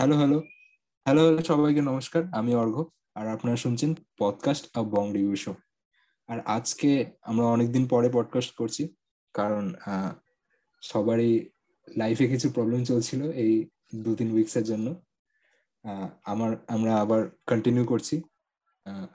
Hello 0.00 0.16
hello 0.16 0.38
hello 1.06 1.22
hello 1.24 1.42
সবাইকে 1.44 1.82
নমস্কার। 1.90 2.22
আমি 2.38 2.52
অর্ঘ, 2.54 2.76
আর 3.18 3.26
আপনারা 3.28 3.56
শুনছেন 3.56 3.90
podcast 4.18 4.64
of 4.78 4.84
Bong 4.86 5.04
review 5.12 5.36
show 5.36 5.52
আর 6.28 6.38
আজকে 6.56 6.90
আমরা 7.22 7.46
অনেকদিন 7.46 7.84
পরে 7.88 8.08
পডকাস্ট 8.12 8.50
করছি, 8.54 8.82
কারণ 9.34 9.64
সবারই 10.82 11.32
লাইফে 11.96 12.26
কিছু 12.28 12.46
প্রবলেম 12.50 12.80
চলছিল 12.84 13.20
এই 13.44 13.52
দু 14.04 14.10
তিন 14.14 14.28
উইকসের 14.32 14.64
জন্য। 14.64 14.86
আমার, 16.24 16.52
আমরা 16.68 16.92
আবার 17.00 17.20
কন্টিনিউ 17.46 17.84
করছি। 17.84 18.16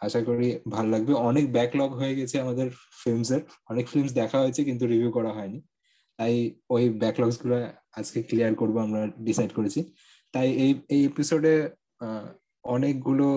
আশা 0.06 0.20
করি 0.24 0.48
ভালো 0.70 0.90
লাগবে। 0.90 1.14
অনেক 1.30 1.46
ব্যাকলগ 1.52 1.90
হয়ে 2.00 2.16
গেছে 2.16 2.36
আমাদের 2.42 2.68
ফিল্মসের 3.04 3.42
অনেক 3.70 3.86
ফিল্মস 3.92 4.12
দেখা 4.14 4.38
হয়েছে, 4.40 4.62
কিন্তু 4.64 4.84
রিভিউ 4.86 5.12
করা 5.12 5.32
হয়নি। 5.38 5.60
তাই 6.20 6.34
ওই 6.70 6.84
ব্যাকলগসগুলো 7.02 7.56
আজকে 8.00 8.20
ক্লিয়ার 8.24 8.54
করব 8.56 8.76
আমরা 8.86 9.02
ডিসাইড 9.28 9.52
করেছি। 9.54 9.82
তাই 10.36 10.50
এই 10.66 10.72
এই 10.96 11.02
এপিসোডে 11.06 11.54
অনেকগুলো 12.76 13.28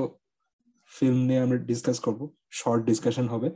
ফিল্ম 0.91 1.21
নিয়ে 1.29 1.41
আমরা 1.45 1.59
ডিসকাস 1.71 1.99
করব। 2.07 2.21
শর্ট 2.51 2.81
ডিসকাশন 2.91 3.27
হবে। 3.33 3.49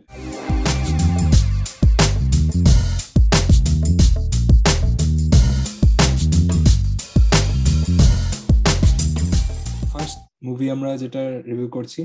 ফার্স্ট 9.93 10.19
মুভি 10.47 10.67
আমরা 10.71 10.91
যেটা 11.03 11.23
রিভিউ 11.49 11.69
করছি, 11.77 12.01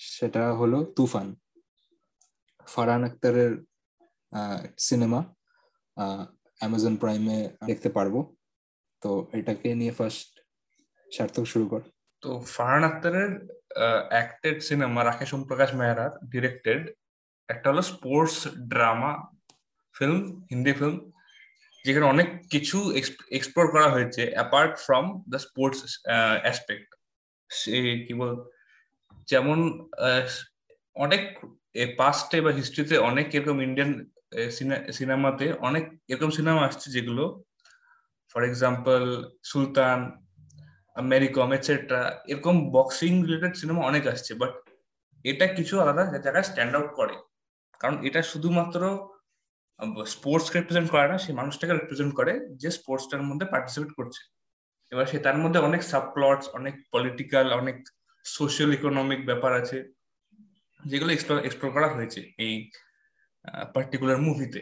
সেটা 0.00 0.42
হলো 0.60 0.78
তুফান। 0.96 1.26
ফারহান 2.66 3.02
আক্তারের 3.04 3.52
সিনেমা 4.86 5.20
অ্যামাজন 6.60 6.94
প্রাইমে 6.96 7.38
দেখতে 7.66 7.88
পারব। 7.96 8.14
তো 9.02 9.10
এটাকে 9.38 9.68
নিয়ে 9.80 9.94
ফার্স্ট 10.00 10.31
সার্থক 11.16 11.44
শুরু 11.52 11.66
কর। 11.72 11.80
তো 12.22 12.30
ফারহান 12.54 12.84
আক্তারের 12.90 13.30
অ্যাক্টেড 14.12 14.56
সিনেমা 14.68 15.00
রাকেশ 15.08 15.30
ওম 15.34 15.42
প্রকাশ 15.48 15.70
মেহরার 15.78 16.12
ডিরেক্টেড 16.32 16.82
একটা 17.48 17.66
হলো 17.70 17.82
sports 17.92 18.36
drama 18.72 19.12
film 19.94 20.20
Hindi 20.50 20.72
film 20.78 20.96
যেখানে 21.84 22.06
অনেক 22.14 22.28
কিছু 22.52 22.78
এক্সপ্লোর 23.38 23.66
করা 23.74 23.88
হয়েছে 23.94 24.22
apart 24.36 24.72
from 24.84 25.04
the 25.32 25.38
sports 25.46 25.80
aspect 26.44 26.88
সে 27.50 27.76
কি 28.06 28.14
বল, 28.20 28.32
যেমন 29.30 29.58
অনেক 30.96 31.22
পাস্টে 32.00 32.38
বা 32.44 32.50
হিস্ট্রিতে 32.58 32.96
অনেক 33.10 33.26
এরকম 33.36 33.58
ইন্ডিয়ান 33.68 33.90
সিনেমাতে 34.98 35.46
অনেক 35.68 35.84
এরকম 36.12 36.30
সিনেমা 36.38 36.60
আসছে 36.68 36.86
যেগুলো 36.96 37.24
for 38.30 38.42
example 38.50 39.02
Sultan 39.50 39.98
Mary Kom 40.96 41.50
etcetera 41.56 42.00
এরকম 42.32 42.54
বক্সিং 42.76 43.12
রিলেটেড 43.28 43.54
সিনেমা 43.60 43.82
অনেক 43.90 44.04
আসছে 44.12 44.32
বাট 44.40 44.52
এটা 45.24 45.46
কিছু 45.56 45.74
আলাদা 45.82 46.02
জায়গায় 46.24 46.46
স্ট্যান্ড 46.50 46.72
আউট 46.76 46.90
করে। 47.00 47.14
কারণ 47.80 47.96
এটা 48.08 48.20
শুধুমাত্র 48.32 48.80
স্পোর্টস 50.14 50.46
রিপ্রেজেন্ট 50.56 50.88
করে 50.94 51.06
না, 51.12 51.16
সেই 51.24 51.34
মানুষটাকে 51.40 51.72
রিপ্রেজেন্ট 51.74 52.12
করে 52.18 52.32
যে 52.62 52.68
স্পোর্টসটার 52.78 53.26
মধ্যে 53.28 53.46
পার্টিসিপেট 53.52 53.90
করছে। 53.98 54.22
এবার 54.92 55.06
সে, 55.10 55.18
তার 55.26 55.36
মধ্যে 55.42 55.58
অনেক 55.68 55.82
সাবপ্লটস 55.92 56.46
অনেক 56.58 56.74
পলিটিক্যাল 56.94 57.46
অনেক 57.60 57.76
সোশ্যাল 58.24 58.70
ইকোনমিক 58.78 59.20
ব্যাপার 59.30 59.52
আছে, 59.60 59.78
যেগুলো 60.80 61.10
এক্সপ্লোর 61.12 61.38
এক্সপ্লোর 61.46 61.70
করা 61.76 61.88
হয়েছে 61.96 62.20
এই 62.44 62.54
পার্টিকুলার 63.74 64.18
মুভিতে 64.26 64.60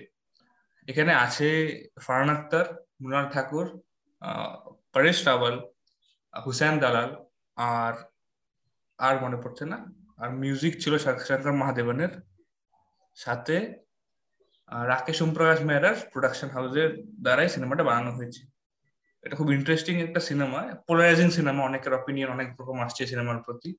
এখানে 0.89 1.13
আছে 1.25 1.49
ফারহান 2.05 2.31
আক্তার 2.37 2.67
মৃণাল 3.03 3.27
ঠাকুর 3.35 3.67
পরেশ 4.95 5.19
রাওয়াল 5.29 5.57
হুসেন 6.35 6.75
দালাল 6.79 7.11
আর 7.57 7.95
আর 8.99 9.15
মনে 9.23 9.37
পড়ছে 9.37 9.65
না? 9.67 9.79
আর 10.19 10.29
মিউজিক 10.43 10.75
ছিল 10.83 10.95
শঙ্কর 10.99 11.53
মহাদেবনের 11.53 12.13
সাথে 13.17 13.57
রাকেশ 14.89 15.19
ওমপ্রকাশ 15.23 15.59
মেহরার 15.61 15.97
প্রোডাকশন 16.13 16.49
হাউসের 16.49 16.91
দ্বারাই 17.23 17.49
সিনেমাটা 17.49 17.85
বানানো 17.85 18.11
হয়েছে। 18.13 18.43
এটা 19.25 19.35
খুব 19.37 19.49
ইন্টারেস্টিং 19.53 19.95
একটা 20.01 20.21
সিনেমা 20.21 20.61
পোলারাইজিং 20.87 21.29
সিনেমা 21.31 21.63
অনেকের 21.65 21.93
অপিনিয়ন 21.95 22.31
অনেক 22.31 22.49
রকম 22.61 22.77
আসছে 22.81 23.03
সিনেমার 23.07 23.39
প্রতি। 23.43 23.71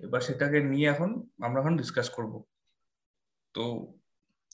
এবার 0.00 0.20
সেটাকে 0.20 0.58
নিয়ে 0.62 0.88
এখন 0.88 1.10
আমরা 1.42 1.58
এখন 1.60 1.74
ডিসকাস 1.76 2.08
করব। 2.10 2.32
তো 3.54 3.64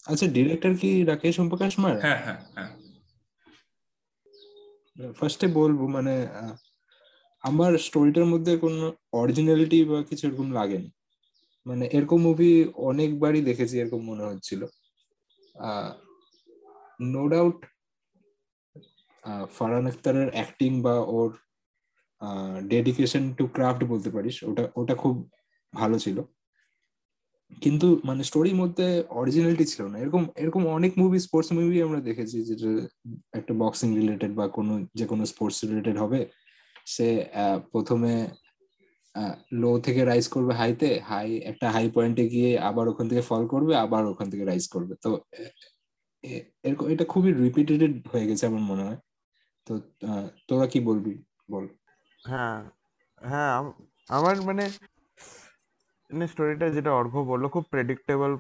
আচ্ছা 0.07 0.27
ডিরেক্টর 0.27 0.73
কি 0.77 0.91
রাকেশ 1.05 1.37
ওমপ্রকাশ 1.39 1.73
মেহরা 1.79 2.01
হ্যাঁ 2.01 2.21
হ্যাঁ 2.25 2.41
হ্যাঁ। 2.57 2.71
ফার্স্টে 5.19 5.47
বলব 5.47 5.81
মানে 5.87 6.15
আমার 7.49 7.73
স্টোরিটার 7.87 8.27
মধ্যে 8.33 8.53
কোনো 8.65 8.83
অরিজিনালিটি 9.21 9.79
বা 9.91 9.99
কিছু 10.11 10.23
এরকম 10.29 10.49
লাগেনি। 10.59 10.89
মানে 11.67 11.85
এরকম 11.97 12.19
মুভি 12.27 12.51
অনেকবারই 12.91 13.41
দেখেছি 13.41 13.75
এরকম 13.83 14.01
মনে 14.11 14.25
হচ্ছিল। 14.31 14.61
নো 17.15 17.23
ডাউট 17.33 17.59
ফারহান 19.57 19.87
আখতারের 19.91 20.29
অ্যাক্টিং 20.37 20.73
বা 20.87 20.95
ওর 21.17 21.31
ডেডিকেশন 22.75 23.23
টু 23.39 23.45
ক্রাফট 23.57 23.81
বলতে 23.93 24.11
পারিস, 24.11 24.37
ওটা 24.49 24.65
ওটা 24.81 24.95
খুব 25.03 25.15
ভালো 25.73 25.97
ছিল। 26.05 26.19
কিন্তু 27.63 27.87
মানে 28.05 28.23
স্টোরির 28.29 28.57
মধ্যে 28.63 28.87
অরিজিনালিটি 29.21 29.65
ছিল 29.73 29.83
না। 29.93 29.97
এরকম 30.05 30.23
এরকম 30.43 30.63
অনেক 30.77 30.93
মুভি 31.03 31.19
স্পোর্টস 31.27 31.51
মুভি 31.57 31.79
আমরা 31.87 32.01
দেখেছি 32.09 32.37
যেটা 32.49 32.71
একটা 33.39 33.53
বক্সিং 33.63 33.89
রিলেটেড 34.01 34.33
বা 34.39 34.45
কোনো 34.57 34.75
যে 34.99 35.05
কোনো 35.11 35.23
স্পোর্টস 35.33 35.59
রিলেটেড 35.65 35.97
হবে। 36.05 36.21
সে 36.87 37.09
প্রথমে 37.73 38.15
লো 39.63 39.71
থেকে 39.87 40.01
রাইজ 40.11 40.27
করবে 40.35 40.53
হাইতে 40.61 40.89
হাই 41.11 41.29
একটা 41.51 41.67
হাই 41.75 41.87
পয়েন্টে 41.97 42.25
গিয়ে 42.35 42.51
আবার 42.69 42.85
ওখান 42.93 43.07
থেকে 43.11 43.23
ফল 43.31 43.43
করবে, 43.55 43.73
আবার 43.85 44.03
ওখান 44.13 44.27
থেকে 44.33 44.45
রাইজ 44.51 44.65
করবে। 44.75 44.95
তো 45.05 45.11
এরকম, 46.65 46.87
এটা 46.95 47.05
খুবই 47.13 47.31
রিপিটেটেড 47.45 47.93
হয়ে 48.13 48.27
গেছে 48.31 48.45
আমার 48.51 48.65
মনে 48.71 48.83
হয়। 48.89 48.99
তো 49.67 49.73
তোরা 50.49 50.67
কি 50.73 50.79
বলবি? 50.89 51.15
বল। 51.53 51.65
হ্যাঁ 52.23 52.59
হ্যাঁ 53.23 53.53
আমার 54.11 54.37
মানে 54.49 54.65
স্টোরিটা 56.33 56.67
যেটা 56.77 56.91
অর্ঘ 57.01 57.15
বলল, 57.31 57.45
খুব 57.55 57.65
প্রেডিক্টেবল 57.75 58.33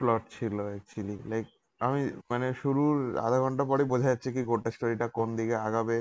প্লট 0.00 0.22
ছিল 0.36 0.56
অ্যাকচুয়ালি 0.70 1.16
লাইক 1.32 1.46
আমি 1.80 2.00
মানে 2.32 2.48
শুরুর 2.62 2.96
আধা 3.26 3.38
ঘণ্টা 3.44 3.64
পরে 3.70 3.82
বোঝা 3.92 4.08
যাচ্ছে 4.12 4.28
কি 4.34 4.42
গোটা 4.50 4.70
স্টোরিটা 4.76 5.06
কোন 5.18 5.28
দিকে 5.38 5.56
আগাবে। 5.68 5.96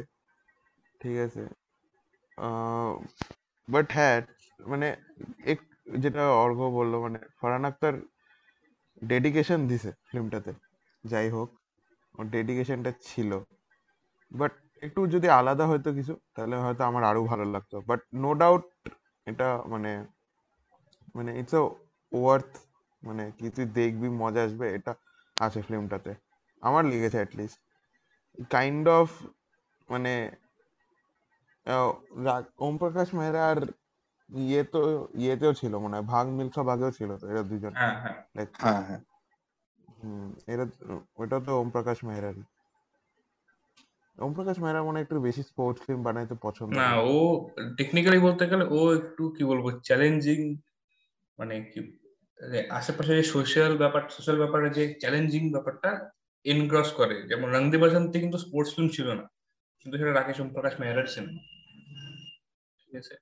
ঠিক 1.01 1.16
আছে? 1.25 1.44
বাট 3.67 3.88
হ্যাঁ 3.97 4.17
মানে 4.59 4.88
এক, 5.51 5.59
যেটা 6.03 6.23
অর্ঘ 6.44 6.59
বলল 6.77 6.94
মানে 7.05 7.19
ফরহান 7.39 7.63
আক্তার 7.69 7.94
ডেডিকেশন 9.01 9.59
দিছে 9.69 9.89
ফিল্মটাতে 10.09 10.51
যাই 11.03 11.27
হোক, 11.35 11.50
ওর 12.16 12.25
ডেডিকেশনটা 12.35 12.91
ছিল। 13.07 13.31
বাট 14.31 14.53
একটু 14.83 15.00
যদি 15.13 15.27
আলাদা 15.39 15.66
হয়তো 15.72 15.89
কিছু, 15.97 16.13
তাহলে 16.35 16.55
হয়তো 16.66 16.81
আমার 16.89 17.03
আরও 17.09 17.22
ভালো 17.31 17.45
লাগতো। 17.55 17.75
বাট 17.89 18.00
নো 18.23 18.31
ডাউট 18.41 18.63
এটা 19.27 19.47
মানে 19.73 19.91
মানে 21.16 21.31
ইটস 21.39 21.53
আ 21.59 21.63
ওয়ার্থ 22.11 22.51
মানে 23.03 23.23
কি 23.38 23.47
তুই 23.56 23.66
দেখবি, 23.79 24.07
মজা 24.21 24.41
আসবে, 24.47 24.66
এটা 24.77 24.91
আছে 25.38 25.59
ফিল্মটাতে 25.67 26.11
আমার 26.63 26.83
লেগেছে 26.91 27.17
অ্যাটলিস্ট 27.21 27.59
কাইন্ড 28.51 28.85
অফ 29.00 29.07
মানে 29.89 30.13
ওম 32.59 32.74
প্রকাশ 32.78 33.07
মেহরা 33.13 33.41
আর 33.52 33.59
ইয়ে 34.30 34.62
তো 34.74 34.80
ইয়েতেও 35.22 35.53
ছিল 35.53 35.74
মনে 35.84 35.96
হয় 35.97 36.07
ভাগ 36.13 36.25
মিলখা 36.38 36.62
ভাগেও 36.63 36.91
ছিল 36.91 37.09
তো 37.22 37.25
এরা 37.31 37.41
দুজন। 37.44 37.74
হ্যাঁ 37.75 37.96
হ্যাঁ। 38.03 38.18
হ্যাঁ 38.62 39.02
এরা 40.53 40.66
ওটা 41.22 41.38
তো 41.46 41.52
ওম 41.62 41.69
প্রকাশ 41.75 41.97
মেহরারই 42.07 42.44
ওম 44.18 44.31
প্রকাশ 44.34 44.56
মেহরা 44.63 44.81
মনে 44.84 45.00
একটু 45.02 45.16
বেশি 45.28 45.41
স্পোর্টস 45.44 45.80
ফিল্ম 45.85 46.02
বানাইতে 46.03 46.35
পছন্দ 46.46 46.69
না 46.81 46.89
ও 47.10 47.16
টেকনিক্যালি 47.77 48.19
বলতে 48.27 48.44
গেলে 48.51 48.66
ও 48.69 48.80
একটু 49.00 49.24
কি 49.36 49.44
বলব 49.44 49.66
চ্যালেঞ্জিং 49.88 50.39
মানে 51.39 51.56
কি 51.71 51.80
আশেপাশে 52.80 53.12
যে 53.16 53.24
সোশ্যাল 53.36 53.74
ব্যাপার 53.77 54.01
সোশ্যাল 54.16 54.38
ব্যাপারে 54.38 54.68
যে 54.77 54.83
চ্যালেঞ্জিং 55.01 55.44
ব্যাপারটা 55.56 55.89
এনগ্রস 56.45 56.89
করে। 57.00 57.16
যেমন 57.30 57.48
রংদে 57.56 57.77
বাসন্তী 57.77 58.18
কিন্তু 58.19 58.38
স্পোর্টস 58.38 58.71
ফিল্ম 58.75 58.89
ছিল 58.98 59.07
না। 59.19 59.25
কিন্তু 59.81 59.95
সেটা 59.98 60.13
রাকেশ 60.13 60.38
ওম 60.42 60.50
প্রকাশ 60.56 60.74
মেহরার 60.81 61.07
সিনেমা 61.16 61.42
ঠিক 62.89 62.97
আছে? 63.03 63.15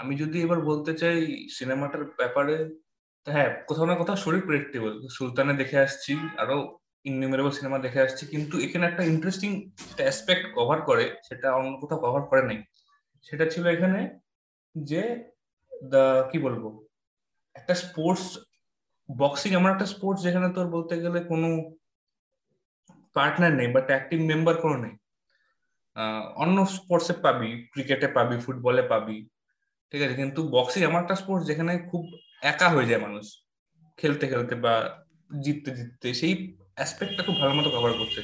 আমি 0.00 0.14
যদি 0.22 0.36
এবার 0.46 0.58
বলতে 0.70 0.92
চাই 1.00 1.18
সিনেমাটার 1.56 2.04
ব্যাপারে 2.20 2.56
হ্যাঁ 3.26 3.50
কোথাও 3.68 3.86
না 3.90 3.94
কোথাও 4.00 4.18
শরীর 4.24 4.42
প্রেডিক্টেবল 4.48 4.92
সুলতানে 5.16 5.54
দেখে 5.60 5.78
আসছি 5.86 6.12
আরও 6.42 6.58
ইননিউমেরেবল 7.04 7.52
সিনেমা 7.58 7.78
দেখে 7.86 8.00
আসছি, 8.06 8.22
কিন্তু 8.32 8.54
এখানে 8.66 8.84
একটা 8.86 9.02
ইন্টারেস্টিং 9.12 9.50
অ্যাসপেক্ট 9.98 10.44
কভার 10.56 10.78
করে, 10.88 11.04
সেটা 11.28 11.48
অন্য 11.58 11.72
কোথাও 11.82 12.02
কভার 12.04 12.22
করে 12.30 12.42
নাই। 12.48 12.58
সেটা 13.26 13.44
ছিল 13.52 13.64
এখানে 13.66 14.00
যে 14.74 15.02
দা 15.92 16.04
কি 16.30 16.38
বলব? 16.46 16.64
একটা 17.56 17.74
স্পোর্টস 17.84 18.26
বক্সিং 19.08 19.50
এমন 19.58 19.68
একটা 19.70 19.86
স্পোর্টস 19.94 20.20
যেখানে 20.26 20.48
তোর 20.56 20.66
বলতে 20.76 20.94
গেলে 21.04 21.18
কোনো 21.30 21.48
পার্টনার 23.16 23.52
নেই 23.58 23.68
বা 23.74 23.80
অ্যাক্টিভ 23.90 24.18
মেম্বার 24.30 24.54
কোনো 24.64 24.76
নেই। 24.84 24.94
অন্য 26.42 26.56
স্পোর্টসে 26.76 27.14
পাবি 27.24 27.50
ক্রিকেটে 27.72 28.08
পাবি 28.08 28.36
ফুটবলে 28.44 28.82
পাবি 28.82 29.18
ঠিক 29.92 30.00
আছে? 30.02 30.14
কিন্তু 30.14 30.40
বক্সিং 30.48 30.80
এমন 30.82 30.98
একটা 31.02 31.14
স্পোর্টস 31.14 31.44
যেখানে 31.46 31.72
খুব 31.90 32.02
একা 32.42 32.68
হয়ে 32.68 32.88
যায় 32.90 33.00
মানুষ 33.00 33.24
খেলতে 33.98 34.24
খেলতে 34.26 34.54
বা 34.64 34.74
জিততে 35.44 35.70
জিততে 35.78 36.08
সেই 36.20 36.32
অ্যাসপেক্টটা 36.76 37.22
খুব 37.22 37.36
ভালো 37.40 37.52
মতো 37.54 37.70
কভার 37.70 37.92
করছে। 37.92 38.20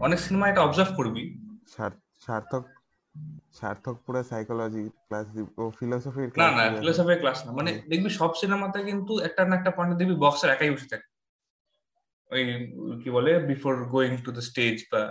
অনেক 0.00 0.18
সিনেমা 0.18 0.48
এটা 0.48 0.60
অবজার্ভ 0.60 0.90
করবি। 0.96 1.22
সার্থক 2.26 2.64
সার্থক 3.58 3.96
পুরো 4.06 4.20
সাইকোলজি 4.22 4.84
ক্লাস 5.08 5.26
ও 5.56 5.62
ফিলোসফির 5.78 6.28
না 6.36 6.48
না 6.58 6.64
ফিলোসফির 6.80 7.18
ক্লাস 7.18 7.38
না। 7.46 7.50
মানে 7.52 7.70
দেখবি 7.88 8.10
সব 8.10 8.30
সিনেমাতে 8.34 8.78
কিন্তু 8.84 9.12
একটা 9.18 9.42
না 9.44 9.54
একটা 9.56 9.70
পয়েন্টে 9.70 9.98
দেখবি 10.00 10.16
বক্সার 10.24 10.50
একাই 10.50 10.70
বসে 10.70 10.88
থাকে। 10.92 11.08
ওই 12.30 12.42
কি 13.02 13.08
বলে? 13.10 13.32
Before 13.50 13.74
going 13.84 14.12
to 14.16 14.30
the 14.32 14.42
stage 14.42 14.76
বা 14.92 15.02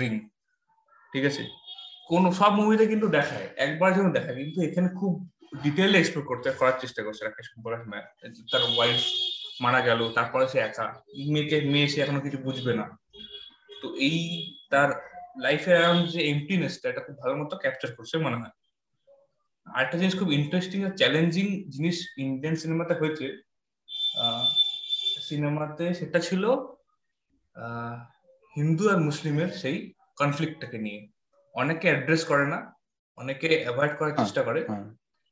রিং 0.00 0.12
ঠিক 1.12 1.24
আছে? 1.30 1.42
কোন, 2.10 2.22
সব 2.40 2.52
মুভিতে 2.58 2.84
কিন্তু 2.92 3.06
দেখায়, 3.18 3.46
একবার 3.66 3.90
যেন 3.96 4.06
দেখায়, 4.16 4.36
কিন্তু 4.42 4.58
এখানে 4.68 4.88
খুব 5.00 5.12
ডিটেইলে 5.62 5.96
এক্সপ্লোর 5.98 6.24
করতে, 6.30 6.46
করার 6.60 6.76
চেষ্টা 6.82 7.00
করছে 7.06 7.22
রাকেশ 7.22 7.46
তার 8.52 8.62
ওয়াইফ 8.76 9.00
মারা 9.64 9.80
গেল, 9.88 10.00
তারপরে 10.16 10.44
সে 10.52 10.58
একা, 10.68 10.86
মেয়েকে, 11.32 11.56
মেয়ে 11.72 11.88
সে 11.92 11.98
এখনও 12.04 12.24
কিছু 12.26 12.38
বুঝবে 12.46 12.72
না। 12.80 12.84
তো 13.80 13.86
এই, 14.08 14.18
তার 14.72 14.88
লাইফে 15.44 15.72
যে 16.12 16.20
এমটিনেসটা 16.32 16.86
এটা 16.92 17.02
খুব 17.06 17.16
ভালো 17.22 17.34
মতো 17.40 17.54
ক্যাপচার 17.62 17.90
করছে 17.96 18.16
মনে 18.26 18.38
হয়। 18.40 18.54
আরেকটা 19.66 19.96
জিনিস 20.00 20.14
খুব 20.20 20.30
ইন্টারেস্টিং 20.40 20.78
আর 20.86 20.92
চ্যালেঞ্জিং 21.00 21.46
জিনিস 21.74 21.96
ইন্ডিয়ান 22.24 22.54
সিনেমাতে 22.62 22.94
হয়েছে 23.00 23.26
সিনেমাতে 25.28 25.84
সেটা 25.94 26.18
ছিল 26.28 26.44
হিন্দু 28.56 28.84
আর 28.92 28.98
মুসলিমের 29.08 29.50
সেই 29.62 29.76
কনফ্লিক্টটাকে 30.18 30.78
নিয়ে। 30.78 31.00
অনেকে 31.54 31.86
অ্যাড্রেস 31.90 32.22
করে 32.24 32.46
না 32.46 32.58
অনেকে 33.18 33.48
অ্যাভয়েড 33.64 33.92
করার 33.96 34.12
হ্যাঁ, 34.12 34.20
চেষ্টা 34.20 34.42
করে 34.42 34.60
হ্যাঁ। 34.62 34.86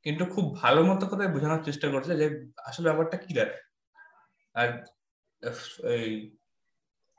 কিন্তু 0.07 0.25
খুব 0.35 0.45
ভালো 0.63 0.81
মতো 0.85 1.05
করে 1.07 1.25
বোঝানোর 1.35 1.63
চেষ্টা 1.65 1.87
করছে 1.89 2.13
যে 2.21 2.27
আসলে 2.65 2.87
ব্যাপারটা 2.89 3.17
কি 3.17 3.31
দাঁড়ায়। 3.35 3.63
আর 4.55 4.69
এই 5.95 6.11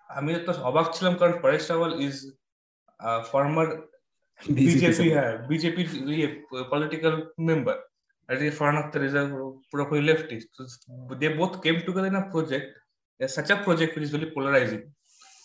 আমি 0.09 0.29
তো 0.47 0.51
অবাক 0.63 0.87
ছিলাম 0.95 1.13
কারণ 1.19 1.33
Paresh 1.41 1.67
Rawal 1.69 1.91
is 2.01 2.15
former 3.31 3.67
BJP 4.41 5.07
হ্যাঁ 5.15 5.33
বিজেপি 5.49 5.83
পলিটিক্যাল 6.71 7.15
মেম্বার 7.47 7.77
আর 8.29 8.35
যে 8.41 8.47
ফরহান 8.57 8.77
আক্তার 8.81 9.01
ইজ 9.07 9.15
পুরোপুরি 9.69 10.01
leftist 10.01 10.51
they 11.21 11.27
both 11.39 11.53
came 11.63 11.75
together 11.85 12.09
in 12.11 12.17
a 12.21 12.25
project 12.33 12.71
such 13.19 13.49
a 13.51 13.57
project 13.65 13.93
is 13.97 14.09
very 14.15 14.27
polarising 14.35 14.81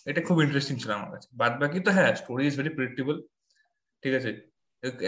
এটা 0.07 0.21
খুব 0.21 0.37
ইন্টারেস্টিং 0.41 0.75
ছিল 0.77 0.91
আমার 0.91 1.09
কাছে। 1.11 1.27
বাদ 1.33 1.53
বাকি 1.61 1.77
তো 1.79 1.89
হ্যাঁ 1.91 2.11
স্টোরি 2.15 2.43
ইজ 2.47 2.53
ভেরি 2.57 2.69
প্রেডিক্টেবল 2.69 3.15
ঠিক 4.03 4.13
আছে? 4.13 4.31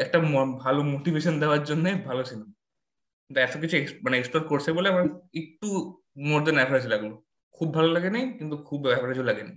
একটা 0.05 0.17
ভালো 0.63 0.79
মোটিভেশন 0.83 1.33
দেওয়ার 1.39 1.61
জন্য 1.63 1.85
ভালো 2.05 2.21
সিনেমা 2.23 2.53
এত 3.29 3.53
কিছু 3.57 3.75
মানে 4.03 4.15
এক্সপ্লোর 4.17 4.43
করছে 4.43 4.69
বলে 4.73 4.87
আমার 4.89 5.05
একটু 5.33 5.67
মোর 6.17 6.39
দেন 6.43 6.55
অ্যাভারেজ 6.55 6.85
লাগল। 6.87 7.11
খুব 7.57 7.67
ভালো 7.73 7.89
লাগেনি 7.93 8.21
কিন্তু 8.39 8.55
খুব 8.57 8.79
অ্যাভারেজও 8.87 9.23
লাগেনি। 9.23 9.53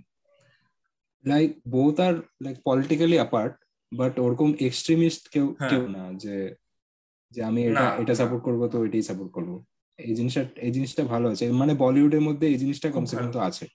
লাইক 1.25 1.51
বোথ 1.67 1.97
আর 1.99 2.15
লাইক 2.41 2.57
পলিটিক্যালি 2.65 3.15
অ্যাপার্ট 3.15 3.53
বাট 3.91 4.13
ওরকম 4.19 4.49
এক্সট্রিমিস্ট 4.59 5.23
কেউ 5.29 5.45
হ্যাঁ। 5.59 5.69
কেউ 5.69 5.83
না 5.87 6.03
যে 6.13 6.35
যে 7.31 7.43
আমি 7.43 7.59
এটা 7.65 7.85
এটা 8.01 8.13
সাপোর্ট 8.15 8.41
করব 8.43 8.61
তো 8.67 8.77
এটাই 8.85 9.01
সাপোর্ট 9.01 9.31
করব। 9.31 9.51
এই 9.99 10.13
জিনিসটা 10.15 10.41
এই 10.57 10.71
জিনিসটা 10.71 11.03
ভালো 11.03 11.27
আছে। 11.29 11.45
মানে 11.51 11.73
বলিউডের 11.73 12.21
মধ্যে 12.21 12.45
এই 12.47 12.57
জিনিসটা 12.57 12.87
কমসে 12.91 13.15
কম 13.15 13.27
তো 13.31 13.39
আছে। 13.39 13.65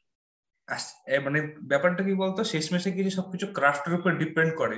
মানে 1.27 1.39
ব্যাপারটা 1.71 2.03
কি 2.07 2.15
বলতো? 2.15 2.41
শেষমেশে 2.45 2.91
কি 2.97 3.03
সবকিছু 3.11 3.47
ক্রাফটের 3.57 3.95
উপর 3.95 4.11
ডিপেন্ড 4.23 4.53
করে। 4.61 4.77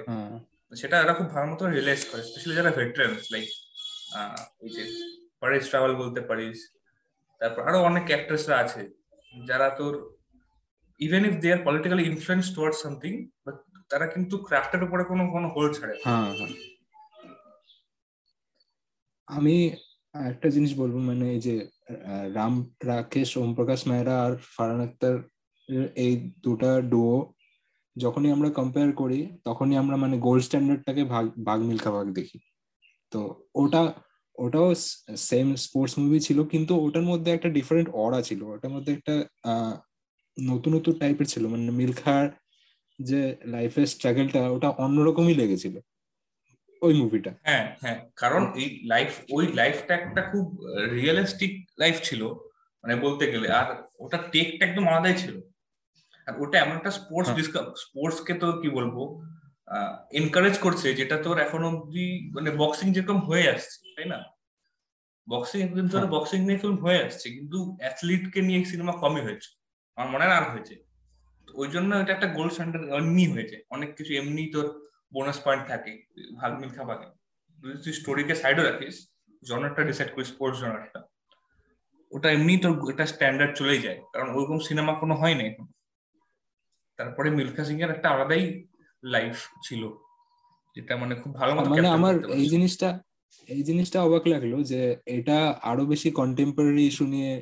সেটা 0.73 0.97
এরা 1.03 1.15
খুব 1.19 1.29
ভালো 1.35 1.47
মতো 1.53 1.63
রিয়েলাইজ 1.67 2.03
করে 2.11 2.23
স্পেশালি 2.23 2.55
যারা 2.59 2.71
ভেটারেন্স 2.79 3.21
লাইক 3.33 3.49
ওই 4.63 4.69
যে 4.77 4.83
পারিস 5.41 5.65
ট্রাভেল 5.71 5.93
বলতে 6.03 6.21
পারিস 6.29 6.59
তারপর 7.41 7.61
আরও 7.69 7.79
অনেক 7.89 8.03
ক্যারেক্টার্সরা 8.07 8.57
আছে 8.65 8.83
যারা 9.49 9.67
তোর 9.79 9.95
even 11.01 11.23
if 11.29 11.35
they 11.43 11.49
are 11.53 11.61
politically 11.67 12.05
influence 12.05 12.45
towards 12.55 12.79
something 12.85 13.13
but 13.45 13.57
তারা 13.91 14.07
কিন্তু 14.15 14.35
ক্রাফটের 14.49 14.83
উপরে 14.87 15.03
কোনো 15.05 15.25
কোনো 15.35 15.47
হোল 15.55 15.67
ছাড়ে 15.77 15.95
হ্যাঁ 16.07 16.31
হ্যাঁ। 16.31 16.53
আমি 19.29 19.57
একটা 20.15 20.49
জিনিস 20.49 20.73
বলব 20.81 20.95
মানে 21.09 21.27
এই 21.35 21.41
যে 21.47 21.55
রাম 22.37 22.55
রাকেশ 22.87 23.31
ওম 23.39 23.51
প্রকাশ 23.59 23.81
মেহরা 23.89 24.17
আর 24.25 24.33
ফারহান 24.55 24.81
আক্তার 24.87 25.15
এই 26.05 26.13
দুটা 26.45 26.71
ডুও 26.93 27.17
যখনই 27.97 28.31
আমরা 28.31 28.49
কম্পেয়ার 28.51 28.91
করি, 28.93 29.21
তখনই 29.45 29.77
আমরা 29.77 29.97
মানে 29.97 30.17
গোল্ড 30.19 30.43
স্ট্যান্ডার্ডটাকে 30.45 31.03
ভাগ 31.05 31.25
ভাগ 31.45 31.59
মিল্খা 31.61 31.91
ভাগ 31.91 32.07
দেখি। 32.19 32.39
তো 33.13 33.21
ওটা, 33.55 33.83
ওটাও 34.39 34.69
সেম 35.29 35.47
স্পোর্টস 35.65 35.95
মুভি 35.99 36.19
ছিল, 36.21 36.39
কিন্তু 36.53 36.73
ওটার 36.87 37.05
মধ্যে 37.11 37.31
একটা 37.33 37.49
ডিফারেন্ট 37.49 37.89
অরা 38.05 38.21
ছিল। 38.23 38.41
ওটার 38.55 38.71
মধ্যে 38.71 38.91
একটা 38.93 39.15
নতুন 40.37 40.71
নতুন 40.77 40.95
টাইপের 40.99 41.27
ছিল। 41.27 41.45
মানে 41.49 41.73
মিলখার 41.81 42.27
যে 42.99 43.21
লাইফের 43.55 43.87
স্ট্রাগলটা 43.87 44.41
ওটা 44.51 44.69
অন্যরকমই 44.85 45.35
লেগেছিল 45.35 45.75
ওই 46.83 46.93
মুভিটা 47.01 47.33
হ্যাঁ 47.49 47.67
হ্যাঁ 47.83 47.99
কারণ 48.17 48.43
এই 48.61 48.69
লাইফ 48.93 49.11
ওই 49.31 49.45
লাইফটা 49.61 49.93
একটা 49.95 50.23
খুব 50.31 50.47
রিয়েলিস্টিক 50.99 51.53
লাইফ 51.79 51.97
ছিল। 52.03 52.23
মানে 52.85 52.95
বলতে 52.97 53.25
গেলে, 53.33 53.49
আর 53.61 53.67
ওটা 54.05 54.19
টেকটা 54.33 54.63
একদম 54.67 54.85
আলাদাই 54.89 55.17
ছিল। 55.23 55.35
আর 56.27 56.35
ওটা 56.43 56.57
এমন 56.59 56.75
একটা 56.81 56.93
স্পোর্টস 56.99 57.31
স্পোর্টস 57.85 58.19
কে 58.27 58.35
তো 58.43 58.47
কি 58.61 58.69
বলব 58.79 58.97
এনকারেজ 60.19 60.57
করছে 60.65 60.89
যেটা 61.01 61.17
তোর 61.25 61.37
এখন 61.47 61.61
অব্দি 61.71 62.07
মানে 62.35 62.51
বক্সিং 62.61 62.87
যেরকম 62.95 63.19
হয়ে 63.29 63.47
আসছে 63.55 63.77
তাই 63.97 64.07
না? 64.13 64.19
বক্সিং 65.27 65.59
একদিন 65.67 65.87
ধরে 65.93 66.07
বক্সিং 66.15 66.39
নিয়ে 66.47 66.61
ফিল্ম 66.63 66.79
হয়ে 66.87 67.01
আসছে 67.07 67.27
কিন্তু 67.37 67.59
অ্যাথলিট 67.81 68.25
কে 68.33 68.41
নিয়ে 68.49 68.61
সিনেমা 68.73 68.93
কমই 69.03 69.23
হয়েছে। 69.27 69.49
আমার 69.99 70.09
মনে 70.13 70.25
হয় 70.27 70.37
আর 70.39 70.47
হয়েছে। 70.53 70.75
ওই 71.49 71.69
জন্য 71.75 71.91
এটা 72.03 72.13
একটা 72.17 72.29
গোল্ড 72.37 72.53
স্ট্যান্ডার্ড 72.55 72.87
এমনি 72.99 73.25
হয়েছে। 73.35 73.57
অনেক 73.75 73.91
কিছু 73.99 74.13
এমনি 74.21 74.43
তোর 74.55 74.67
বোনাস 75.15 75.39
পয়েন্ট 75.45 75.65
থাকে 75.71 75.93
ভাগ 76.41 76.53
মিলখা 76.61 76.83
ভাগে 76.91 77.09
তুই 77.83 77.93
স্টোরিকে 78.01 78.35
সাইডে 78.43 78.63
রাখিস 78.63 78.97
জনারটা 79.43 79.83
ডিসাইড 79.91 80.11
করিস 80.15 80.29
স্পোর্টস 80.35 80.59
জনারটা 80.65 81.01
ওটা 82.13 82.29
এমনি 82.37 82.55
তোর 82.63 82.73
এটা 82.93 83.05
স্ট্যান্ডার্ড 83.13 83.53
চলেই 83.59 83.81
যায়। 83.87 83.99
কারণ 84.13 84.29
ওরকম 84.37 84.59
সিনেমা 84.69 84.93
কোনো 85.03 85.15
হয় 85.21 85.37
না 85.39 85.45
এখন। 85.51 85.67
তারপরে 86.99 87.29
মিলখা 87.31 87.63
সিং 87.65 87.77
এর 87.83 87.91
একটা 87.91 88.09
আলাদাই 88.11 88.45
লাইফ 89.03 89.37
ছিল 89.63 89.83
যেটা 90.77 90.93
মানে 90.97 91.15
খুব 91.15 91.33
ভালো 91.35 91.51
মানে 91.75 91.89
আমার 91.89 92.15
এই 92.39 92.47
জিনিসটা 92.49 92.89
এই 93.49 93.63
জিনিসটা 93.63 93.99
অবাক 94.03 94.25
লাগল 94.27 94.53
যে 94.63 94.81
এটা 95.17 95.37
আরও 95.63 95.83
বেশি 95.87 96.09
কন্টেম্পোরারি 96.11 96.85
ইস্যু 96.87 97.05
নিয়ে 97.07 97.33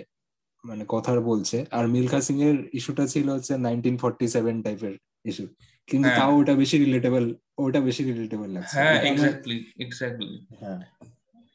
মানে 0.64 0.84
কথার 0.88 1.18
বলছে 1.20 1.58
আর 1.70 1.84
মিলখা 1.86 2.20
সিং 2.20 2.36
এর 2.42 2.56
ইস্যুটা 2.72 3.04
ছিল 3.06 3.26
হচ্ছে 3.30 3.52
নাইনটিন 3.58 3.96
ফর্টি 3.98 4.26
সেভেন 4.28 4.56
টাইপের 4.62 4.94
ইস্যু 5.24 5.46
কিন্তু 5.88 6.08
হ্যাঁ। 6.08 6.18
তাও 6.18 6.32
ওটা 6.40 6.54
বেশি 6.54 6.76
রিলেটেবল 6.78 7.24
ওটা 7.58 7.80
বেশি 7.80 8.02
রিলেটেবল 8.04 8.48
লাগছে। 8.50 8.74
হ্যাঁ 8.76 8.96
এক্স্যাক্টলি 9.02 9.58
এক্স্যাক্টলি 9.78 10.36
হ্যাঁ। 10.60 10.80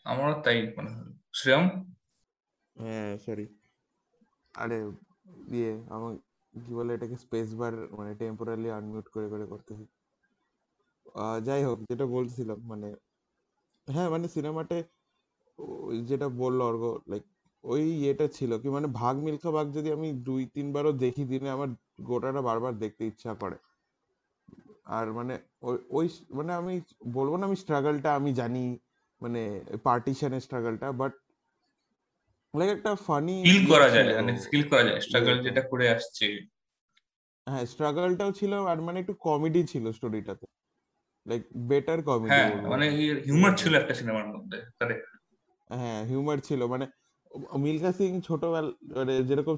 আমারও 0.06 0.36
তাই 0.42 0.58
মনে 0.78 0.90
হয়। 0.90 1.10
শ্রেয়ম? 1.34 1.66
হ্যাঁ 2.76 3.12
সরি 3.26 3.46
আরে 4.56 4.78
ইয়ে 5.52 5.74
আমার 5.90 6.14
কি 6.54 6.72
বলে 6.78 6.92
এটাকে 6.98 7.16
স্পেস 7.24 7.50
বার 7.60 7.74
মানে 7.98 8.12
টেম্পোরালি 8.22 8.70
আনমিউট 8.80 9.08
করে 9.16 9.28
করে 9.34 9.46
করতেছি। 9.52 9.86
যাই 11.48 11.62
হোক, 11.68 11.78
যেটা 11.90 12.06
বলছিলাম 12.16 12.60
মানে 12.72 12.88
হ্যাঁ 13.88 14.10
মানে 14.14 14.26
সিনেমাতে 14.36 14.78
যেটা 16.10 16.28
বলল 16.42 16.60
অর্গ 16.70 16.84
লাইক 17.12 17.24
ওই 17.64 17.84
ইয়েটা 18.02 18.26
ছিল 18.38 18.52
কি 18.62 18.68
মানে 18.78 18.88
ভাগ 19.02 19.16
মিল্খা 19.26 19.50
ভাগ 19.58 19.66
যদি 19.78 19.90
আমি 19.98 20.10
দুই, 20.28 20.42
তিনবারও 20.56 20.92
দেখি, 21.04 21.24
দিনে 21.32 21.50
আমার 21.58 21.70
গোটাটা 22.10 22.42
বারবার 22.50 22.74
দেখতে 22.84 23.04
ইচ্ছা 23.12 23.32
করে। 23.42 23.58
আর 24.98 25.06
মানে 25.18 25.34
ওই 25.98 26.08
মানে 26.38 26.52
আমি 26.62 26.74
বলব 27.18 27.32
না 27.40 27.44
আমি 27.50 27.58
স্ট্রাগলটা 27.64 28.10
আমি 28.20 28.32
জানি 28.42 28.64
মানে 29.22 29.42
পার্টিশনের 29.88 30.42
স্ট্রাগলটা 30.46 30.88
বাট 31.02 31.14
লাইক 32.54 32.70
একটা 32.78 32.92
ফানি 33.08 33.36
ফিল 33.48 33.62
করা 33.72 33.88
যায় 33.90 34.06
মানে 34.18 34.34
ফিল 34.52 34.64
করা 34.72 34.84
যায়। 34.88 35.00
স্ট্রাগল 35.06 35.36
যেটা 35.46 35.62
করে 35.72 35.86
আসছে। 35.90 36.28
হ্যাঁ 37.48 37.66
স্ট্রাগলটাও 37.66 38.32
ছিল 38.32 38.54
আর 38.72 38.78
মানে 38.82 38.98
একটু 39.00 39.14
কমেডি 39.26 39.62
ছিল 39.64 39.86
স্টোরিটাতে 39.92 40.46
লাইক 41.26 41.42
বেটার 41.70 42.00
কমেডি 42.04 42.32
হ্যাঁ 42.34 42.52
মানে 42.72 42.86
হিউমার 43.28 43.54
ছিল 43.62 43.74
একটা 43.82 43.94
সিনেমার 44.00 44.26
মধ্যে 44.34 44.58
কারেক্ট 44.80 45.08
হ্যাঁ 45.70 46.00
হিউমার 46.10 46.40
ছিল। 46.48 46.62
মানে 46.74 46.86
মিলকা 47.64 47.92
সিং 47.94 48.12
ছোটবেলা 48.22 48.72
মানে 48.98 49.14
যেরকম 49.24 49.56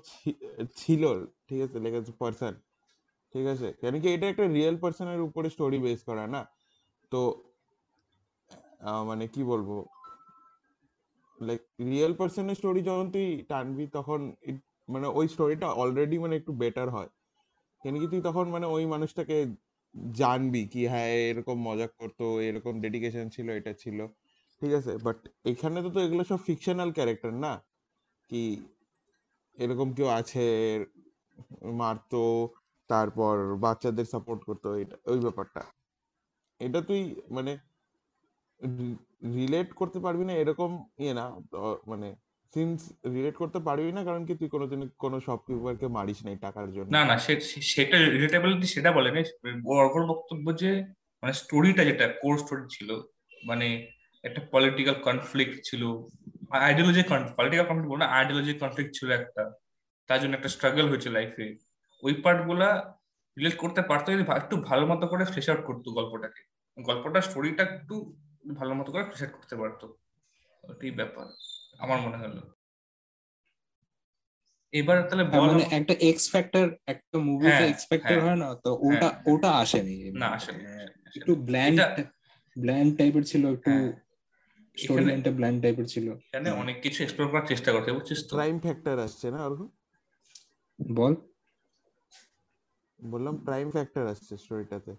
ছিল 0.75 1.03
ঠিক 1.47 1.59
আছে 1.65 1.77
লাইক 1.83 1.95
পার্সন 2.21 2.53
ঠিক 3.35 3.45
আছে? 3.53 3.67
কেন 3.81 3.93
কি 4.01 4.07
এটা 4.15 4.25
একটা 4.29 4.45
রিয়েল 4.57 4.75
পার্সনের 4.83 5.21
উপরে 5.27 5.47
স্টোরি 5.49 5.77
বেস 5.85 5.99
করা 6.09 6.23
না? 6.27 6.41
তো 7.11 7.21
মানে 9.09 9.23
কি 9.33 9.41
বলব? 9.43 9.69
লাইক 11.41 11.61
রিয়েল 11.79 12.13
পার্সনের 12.13 12.55
স্টোরি 12.55 12.81
যখন 12.81 13.11
তুই 13.11 13.45
টানবি 13.49 13.87
তখন 13.87 14.35
মানে 14.89 15.07
ওই 15.07 15.27
স্টোরিটা 15.27 15.67
অলরেডি 15.67 16.17
মানে 16.19 16.35
একটু 16.35 16.51
বেটার 16.53 16.89
হয়। 16.89 17.09
কেন 17.83 17.99
কি 17.99 18.07
তুই 18.07 18.21
তখন 18.21 18.49
মানে 18.49 18.65
ওই 18.65 18.85
মানুষটাকে 18.85 19.45
জানবি 20.13 20.67
কি 20.67 20.87
হ্যাঁ 20.87 21.07
এরকম 21.07 21.57
মজা 21.61 21.87
করতো, 21.87 22.41
এরকম 22.41 22.81
ডেডিকেশন 22.81 23.29
ছিল, 23.29 23.49
এটা 23.49 23.73
ছিল। 23.73 24.07
ঠিক 24.61 24.73
আছে? 24.73 24.97
বাট 24.97 25.27
এখানে 25.45 25.81
তো 25.81 25.89
তো 25.89 25.99
এগুলো 25.99 26.23
সব 26.23 26.37
ফিকশনাল 26.37 26.91
ক্যারেক্টার 26.91 27.33
না? 27.33 27.61
কি 28.29 28.65
এরকম 29.57 29.93
কেউ 29.93 30.07
আছে, 30.07 30.45
মারতো, 31.71 32.49
তারপর 32.87 33.55
বাচ্চাদের 33.55 34.05
সাপোর্ট 34.05 34.43
করতো, 34.43 34.73
এটা, 34.75 34.97
ওই 35.05 35.19
ব্যাপারটা। 35.19 35.61
এটা 36.59 36.81
তুই 36.81 37.15
মানে 37.29 37.57
রিলেট 39.37 39.69
করতে 39.79 39.99
পারবি 40.05 40.23
না 40.29 40.33
এরকম 40.41 40.71
ইয়ে 41.03 41.13
না। 41.19 41.25
মানে 41.91 42.07
সিন্স 42.53 42.79
রিলেট 43.15 43.35
করতে 43.41 43.59
পারবি 43.67 43.91
না, 43.97 44.01
কারণ 44.07 44.21
কি 44.27 44.33
তুই 44.39 44.49
কোনোদিন 44.55 44.81
কোনো 45.03 45.17
শপকিপারকে 45.25 45.87
মারিস 45.97 46.19
নাই 46.25 46.37
টাকার 46.45 46.67
জন্য। 46.75 46.89
না 46.95 47.01
না 47.09 47.15
সেটা 47.73 47.95
রিলেটেবিলিটি 48.15 48.67
সেটা 48.75 48.89
বলে 48.97 49.09
না 49.15 49.19
ওর 49.93 50.03
বক্তব্য 50.11 50.45
যে 50.61 50.71
মানে 51.23 51.33
স্টোরিটা 51.41 51.81
যেটা 51.89 52.05
কোর 52.21 52.35
স্টোরি 52.43 52.65
ছিল 52.75 52.89
মানে 53.49 53.67
একটা 54.23 54.41
পলিটিক্যাল 54.53 54.95
কনফ্লিক্ট 55.07 55.55
ছিল 55.69 55.83
আইডিওলজি 56.67 57.03
পলিটিক্যাল 57.39 57.67
কনফ্লিক্ট 57.71 57.89
বলব 57.91 58.01
না 58.03 58.07
আইডিওলজি 58.17 58.53
কনফ্লিক্ট 58.63 58.91
ছিল 58.97 59.09
একটা, 59.19 59.43
তার 60.09 60.19
জন্য 60.21 60.33
একটা 60.35 60.51
স্ট্রাগল 60.55 60.85
হয়েছে 60.91 61.09
লাইফে 61.17 61.45
ওই 62.03 62.13
পার্টগুলা 62.23 62.69
রিলেট 63.37 63.55
করতে 63.63 63.81
পারতো, 63.89 64.07
যদি 64.13 64.23
একটু 64.41 64.55
ভালো 64.69 64.83
মতো 64.91 65.05
করে 65.11 65.23
ফ্লেশ 65.31 65.47
আউট 65.51 65.61
করতো 65.69 65.87
গল্পটাকে। 65.97 66.41
গল্পটা 66.77 67.19
স্টোরিটা 67.27 67.63
একটু 67.69 67.95
ভালো 68.43 68.73
মতো 68.75 68.89
করে 68.91 69.03
ফ্লেশ 69.09 69.21
করতে 69.31 69.55
পারতো। 69.55 69.85
ওটাই 70.63 70.91
ব্যাপার 70.91 71.25
আমার 71.79 71.99
মনে 72.01 72.17
হলো। 72.17 72.41
এবার 74.73 74.97
তাহলে 75.01 75.23
হ্যাঁ, 75.23 75.39
বল। 75.39 75.49
মানে 75.49 75.63
একটা 75.77 75.93
এক্স 76.01 76.25
ফ্যাক্টর 76.29 76.65
একটা 76.87 77.17
মুভিতে 77.27 77.53
হ্যাঁ, 77.53 77.69
এক্স 77.69 77.83
ফ্যাক্টর 77.87 78.15
হ্যাঁ, 78.15 78.23
হয় 78.25 78.39
না 78.43 78.47
তো 78.65 78.69
ওটা 78.81 79.07
হ্যাঁ। 79.07 79.23
ওটা 79.31 79.49
আসেনি। 79.61 79.95
না 80.13 80.27
আসলে 80.29 80.61
একটু 81.17 81.31
ব্ল্যান্ড 81.47 81.77
ব্ল্যান্ড 82.55 82.91
টাইপের 82.97 83.23
ছিল 83.23 83.43
একটু 83.53 83.71
হ্যাঁ। 83.71 83.91
স্টোরি 84.77 85.03
লাইনটা 85.05 85.31
ব্ল্যান্ড 85.31 85.59
টাইপের 85.61 85.87
ছিল। 85.87 86.07
এখানে 86.27 86.49
অনেক 86.53 86.77
কিছু 86.81 86.99
এক্সপ্লোর 87.03 87.27
করার 87.31 87.47
চেষ্টা 87.47 87.69
করছে 87.71 87.91
বুঝছিস 87.91 88.19
তো? 88.21 88.31
প্রাইম 88.37 88.55
ফ্যাক্টর 88.59 88.95
আসছে 88.99 89.27
না 89.31 89.39
ওরকম 89.47 89.67
বল। 90.79 91.13
বললাম 92.99 93.35
প্রাইম 93.45 93.67
ফ্যাক্টর 93.71 94.03
আসছে 94.07 94.33
স্টোরিটাতে 94.37 94.91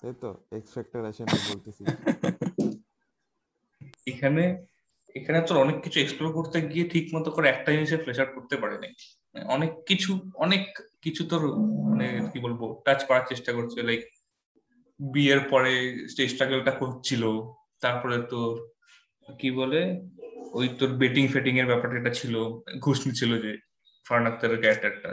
তাই 0.00 0.14
তো 0.22 0.28
এক্স 0.52 0.70
ফ্যাক্টর 0.74 1.02
আসে 1.10 1.22
না 1.24 1.36
বলতেছি। 1.50 1.82
এখানে 4.12 4.44
এখানে 5.14 5.38
তোর 5.48 5.56
অনেক 5.64 5.76
কিছু 5.84 5.98
এক্সপ্লোর 6.00 6.30
করতে 6.38 6.58
গিয়ে 6.72 6.86
ঠিক 6.94 7.06
মতো 7.14 7.28
করে 7.36 7.46
একটা 7.48 7.70
জিনিসে 7.74 7.96
ফ্লেশ 8.02 8.18
আউট 8.20 8.30
করতে 8.36 8.56
পারে 8.62 8.76
নাই 8.82 8.92
অনেক 9.50 9.72
কিছু 9.88 10.10
অনেক 10.36 10.62
কিছু 11.04 11.22
তোর 11.30 11.42
মানে 11.88 12.06
কি 12.30 12.38
বলব 12.44 12.60
টাচ 12.84 13.00
করার 13.08 13.24
চেষ্টা 13.30 13.50
করছে। 13.56 13.78
লাইক 13.88 14.02
বিয়ের 15.00 15.40
পরে 15.52 15.72
স্টেজ 16.12 16.28
স্ট্রাগলটা 16.32 16.72
করছিল 16.80 17.22
তারপরে 17.82 18.16
তোর 18.32 18.52
কি 19.28 19.48
বলে 19.60 19.80
ওই 20.58 20.66
তোর 20.78 20.90
বেটিং 21.02 21.24
ফেটিং 21.34 21.54
এর 21.58 21.68
ব্যাপারটা 21.70 21.96
এটা 22.00 22.12
ছিল 22.20 22.34
ঘুষ 22.84 22.98
ছিল 23.18 23.30
যে 23.44 23.52
ফারহান 24.06 24.26
আক্তারের 24.30 24.58
ক্যারেক্টারটা 24.62 25.10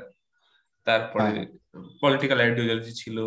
তারপরে 0.87 1.29
হ্যাঁ। 1.29 1.47
পলিটিক্যাল 2.01 2.39
আইডিওলজি 2.41 2.93
ছিল 3.01 3.17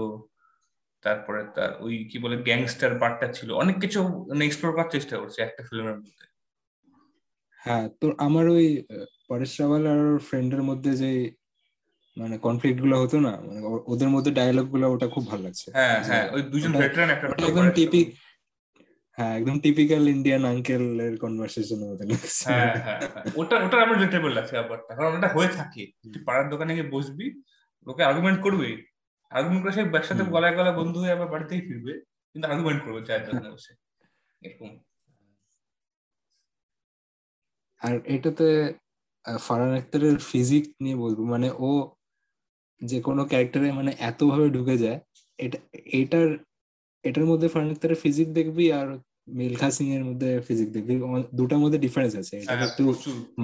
তারপরে 1.07 1.41
তার 1.57 1.71
ওই 1.81 1.95
কি 2.11 2.17
বলে 2.19 2.37
গ্যাংস্টার 2.49 2.93
পার্টটা 2.99 3.27
ছিল। 3.33 3.49
অনেক 3.53 3.77
কিছু 3.79 3.99
মানে 4.29 4.43
এক্সপ্লোর 4.45 4.71
করার 4.77 4.91
চেষ্টা 4.91 5.15
করছে 5.21 5.39
একটা 5.43 5.63
ফিল্মের 5.69 5.97
মধ্যে। 5.99 6.25
হ্যাঁ 7.61 7.87
তো 8.01 8.07
আমার 8.19 8.45
ওই 8.49 8.67
পরেশ 9.29 9.53
রাওয়াল 9.61 9.85
আর 9.87 10.03
ফ্রেন্ডের 10.19 10.63
মধ্যে 10.63 10.93
যে 10.97 11.11
মানে 12.17 12.37
কনফ্লিক্টগুলো 12.39 12.95
হতো 13.03 13.17
না 13.21 13.33
মানে 13.41 13.61
ওদের 13.87 14.09
মধ্যে 14.09 14.31
ডায়লগগুলো 14.31 14.87
ওটা 14.93 15.07
খুব 15.07 15.25
ভালো 15.31 15.43
লাগছে। 15.43 15.69
হ্যাঁ 15.71 15.99
হ্যাঁ 16.09 16.25
ওই 16.35 16.43
দুজন 16.53 16.73
ভেটারান 16.73 17.11
একটা 17.11 17.27
একদম 17.49 17.67
টিপিক 17.71 18.07
হ্যাঁ 19.19 19.33
একদম 19.39 19.57
টিপিক্যাল 19.61 20.03
ইন্ডিয়ান 20.09 20.43
আঙ্কেল 20.45 20.85
এর 21.01 21.15
কনভারসেশনের 21.17 21.89
মতো 21.91 22.05
লাগছে। 22.05 22.45
হ্যাঁ 22.49 22.75
হ্যাঁ 22.87 22.99
হ্যাঁ। 23.15 23.25
ওটা 23.37 23.55
ওটা 23.57 23.77
আমার 23.83 23.97
রিলেটেবল 23.97 24.31
লাগছে 24.33 24.55
ব্যাপারটা। 24.55 24.91
কারণ 24.95 25.11
ওটা 25.19 25.29
হয়ে 25.29 25.51
থাকে। 25.59 25.83
তুই 26.13 26.21
পাড়ার 26.25 26.47
দোকানে 26.53 26.73
গিয়ে 26.75 26.89
বসবি 26.91 27.27
ওকে 27.87 28.03
আর্গুমেন্ট 28.03 28.39
করবি 28.43 28.71
আর্গুমেন্ট 29.33 29.63
করে 29.63 29.73
সেই 29.73 29.87
একসাথে 29.93 30.23
হুম। 30.23 30.33
গলায় 30.33 30.55
বন্ধু 30.81 30.99
হয়ে 31.03 31.13
আবার 31.13 31.29
বাড়িতেই 31.29 31.61
ফিরবে 31.61 31.95
কিন্তু 32.35 32.47
আর্গুমেন্ট 32.49 32.81
করবে 32.85 33.01
চায়ের 33.07 33.23
দোকানে 33.27 33.49
বসে 33.55 33.73
এরকম। 34.43 34.71
আর 37.83 37.95
এটাতে 38.07 38.47
আহ, 39.25 39.39
ফারহান 39.39 39.75
আক্তারের 39.75 40.17
ফিজিক 40.31 40.65
নিয়ে 40.81 40.97
বলব 40.97 41.19
মানে 41.33 41.49
ও 41.61 41.71
যে 42.81 42.99
কোনো 43.03 43.23
ক্যারেক্টারে 43.31 43.69
মানে 43.73 43.91
এত 44.01 44.21
ভাবে 44.31 44.47
ঢুকে 44.51 44.77
যায় 44.79 44.99
এটা 45.39 45.59
এটার 46.01 46.29
এটার 47.05 47.27
মধ্যে 47.27 47.47
ফারহান 47.49 47.71
আক্তারের 47.71 47.99
ফিজিক 48.03 48.29
দেখবি 48.39 48.65
আর 48.73 48.89
মিলখা 49.39 49.69
সিং 49.71 49.87
এর 49.93 50.05
মধ্যে 50.05 50.31
ফিজিক 50.47 50.69
দেখবি। 50.73 50.95
দুটার 51.33 51.61
মধ্যে 51.63 51.79
ডিফারেন্স 51.79 52.13
আছে 52.17 52.35
এটা 52.37 52.53
হ্যাঁ, 52.53 52.69
একটু 52.69 52.85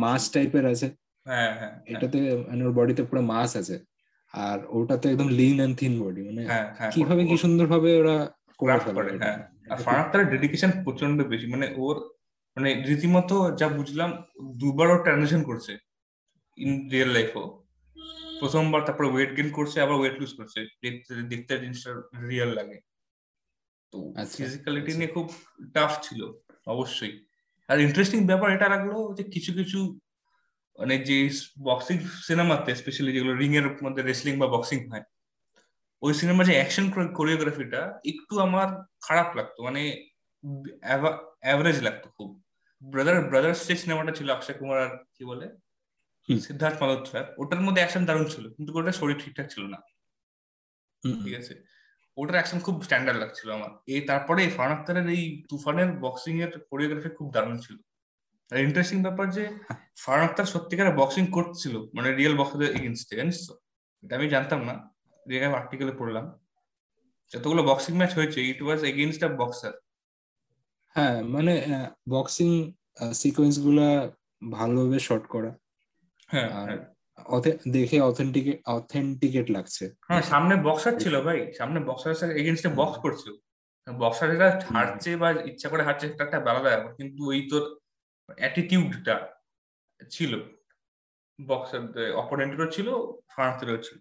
মাস 0.03 0.23
টাইপের 0.31 0.65
আছে। 0.67 0.87
হ্যাঁ 1.27 1.51
হ্যাঁ 1.51 1.73
হ্যাঁ। 1.73 1.75
এটাতে 1.93 2.19
মানে 2.49 2.63
ওর 2.65 2.73
বডিতে 2.73 3.03
পুরো 3.09 3.23
মাস 3.33 3.51
আছে। 3.57 3.77
আর 4.35 4.59
ওটাতে 4.71 5.07
একদম 5.11 5.29
লিন 5.31 5.57
এন্ড 5.61 5.75
থিন 5.79 5.93
বডি 6.03 6.21
মানে 6.23 6.43
হ্যাঁ 6.51 6.67
হ্যাঁ 6.79 6.91
কীভাবে 6.95 7.23
কি 7.25 7.37
সুন্দর 7.37 7.67
ভাবে 7.67 7.91
ওরা 8.01 8.17
করে 8.59 9.13
হ্যাঁ। 9.19 9.39
আর 9.65 9.77
এটা 9.77 9.85
ফারাক 9.85 10.07
তার 10.13 10.31
ডেডিকেশন 10.31 10.71
প্রচণ্ড 10.85 11.19
বেশি 11.23 11.47
মানে 11.47 11.67
ওর 11.77 11.97
মানে 12.57 12.71
রীতিমতো 12.89 13.37
যা 13.61 13.67
বুঝলাম 13.69 14.11
দুবারও 14.57 14.97
ট্রানজিশন 15.05 15.43
করছে 15.43 15.73
ইন 16.59 16.71
রিয়েল 16.93 17.11
লাইফও 17.11 17.45
প্রথমবার 18.41 18.81
তারপর 18.87 19.05
ওয়েট 19.05 19.31
গেইন 19.37 19.49
করছে 19.51 19.77
আবার 19.81 19.97
ওয়েট 19.99 20.17
লুজ 20.21 20.33
করছে 20.35 20.61
দেখতে 20.83 21.13
দেখতে 21.33 21.53
জিনিসটা 21.59 21.91
রিয়েল 22.29 22.51
লাগে। 22.55 22.79
তো 23.93 23.99
আচ্ছা, 24.17 24.37
ফিজিক্যালিটি 24.39 24.85
আচ্ছা। 24.85 24.99
নিয়ে 24.99 25.15
খুব 25.17 25.27
টাফ 25.75 25.93
ছিল 26.03 26.21
অবশ্যই। 26.67 27.15
আর 27.69 27.77
ইন্টারেস্টিং 27.81 28.21
ব্যাপার 28.27 28.49
এটা 28.51 28.67
লাগল 28.69 28.93
যে 29.15 29.23
কিছু 29.25 29.51
কিছু 29.53 29.79
মানে 30.79 30.95
যে 30.99 31.17
বক্সিং 31.63 31.97
সিনেমাতে 32.27 32.71
স্পেশালি 32.75 33.11
যেগুলো 33.13 33.35
রিং 33.35 33.51
এর 33.57 33.67
মধ্যে 33.85 34.03
রেসলিং 34.03 34.35
বা 34.39 34.47
বক্সিং 34.47 34.79
হয় 34.91 35.05
ওই 36.03 36.13
সিনেমার 36.15 36.45
যে 36.47 36.53
অ্যাকশন 36.53 36.87
কোরিওগ্রাফিটা 37.15 37.81
একটু 38.05 38.35
আমার 38.39 38.69
খারাপ 39.01 39.29
লাগতো 39.37 39.59
মানে 39.63 39.83
অ্যাভারেজ 41.41 41.79
লাগতো 41.83 42.09
খুব। 42.09 42.31
ব্রাদার 42.83 43.17
ব্রাদার্স 43.29 43.61
যে 43.69 43.75
সিনেমাটা 43.77 44.13
ছিল 44.13 44.29
অক্ষয় 44.31 44.57
কুমার 44.59 44.79
আর 44.85 44.93
কি 45.17 45.25
বলে। 45.25 45.47
সিদ্ধার্থ 46.29 46.83
মালহোত্রার 46.83 47.27
ওটার 47.39 47.61
মধ্যে 47.61 47.81
অ্যাকশন 47.83 48.03
দারুণ 48.05 48.25
ছিল 48.25 48.45
কিন্তু 48.55 48.71
ওটার 48.79 48.93
শরীর 48.93 49.17
ঠিকঠাক 49.25 49.47
ছিল 49.51 49.65
না। 49.67 49.79
ঠিক 51.03 51.35
আছে? 51.39 51.55
ওটার 52.17 52.35
অ্যাকশন 52.35 52.59
খুব 52.61 52.77
স্ট্যান্ডার্ড 52.83 53.19
লাগছিল 53.19 53.49
আমার। 53.51 53.71
এই 53.87 54.01
তারপরে 54.01 54.43
ফারহান 54.49 54.73
আখতারের 54.77 55.07
এই 55.17 55.25
তুফানের 55.51 55.91
বক্সিং 56.01 56.35
এর 56.43 56.53
কোরিওগ্রাফি 56.71 57.11
খুব 57.19 57.29
দারুণ 57.33 57.57
ছিল। 57.59 57.77
ইন্টারেস্টিং 58.61 59.03
ব্যাপার 59.03 59.31
যে 59.31 59.45
ফারহান 59.97 60.29
আখতার 60.29 60.45
সত্যিকারের 60.45 60.95
বক্সিং 60.97 61.27
করছিল 61.27 61.75
মানে 61.95 62.13
রিয়েল 62.13 62.37
বক্সারদের 62.39 62.71
এগেনস্টে 62.77 63.17
জানিস 63.17 63.39
তো? 63.49 63.55
এটা 64.03 64.17
আমি 64.17 64.29
জানতাম 64.29 64.61
না 64.65 64.75
জায়গায় 65.31 65.53
আর্টিকেলে 65.53 65.93
পড়লাম। 65.93 66.25
যতগুলো 67.33 67.63
বক্সিং 67.63 67.97
ম্যাচ 67.97 68.13
হয়েছে 68.15 68.39
ইট 68.43 68.63
ওয়াজ 68.63 68.85
এগেনস্ট 68.85 69.23
আ 69.25 69.29
বক্সার 69.29 69.73
হ্যাঁ 70.97 71.23
মানে 71.23 71.53
বক্সিং 72.09 72.73
সিকোয়েন্সগুলা 73.15 73.89
ভালোভাবে 74.53 74.99
শর্ট 74.99 75.27
করা। 75.27 75.51
হ্যাঁ 76.29 76.49
হ্যাঁ। 76.51 76.79
দেখে 77.73 78.01
অথেন্টিকেট 78.01 78.61
অথেন্টিকেট 78.67 79.51
লাগছে। 79.51 79.85
হ্যাঁ 80.09 80.23
সামনে 80.23 80.57
বক্সার 80.57 80.95
ছিল 80.99 81.21
ভাই। 81.21 81.53
সামনে 81.59 81.81
বক্সার 81.81 82.31
এগেনস্টে 82.31 82.69
বক্স 82.69 82.97
করছিল। 82.99 83.33
বক্সার 83.99 84.31
যেটা 84.33 84.61
হারছে 84.75 85.17
বা 85.17 85.31
ইচ্ছা 85.45 85.69
করে 85.69 85.83
হারছে 85.83 86.07
একটা 86.07 86.37
আলাদা 86.43 86.71
ব্যাপার। 86.71 86.95
কিন্তু 86.95 87.27
ওই 87.27 87.49
তোর 87.51 87.82
অ্যাটিটিউডটা 88.29 89.15
ছিল 90.11 90.33
বক্সার 91.49 92.13
অপোনেন্টেরও 92.15 92.71
ছিল 92.71 92.89
ফারান্সেরও 93.29 93.83
ছিল। 93.83 93.99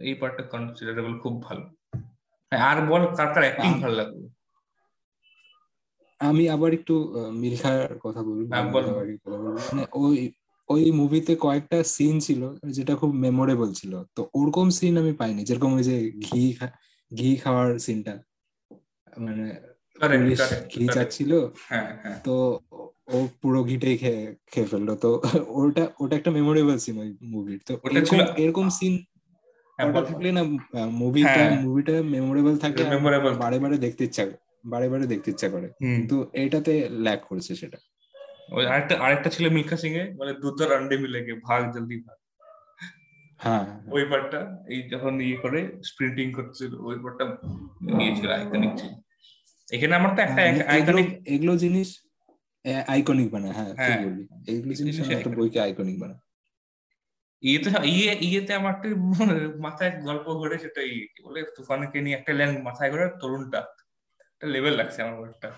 এই 0.00 0.14
পার্টটা 0.14 0.42
কনসিডারেবল 0.42 1.20
খুব 1.20 1.42
ভালো। 1.42 1.64
হ্যাঁ, 2.52 2.60
আর 2.60 2.86
বল 2.86 3.14
কার 3.14 3.34
কার 3.34 3.42
অ্যাক্টিং 3.42 3.72
ভালো 3.80 3.94
লাগল? 3.94 4.28
আমি 6.20 6.48
আবার 6.48 6.72
একটু 6.72 6.94
মিলখার 7.32 7.98
কথা 7.98 8.22
বলব 8.22 8.52
হ্যাঁ, 8.52 8.72
বল। 8.72 8.82
কথা 8.82 9.36
বলব। 9.36 9.56
মানে 9.72 9.86
ওই 9.92 10.32
ওই 10.68 10.90
মুভিতে 10.90 11.36
কয়েকটা 11.36 11.84
সিন 11.84 12.20
ছিল 12.20 12.54
যেটা 12.66 12.96
খুব 12.96 13.10
মেমোরেবল 13.14 13.72
ছিল। 13.72 14.04
তো 14.14 14.30
ওরকম 14.34 14.70
সিন 14.70 14.98
আমি 14.98 15.12
পাইনি 15.12 15.44
যেরকম 15.44 15.74
ওই 15.74 15.82
যে 15.82 16.10
ঘি 16.10 16.56
ঘি 17.12 17.36
খাওয়ার 17.36 17.78
সিনটা 17.78 18.22
মানে 19.18 19.75
হ্যাঁ 21.70 21.88
হ্যাঁ। 22.02 22.18
তো 22.24 22.34
ও 23.14 23.18
পুরো 23.42 23.60
ঘিটাই 23.64 23.96
খেয়ে 23.96 24.22
খেয়ে 24.52 24.66
ফেলল। 24.66 24.88
তো 24.94 25.10
ওটা 25.60 25.84
ওটা 26.00 26.14
একটা 26.16 26.30
মেমোরেবল 26.30 26.76
সিন 26.78 26.96
ওই 26.98 27.10
মুভির 27.32 27.60
তো 27.68 27.72
এরকম 28.36 28.66
সিন 28.68 28.94
হ্যাঁ। 29.78 29.92
থাকলে 30.08 30.28
না 30.32 30.42
মুভিটা। 31.00 31.42
মুভিটা 31.66 31.94
মেমোরেবল 32.14 32.54
থাকে 32.56 32.82
বারে 33.38 33.58
বারে 33.58 33.76
দেখতে 33.78 34.02
ইচ্ছা 34.04 34.22
বারে 34.64 34.86
বারে 34.88 35.06
দেখতে 35.06 35.28
ইচ্ছা 35.30 35.48
করে। 35.48 35.68
কিন্তু 35.80 36.16
এটাতে 36.32 36.72
ল্যাক 37.04 37.20
করছে 37.28 37.52
সেটা। 37.54 37.78
ওই 38.52 38.64
আরেকটা 38.66 38.94
আরেকটা 39.00 39.28
ছিল 39.30 39.44
মিল্খা 39.48 39.76
সিং 39.76 39.92
এ 39.94 40.04
বলে 40.18 40.32
দুধ 40.32 40.58
আর 40.62 40.70
আন্ডে 40.72 40.96
মিলেগে 40.96 41.34
ভাগ 41.48 41.62
জলদি 41.74 41.96
ভাগ। 42.06 42.18
হ্যাঁ 43.40 43.66
ওই 43.90 44.04
পার্টটা 44.04 44.40
এই 44.68 44.80
যখন 44.90 45.20
ইয়ে 45.20 45.36
করে 45.36 45.60
স্প্রিন্টিং 45.82 46.26
করছিল 46.32 46.72
ওই 46.88 46.96
পার্টটা 47.02 47.24
ইয়ে 48.00 48.12
আইকনিক 48.36 48.72
ছিল 48.80 48.92
এখানে 49.68 49.94
আমার 49.94 50.10
তো 50.16 50.20
একটা 50.22 50.40
হ্যাঁ, 50.40 50.52
আইকনিক 50.68 51.08
এগুলো 51.26 51.52
জিনিস 51.56 51.88
আইকনিক 52.88 53.28
বানায় 53.30 53.54
হ্যাঁ 53.54 53.70
ঠিক 53.76 53.78
হ্যাঁ। 53.80 54.00
বললি। 54.04 54.22
এগুলো 54.52 54.72
জিনিস 54.74 54.94
একটা 55.10 55.30
বইকে 55.30 55.58
আইকনিক 55.60 55.96
বানায়। 55.98 56.20
ইয়েতে 57.42 57.68
ইয়ে 57.90 58.12
ইয়েতে 58.20 58.52
আমার 58.54 58.72
একটা 58.74 58.88
মাথায় 59.66 59.92
গল্প 60.00 60.26
ঘটে 60.40 60.56
সেটা 60.58 60.80
কি 61.12 61.20
বলে 61.22 61.40
তুফানকে 61.56 61.98
নিয়ে 62.00 62.16
একটা 62.16 62.30
লাইন 62.32 62.52
মাথায় 62.62 62.90
ঘরে 62.92 63.06
তরুণটা। 63.20 63.60
একটা 64.26 64.46
লেভেল 64.46 64.74
লাগছে 64.76 64.98
আমার 65.02 65.16
একটা 65.28 65.48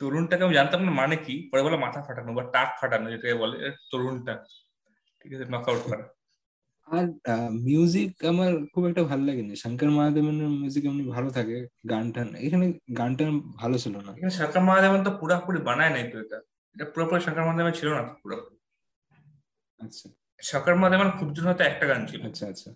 তরুণটাকে 0.00 0.42
আমি 0.44 0.54
জানতাম 0.54 0.80
না 0.84 0.92
মানে 0.92 1.16
কি 1.16 1.34
পরে 1.50 1.62
বলে 1.62 1.76
মাথা 1.76 2.00
ফাটানো 2.02 2.30
বা 2.32 2.44
টাক 2.52 2.68
ফাটানো 2.80 3.06
যেটাকে 3.10 3.34
বলে 3.34 3.56
তরুণটা। 3.90 4.34
ঠিক 5.20 5.30
আছে 5.34 5.46
নক 5.50 5.66
আউট 5.68 5.82
করা। 5.86 6.04
আর 6.88 7.04
মিউজিক 7.66 8.10
আমার 8.30 8.50
খুব 8.72 8.82
একটা 8.90 9.02
ভালো 9.10 9.22
লাগেনি। 9.28 9.52
শঙ্কর 9.62 9.90
মহাদেবনের 9.96 10.48
মিউজিক 10.60 10.82
এমনি 10.88 11.04
ভালো 11.16 11.28
থাকে 11.30 11.56
গান 11.92 12.06
টান 12.14 12.28
এখানে 12.46 12.66
গান 12.98 13.10
টান 13.18 13.30
ভালো 13.60 13.76
ছিল 13.84 13.94
না। 14.06 14.10
এখানে 14.18 14.34
শঙ্কর 14.40 14.62
মহাদেবন 14.68 15.00
তো 15.06 15.10
পুরোপুরি 15.20 15.58
বানায় 15.68 15.92
নাই 15.96 16.04
তো 16.12 16.16
এটা। 16.24 16.38
এটা 16.76 16.86
পুরোপুরি 16.94 17.20
শঙ্কর 17.26 17.44
মহাদেবন 17.46 17.72
ছিল 17.80 17.88
না 17.98 18.02
পুরোপুরি 18.22 18.56
আচ্ছা। 19.80 20.06
শঙ্কর 20.40 20.74
মহাদেবন 20.80 21.08
খুব 21.18 21.28
জন্য 21.34 21.46
হয়তো 21.50 21.64
একটা 21.64 21.84
গান 21.90 22.00
ছিল। 22.10 22.20
আচ্ছা 22.28 22.44
আচ্ছা। 22.52 22.70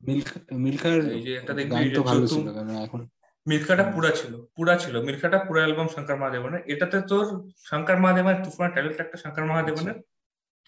মিল্ক 0.00 0.28
মিল্খার 0.64 0.98
এই 1.16 1.22
যে 1.26 1.32
একটা 1.40 1.52
দেখবি 1.58 1.72
গান 1.74 1.84
তো 1.96 2.02
ভালো 2.10 2.24
ছিল 2.26 2.46
কারণ 2.56 2.70
এখন 2.86 3.00
মিল্খাটা 3.46 3.84
পুরা 3.94 4.10
ছিল 4.20 4.32
পুরা 4.56 4.74
ছিল। 4.78 4.94
মিল্খাটা 5.06 5.38
পুরা 5.46 5.60
অ্যালবাম 5.62 5.88
শঙ্কর 5.94 6.16
মহাদেবনের 6.20 6.62
এটাতে 6.72 6.98
তোর 7.10 7.26
শঙ্কর 7.70 7.96
মহাদেবনের 8.02 8.38
তুফান 8.44 8.68
টাইটেল 8.74 8.92
একটা 9.04 9.18
শঙ্কর 9.24 9.44
মহাদেবনের 9.50 9.96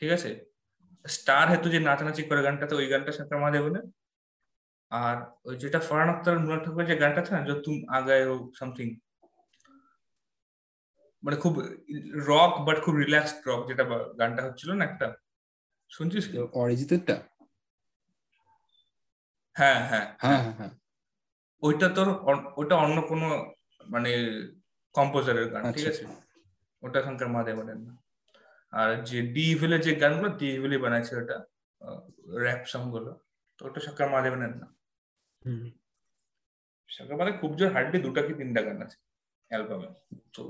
ঠিক 0.03 0.11
আছে? 0.17 0.31
স্টার 1.05 1.45
হেতু 1.51 1.69
যে 1.69 1.79
নাচানাচি 1.81 2.23
করে 2.23 2.41
গানটাতে 2.43 2.75
ওই 2.75 2.87
গানটা 2.87 3.13
শঙ্কর 3.13 3.39
মহাদেবনের 3.39 3.85
আর 4.91 5.17
ওই 5.45 5.55
যেটা 5.57 5.79
ফরান 5.81 6.09
আক্তার 6.11 6.35
নুরা 6.41 6.59
ঠাকুরের 6.65 6.89
যে 6.89 6.97
গানটা 6.97 7.21
আছে 7.23 7.33
না 7.35 7.41
যে 7.47 7.55
তুম 7.65 7.77
আগায় 7.89 8.25
ও 8.27 8.35
সামথিং 8.59 8.87
মানে 11.23 11.37
খুব 11.37 11.55
রক 12.29 12.53
বাট 12.67 12.77
খুব 12.85 12.95
রিল্যাক্সড 12.95 13.39
রক 13.47 13.61
যেটা 13.69 13.85
গানটা 14.19 14.43
হচ্ছিল 14.43 14.71
না 14.73 14.85
একটা। 14.85 15.07
শুনছিস 15.91 16.25
কি? 16.29 16.37
অরিজিতেরটা? 16.55 17.17
হ্যাঁ 19.57 19.79
হ্যাঁ 19.91 20.07
হ্যাঁ। 20.23 20.41
হ্যাঁ 20.41 20.53
হ্যাঁ 20.59 20.73
ওইটা 21.63 21.87
তোর 21.89 22.09
ওটা 22.57 22.75
অন্য 22.77 22.97
কোনো 23.03 23.27
মানে 23.87 24.11
কম্পোজারের 24.95 25.47
গান 25.53 25.63
ঠিক 25.65 25.87
আচ্ছা। 25.87 25.91
আছে? 25.91 26.05
ওটা 26.83 26.99
শঙ্কর 27.03 27.29
মহাদেবনের 27.29 27.79
না। 27.79 27.93
আর 28.73 28.91
যে 29.03 29.19
ডি 29.35 29.45
ইভিলের 29.51 29.81
যে 29.81 29.93
গানগুলো 29.95 30.29
ডি 30.39 30.49
ইভিলে 30.55 30.77
বানাইছে 30.79 31.13
ওটা 31.17 31.37
র্যাপ 32.37 32.63
সংগুলো 32.65 33.11
তো 33.59 33.61
ওটা 33.67 33.81
শঙ্কর 33.81 34.09
মহাদেবনের 34.09 34.53
না। 34.61 34.67
হুম। 35.43 35.65
শঙ্কর 36.91 37.15
মহাদেব 37.17 37.37
খুব 37.41 37.53
জোর 37.59 37.71
হার্ডলি 37.73 37.99
দুটা 38.03 38.21
কি 38.23 38.33
তিনটা 38.35 38.61
গান 38.63 38.79
আছে 38.83 38.99
অ্যালবামে 39.51 39.89
তো 40.35 40.43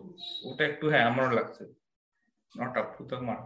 ওটা 0.45 0.63
একটু 0.65 0.85
হ্যাঁ 0.91 1.05
আমারও 1.11 1.31
লাগছে। 1.31 1.63
Not 2.55 2.75
up 2.77 2.89
to 2.97 3.03
the 3.05 3.17
mark 3.21 3.45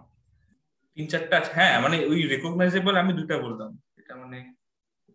তিন 0.96 1.04
চারটা 1.08 1.34
আছে। 1.38 1.50
হ্যাঁ 1.54 1.74
মানে 1.84 1.96
ওই 2.06 2.18
রেকগনাইজেবল 2.28 2.94
আমি 2.96 3.12
দুটা 3.12 3.36
বললাম। 3.38 3.70
এটা 4.00 4.12
মানে 4.16 4.38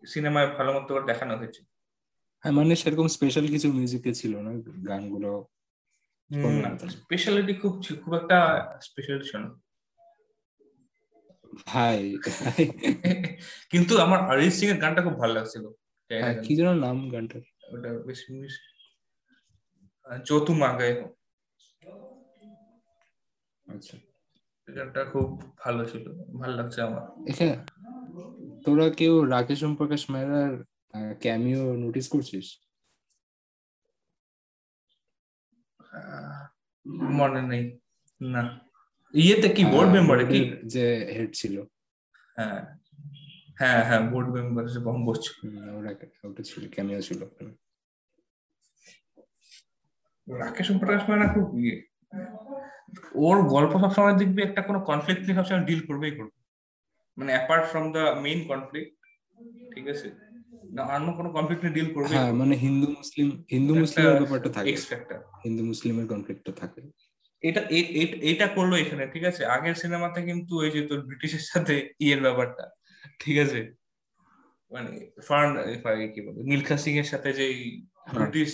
সিনেমায় 0.04 0.48
ভালো 0.58 0.72
মতো 0.74 0.90
করে 0.94 1.06
দেখানো 1.06 1.34
হয়েছে। 1.38 1.62
হ্যাঁ 2.44 2.54
মানে 2.54 2.74
সেরকম 2.76 3.08
স্পেশাল 3.08 3.46
কিছু 3.48 3.68
মিউজিকে 3.74 4.12
ছিল 4.14 4.34
না 4.38 4.52
গানগুলো। 4.90 5.32
স্পেশালিটি 6.90 7.54
খুব 7.54 7.74
খুব 8.04 8.14
একটা 8.16 8.38
স্পেশালিটি 8.82 9.26
ছিল 9.30 9.44
ভাই। 11.68 12.18
কিন্তু 13.72 13.94
আমার 13.98 14.20
অরিজিৎ 14.22 14.54
সিং 14.54 14.70
এর 14.70 14.78
গানটা 14.78 15.02
খুব 15.02 15.16
ভালো 15.20 15.34
লাগছিল। 15.34 15.66
কি 16.44 16.56
যেন 16.56 16.70
নাম 16.80 17.10
গানটার? 17.10 17.44
ওটা 17.74 17.90
বেশ 18.06 18.20
বেশ 18.32 18.56
চৌতু 20.26 20.54
মাগায় 20.54 20.96
আচ্ছা। 23.66 23.96
গানটা 24.68 25.02
খুব 25.06 25.28
ভালো 25.58 25.86
ছিল। 25.86 26.06
ভালো 26.40 26.54
লাগছে 26.56 26.82
আমার। 26.82 27.04
তোরা 28.66 28.90
কেউ 28.90 29.26
রাকেশ 29.26 29.64
ওম 29.64 29.76
প্রকাশ 29.76 30.10
মেহরার 30.10 30.54
ক্যামিও 31.20 31.76
নোটিস 31.76 32.08
করছিস? 32.10 32.67
মনে 36.88 37.42
নেই। 37.42 37.80
না। 38.22 38.60
ইয়েতে 39.14 39.50
কি 39.50 39.66
বোর্ড 39.66 39.90
মেম্বারে 39.90 40.26
কি? 40.26 40.58
যে 40.66 41.14
হেড 41.18 41.30
ছিল। 41.34 41.62
হ্যাঁ। 42.36 42.78
হ্যাঁ 43.56 43.86
হ্যাঁ 43.86 44.02
বোর্ড 44.02 44.30
মেম্বার 44.30 44.66
হুম, 44.66 45.78
ওরা 45.78 45.92
ওটা 46.24 46.44
ছিল 46.44 46.70
ক্যামিও 46.70 47.02
ছিল 47.02 47.24
রাকেশ 50.40 50.72
প্রকাশ 50.72 51.10
মানে 51.10 51.26
খুব 51.34 51.60
ইয়ে। 51.60 51.84
ওর 53.16 53.48
গল্প 53.48 53.80
সবসময় 53.80 54.18
দেখবি 54.18 54.42
একটা 54.44 54.62
কোনো 54.62 54.80
কনফ্লিক্ট 54.80 55.22
নিয়ে 55.24 55.36
সবসময় 55.36 55.64
ডিল 55.64 55.86
করবেই 55.86 56.12
করবে। 56.12 56.44
মানে 57.18 57.34
apart 57.34 57.66
from 57.66 57.92
the 57.92 58.20
main 58.22 58.48
conflict 58.48 58.98
ঠিক 59.76 59.88
আছে? 59.88 60.27
না 60.76 60.82
অন্য 60.96 61.08
কোনো 61.18 61.30
কনফ্লিক্ট 61.32 61.64
ডিল 61.78 61.90
করবে 61.96 62.14
হ্যাঁ 62.16 62.32
মানে 62.42 62.54
হিন্দু 62.66 62.88
মুসলিম 62.98 63.28
হিন্দু 63.56 63.74
মুসলিমের 63.76 64.16
ব্যাপারটা 64.22 64.50
থাকে। 64.50 64.68
এক্স 64.72 64.86
ফ্যাক্টর 64.90 65.20
হিন্দু 65.46 65.64
মুসলিমের 65.64 66.06
কনফ্লিক্টটা 66.08 66.54
থাকে। 66.62 66.82
এটা 67.44 67.62
এটা 68.32 68.46
করল 68.48 68.72
এখানে 68.76 69.04
ঠিক 69.14 69.24
আছে? 69.24 69.42
আগের 69.56 69.76
সিনেমাতে 69.82 70.20
কিন্তু 70.22 70.54
ওই 70.64 70.70
যে 70.76 70.82
তোর 70.90 71.00
ব্রিটিশের 71.08 71.46
সাথে 71.52 71.74
ইয়ের 72.00 72.22
ব্যাপারটা 72.22 72.64
ঠিক 73.20 73.38
আছে? 73.46 73.60
মানে 74.72 74.92
ফার্ন 75.28 75.52
কি 76.14 76.20
বলে 76.26 76.40
মিলখা 76.52 76.76
সিং 76.84 76.94
এর 77.02 77.08
সাথে 77.14 77.30
যে 77.40 77.46
হ্যাঁ। 77.48 78.16
ব্রিটিশ 78.16 78.52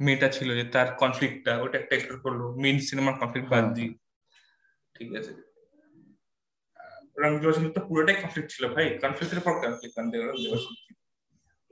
মেয়েটা 0.00 0.28
ছিল 0.28 0.48
যে 0.58 0.64
তার 0.74 0.88
কনফ্লিক্টটা 1.02 1.52
ওটা 1.64 1.76
একটা 1.78 1.94
এক্সপ্লোর 1.96 2.18
করল 2.24 2.40
মেন 2.62 2.76
সিনেমার 2.88 3.14
কনফ্লিক্ট 3.20 3.48
বাদ 3.52 3.64
হ্যাঁ। 3.64 3.74
দিয়ে 3.76 3.90
ঠিক 4.94 5.10
আছে? 5.20 5.32
রঙ্গিলা 7.22 7.52
সিং 7.56 7.64
তো 7.76 7.80
পুরোটাই 7.88 8.16
কনফ্লিক্ট 8.22 8.48
ছিল 8.54 8.64
ভাই। 8.74 8.86
কনফ্লিক্টের 9.04 9.42
পর 9.46 9.54
কনফ্লিক্ট 9.64 9.94
রঙ্গিলা 9.98 10.58
সিং 10.64 10.74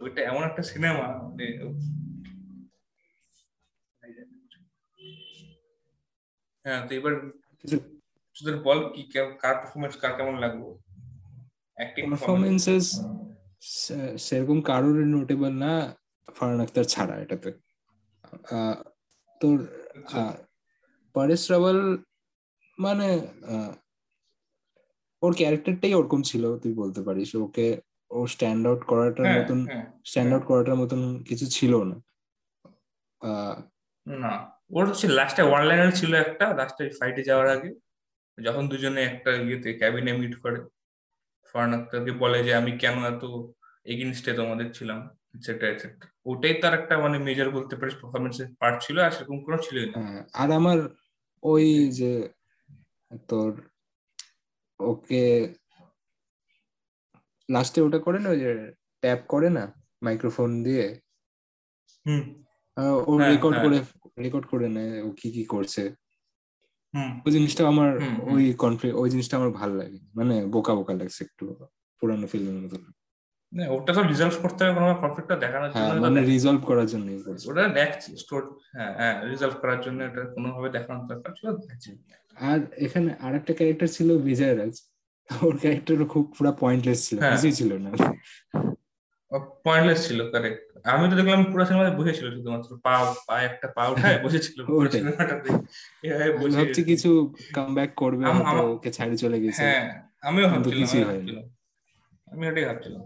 ওইটা 0.05 0.21
এমন 0.31 0.43
একটা 0.49 0.62
সিনেমা 0.73 1.05
মানে 1.25 1.47
হ্যাঁ 6.64 6.81
তো 6.87 6.93
এবার 6.99 7.14
তোদের 8.37 8.57
বল 8.67 8.79
কি 8.95 9.03
কার 9.12 9.27
পারফরমেন্স 9.43 9.95
কার 10.03 10.12
কেমন 10.19 10.37
লাগল? 10.45 10.62
অ্যাক্টিং 11.79 12.03
পারফরমেন্সেস 12.11 12.87
সেরকম 14.27 14.59
কারোর 14.71 14.99
নোটেবল 15.14 15.53
না 15.64 15.73
ফারহান 16.37 16.61
আক্তার 16.64 16.87
ছাড়া 16.95 17.14
এটাতে। 17.25 17.51
তোর 19.40 19.59
আচ্ছা। 19.99 20.23
পরেশ 21.14 21.43
রাওয়াল 21.53 21.81
মানে 22.79 23.09
ওর 25.23 25.33
ক্যারেক্টারটাই 25.40 25.93
ওরকম 25.99 26.21
ছিল 26.31 26.45
তুই 26.62 26.73
বলতে 26.83 27.01
পারিস। 27.07 27.31
ওকে 27.47 27.67
ও 28.11 28.19
স্ট্যান্ড 28.27 28.62
আউট 28.69 28.83
করাটার 28.90 29.27
হ্যাঁ 29.27 29.37
মতন 29.37 29.59
হ্যাঁ 29.71 29.85
স্ট্যান্ড 30.09 30.31
আউট 30.35 30.45
করাটার 30.51 30.77
মতন 30.83 31.01
কিছু 31.29 31.47
ছিল 31.57 31.73
না। 31.90 31.97
না 34.07 34.33
ওর 34.77 34.85
হচ্ছে 34.88 35.07
লাস্টে 35.19 35.43
ওয়ান 35.45 35.62
লাইনার 35.69 35.93
ছিল 36.01 36.12
একটা 36.25 36.47
লাস্টে 36.59 36.85
ফাইটে 36.99 37.23
যাওয়ার 37.29 37.49
আগে। 37.57 37.71
যখন 38.38 38.62
দুজনে 38.71 39.01
একটা 39.05 39.31
ইয়েতে 39.40 39.71
ক্যাবিনে 39.81 40.12
মিট 40.21 40.35
করে 40.43 40.59
ফারহান 41.49 41.73
আক্তারকে 41.79 42.12
বলে 42.23 42.38
যে 42.47 42.53
আমি 42.61 42.73
কেন 42.83 42.97
এত 43.12 43.23
এগেনস্টে 43.87 44.33
তোমাদের 44.40 44.69
ছিলাম? 44.77 44.99
এটসেট্রা 45.35 45.69
এটসেট্রা 45.71 46.07
ওটাই 46.27 46.55
তার 46.62 46.75
একটা 46.81 46.95
মানে 46.99 47.17
মেজর 47.27 47.49
বলতে 47.57 47.75
পারিস 47.79 47.95
পারফরমেন্সের 48.01 48.49
পার্ট 48.61 48.77
ছিল 48.85 48.97
আর 49.07 49.12
সেরকম 49.17 49.38
কোনো 49.47 49.59
ছিল 49.59 49.77
না। 49.85 49.97
হ্যাঁ, 49.99 50.23
আর 50.40 50.49
আমার 50.59 50.79
ওই 51.43 51.67
যে 51.99 52.12
তোর 53.29 53.51
ওকে 54.81 55.25
লাস্টে 57.48 57.78
ওটা 57.80 57.98
করে 57.98 58.18
না 58.18 58.28
ওই 58.30 58.38
যে 58.38 58.50
ট্যাপ 59.02 59.20
করে 59.28 59.48
না 59.50 59.64
মাইক্রোফোন 60.02 60.50
দিয়ে? 60.62 60.87
ও 62.07 63.12
হ্যাঁ, 63.12 63.30
রেকর্ড 63.33 63.54
হ্যাঁ। 63.54 63.64
করে 63.64 63.78
রেকর্ড 64.18 64.44
করে 64.46 64.66
নেয় 64.68 64.94
ও 65.02 65.09
কি 65.11 65.28
কি 65.30 65.42
করছে। 65.44 65.83
ওই 67.24 67.30
জিনিসটা 67.33 67.62
আমার। 67.68 67.90
ওই 68.33 68.44
কনফ্লিক্ট 68.54 68.96
ওই 68.96 69.09
জিনিসটা 69.11 69.35
আমার 69.37 69.50
ভালো 69.61 69.74
লাগে। 69.74 69.98
মানে 70.14 70.35
বোকা 70.46 70.72
বোকা 70.74 70.92
লাগছে 70.92 71.20
একটু 71.24 71.44
পুরানো 72.02 72.26
ফিল্মের 72.26 72.59
মতো 72.64 72.76
না 72.83 72.90
ওটা 73.70 73.92
তো 73.92 74.00
রিজলভ 74.02 74.37
করতে 74.42 74.61
হবে 74.62 74.74
কোনো 74.78 74.94
কনফ্লিক্টটা 75.02 75.37
দেখানোর 75.37 75.70
হ্যাঁ 75.70 75.88
জন্য 75.88 76.02
মানে 76.04 76.20
রিজলভ 76.33 76.61
করার 76.70 76.88
জন্য 76.92 77.07
ওটা 77.50 77.64
দেখছি 77.80 78.11
স্টোর 78.22 78.42
হ্যাঁ 78.74 78.92
হ্যাঁ 78.98 79.16
রিজলভ 79.30 79.54
করার 79.62 79.80
জন্য 79.80 79.98
এটা 80.09 80.22
কোনোভাবে 80.35 80.68
দেখানোর 80.76 81.04
দরকার 81.11 81.30
ছিল 81.33 81.46
আর 82.46 82.59
এখানে 82.76 83.11
আরেকটা 83.20 83.52
ক্যারেক্টার 83.59 83.88
ছিল 83.88 84.09
বিজয় 84.28 84.54
রাজ 84.54 84.74
ওর 85.47 85.55
ক্যারেক্টারও 85.59 86.07
খুব 86.07 86.25
পুরো 86.35 86.51
পয়েন্টলেস 86.61 86.99
ছিল 87.07 87.17
হ্যাঁ। 87.19 87.33
কিছুই 87.35 87.53
ছিল 87.53 87.71
না? 87.79 87.91
পয়েন্টলেস 89.65 90.01
ছিল 90.09 90.19
কারেক্ট 90.31 90.61
আমি 90.87 91.05
তো 91.11 91.15
দেখলাম 91.17 91.41
পুরো 91.45 91.65
সিনেমাতে 91.65 91.93
বসেছিল 91.97 92.27
শুধুমাত্র 92.37 92.71
পা 92.85 92.95
পা 93.29 93.37
একটা 93.43 93.67
পা 93.69 93.83
উঠায় 93.89 94.19
বসেছিল 94.25 94.59
পুরো 94.67 94.79
ওটাই। 94.81 94.93
সিনেমাটাতে। 94.95 95.51
এভাবে 96.05 96.25
আমি 96.25 96.35
বসে 96.43 96.57
ভাবছি 96.57 96.81
কিছু 96.85 97.11
কাম 97.53 97.69
ব্যাক 97.75 97.91
করবে 97.95 98.23
ওকে 98.69 98.91
ছাড়ি 98.93 99.17
চলে 99.19 99.39
গেছে। 99.41 99.63
হ্যাঁ 99.63 99.85
আমিও 100.23 100.47
ভাবছিলাম 100.49 101.09
আমি 102.29 102.45
ওটাই 102.49 102.65
ভাবছিলাম। 102.65 103.03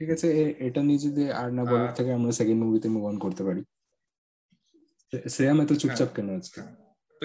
ঠিক 0.00 0.08
আছে 0.10 0.28
এটা 0.58 0.80
নিয়ে 0.82 0.98
যদি 0.98 1.22
আর 1.32 1.48
না 1.52 1.62
বলার 1.64 1.92
থেকে 1.94 2.10
আমরা 2.12 2.32
সেকেন্ড 2.32 2.60
মুভিতে 2.62 2.88
মুভ 2.88 3.04
অন 3.04 3.16
করতে 3.18 3.42
পারি। 3.44 3.62
শ্রে- 5.02 5.28
শ্রেয়াম 5.28 5.58
এত 5.60 5.70
চুপচাপ 5.72 6.10
কেন 6.14 6.28
আজকে? 6.36 6.60
তো 7.18 7.24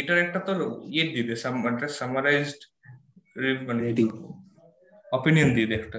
এটার 0.00 0.18
একটা 0.18 0.40
তোর 0.46 0.58
ইয়ে 0.94 1.04
দিয়ে 1.12 1.24
দে 1.28 1.34
সামারাইজড 2.00 2.60
মানে. 3.66 3.82
অপিনিয়ন 5.12 5.48
দিয়ে 5.54 5.68
দে 5.70 5.74
একটা 5.74 5.98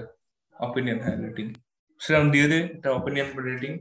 অপিনিয়ন 0.56 0.98
হ্যাঁ 1.04 1.16
রেটিং 1.22 1.46
সেরকম 2.00 2.28
দিয়ে 2.34 2.46
দে 2.52 2.58
একটা 2.74 2.88
অপিনিয়ন 2.98 3.28
রেটিং 3.48 3.72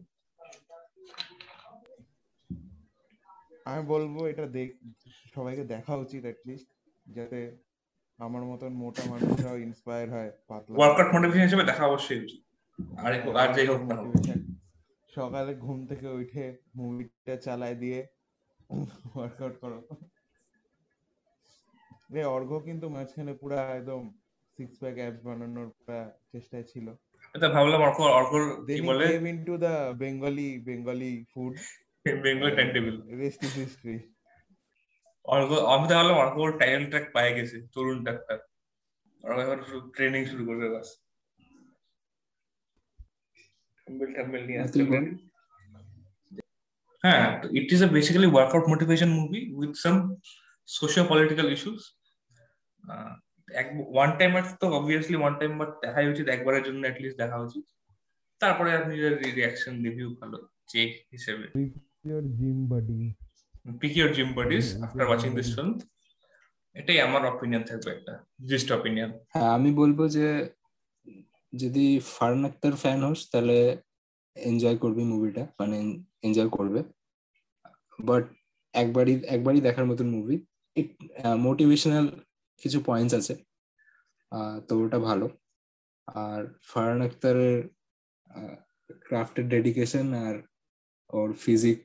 আমি 3.65 3.81
বলব 3.87 4.15
এটা 4.31 4.45
দেখ 4.57 4.69
সবাইকে 5.35 5.63
দেখা 5.73 5.93
উচিত 5.95 6.21
অ্যাটলিস্ট 6.23 6.69
যাতে 7.05 7.39
আমার 8.19 8.43
মতন 8.43 8.71
মোটা 8.81 9.03
মানুষরাও 9.05 9.57
ইন্সপায়ার 9.57 10.07
হয় 10.09 10.31
পাতলা। 10.47 10.75
ওয়ার্কআউট 10.77 11.09
মোটিভেশন 11.13 11.45
হিসেবে 11.47 11.63
দেখা 11.63 11.83
অবশ্যই 11.85 12.19
উচিত। 12.25 12.41
আর 13.03 13.11
আর 13.41 13.49
যাই 13.55 13.67
হোক 13.71 13.81
না 13.89 13.95
সকালে 15.13 15.51
ঘুম 15.55 15.77
থেকে 15.85 16.07
উঠে 16.19 16.45
মুভিটা 16.75 17.35
চালায় 17.45 17.77
দিয়ে 17.83 17.99
ওয়ার্কআউট 18.69 19.55
করো। 19.63 19.79
রে 22.13 22.21
অর্ঘ 22.35 22.51
কিন্তু 22.67 22.85
মাঝখানে 22.95 23.33
পুরা 23.41 23.59
একদম 23.77 24.01
সিক্স 24.57 24.73
প্যাক 24.81 24.95
অ্যাপস 25.01 25.21
বানানোর 25.27 25.67
পুরা 25.77 25.99
চেষ্টায় 26.31 26.65
ছিল। 26.71 26.87
এটা 27.35 27.47
ভাবলাম 27.55 27.81
অর্ক 27.87 27.99
অর্কর 28.19 28.43
কি 28.67 28.81
বলে? 28.89 29.05
came 29.13 29.29
into 29.33 29.53
the 29.65 29.75
bengali 30.03 30.49
bengali 30.69 31.13
food. 31.33 31.53
Bengali 32.25 32.51
time 32.57 32.69
table 32.75 32.95
rest 33.21 33.41
is 33.47 33.53
history. 33.63 33.99
Arka 35.25 35.49
আমি 35.73 35.85
তো 35.89 35.93
ভাবলাম 35.97 36.17
অর্ক 36.23 36.37
টাইটেল 36.61 36.83
ট্র্যাক 36.91 37.05
পায়ে 37.15 37.31
গেছে 37.37 37.57
তরুণ 37.73 37.97
ডাক্তার। 38.07 38.37
অর্ক 39.23 39.37
এবার 39.45 39.59
ট্রেনিং 39.95 40.21
শুরু 40.31 40.43
করবে 40.49 40.67
বাস। 40.73 40.87
থাম্বেল 43.87 44.09
থাম্বেল 44.17 44.43
নিয়ে 44.47 44.59
আসতে 44.63 44.81
হবে। 47.03 47.13
হ্যাঁ 47.15 47.27
it 47.51 47.67
is 47.73 47.81
a 47.83 47.87
basically 47.87 48.29
workout 48.31 48.65
motivation 48.67 49.09
movie 49.09 49.39
with 49.53 49.73
some 49.75 49.95
socio 50.69 51.03
political 51.03 51.47
issues 51.51 51.81
এক 53.49 53.67
ওয়ান 53.95 54.09
টাইম 54.17 54.31
তো 54.61 54.65
অবভিয়াসলি 54.69 55.17
ওয়ান 55.17 55.33
টাইম 55.39 55.51
বাট 55.57 55.69
দেখাই 55.83 56.05
উচিত 56.13 56.25
একবারের 56.27 56.63
জন্য 56.63 56.81
অ্যাটলিস্ট 56.83 57.17
দেখা 57.17 57.37
উচিত। 57.37 57.65
তারপরে 58.41 58.69
আপনি 58.73 58.93
রিয়াকশন 59.35 59.73
রিভিউ 59.83 60.07
ভালো 60.21 60.37
চেক 60.67 60.89
হিসেবে। 61.11 61.45
Your 62.09 62.23
gym 62.39 62.59
buddy 62.71 63.01
pick 63.81 63.93
your 63.97 64.11
gym 64.13 64.29
buddies 64.33 64.65
hmm, 64.67 64.83
after 64.83 65.01
hmm, 65.01 65.09
watching 65.09 65.29
hmm. 65.29 65.37
This 65.37 65.49
film 65.55 65.71
এটাই 66.75 66.99
আমার 67.01 67.21
অপিনিয়ন 67.25 67.63
থাকবে 67.63 67.89
একটা 67.91 68.13
জিস্ট 68.45 68.69
অপিনিয়ন 68.71 69.09
হ্যাঁ 69.33 69.49
আমি 69.57 69.69
বলব 69.71 69.99
যে 70.07 70.27
যদি 71.53 71.85
ফারহান 72.15 72.43
আক্তার 72.45 72.73
ফ্যান 72.75 72.99
হোস 73.03 73.19
তাহলে 73.31 73.57
এনজয় 74.35 74.77
করবি 74.77 75.03
মুভিটা 75.03 75.43
মানে 75.59 75.77
এনজয় 76.25 76.49
করবে। 76.57 76.79
বাট 77.99 78.25
একবারই 78.73 79.13
একবারই 79.35 79.61
দেখার 79.67 79.85
মতন 79.85 80.07
মুভি 80.15 80.35
মোটিভেশনাল 81.37 82.05
কিছু 82.61 82.77
পয়েন্টস 82.85 83.13
আছে। 83.19 83.33
তো 84.67 84.71
ওটা 84.83 84.99
ভালো। 85.09 85.27
আর 86.07 86.41
ফারহান 86.69 87.01
আক্তারের 87.01 87.57
ক্রাফটের 89.07 89.45
ডেডিকেশন 89.49 90.05
আর 90.25 90.35
ওর 91.17 91.29
ফিজিক 91.43 91.77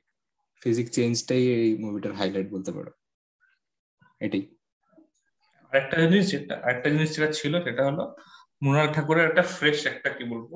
ফিজিক 0.62 0.87
চেঞ্জটাই 0.97 1.44
এই 1.57 1.70
মুভিটার 1.79 2.12
হাইলাইট 2.12 2.49
বলতে 2.51 2.70
পারো। 2.73 2.92
এটাই। 4.20 4.44
আরেকটা 5.73 5.97
জিনিস 6.03 6.25
যেটা, 6.33 6.55
আরেকটা 6.64 6.88
জিনিস 6.90 7.09
যেটা 7.16 7.31
ছিল 7.33 7.53
সেটা 7.64 7.83
হলো 7.88 8.05
মৃণাল 8.62 8.88
ঠাকুরের 8.94 9.25
একটা 9.29 9.42
ফ্রেশ 9.57 9.79
একটা 9.87 10.09
কি 10.16 10.25
বলব? 10.25 10.53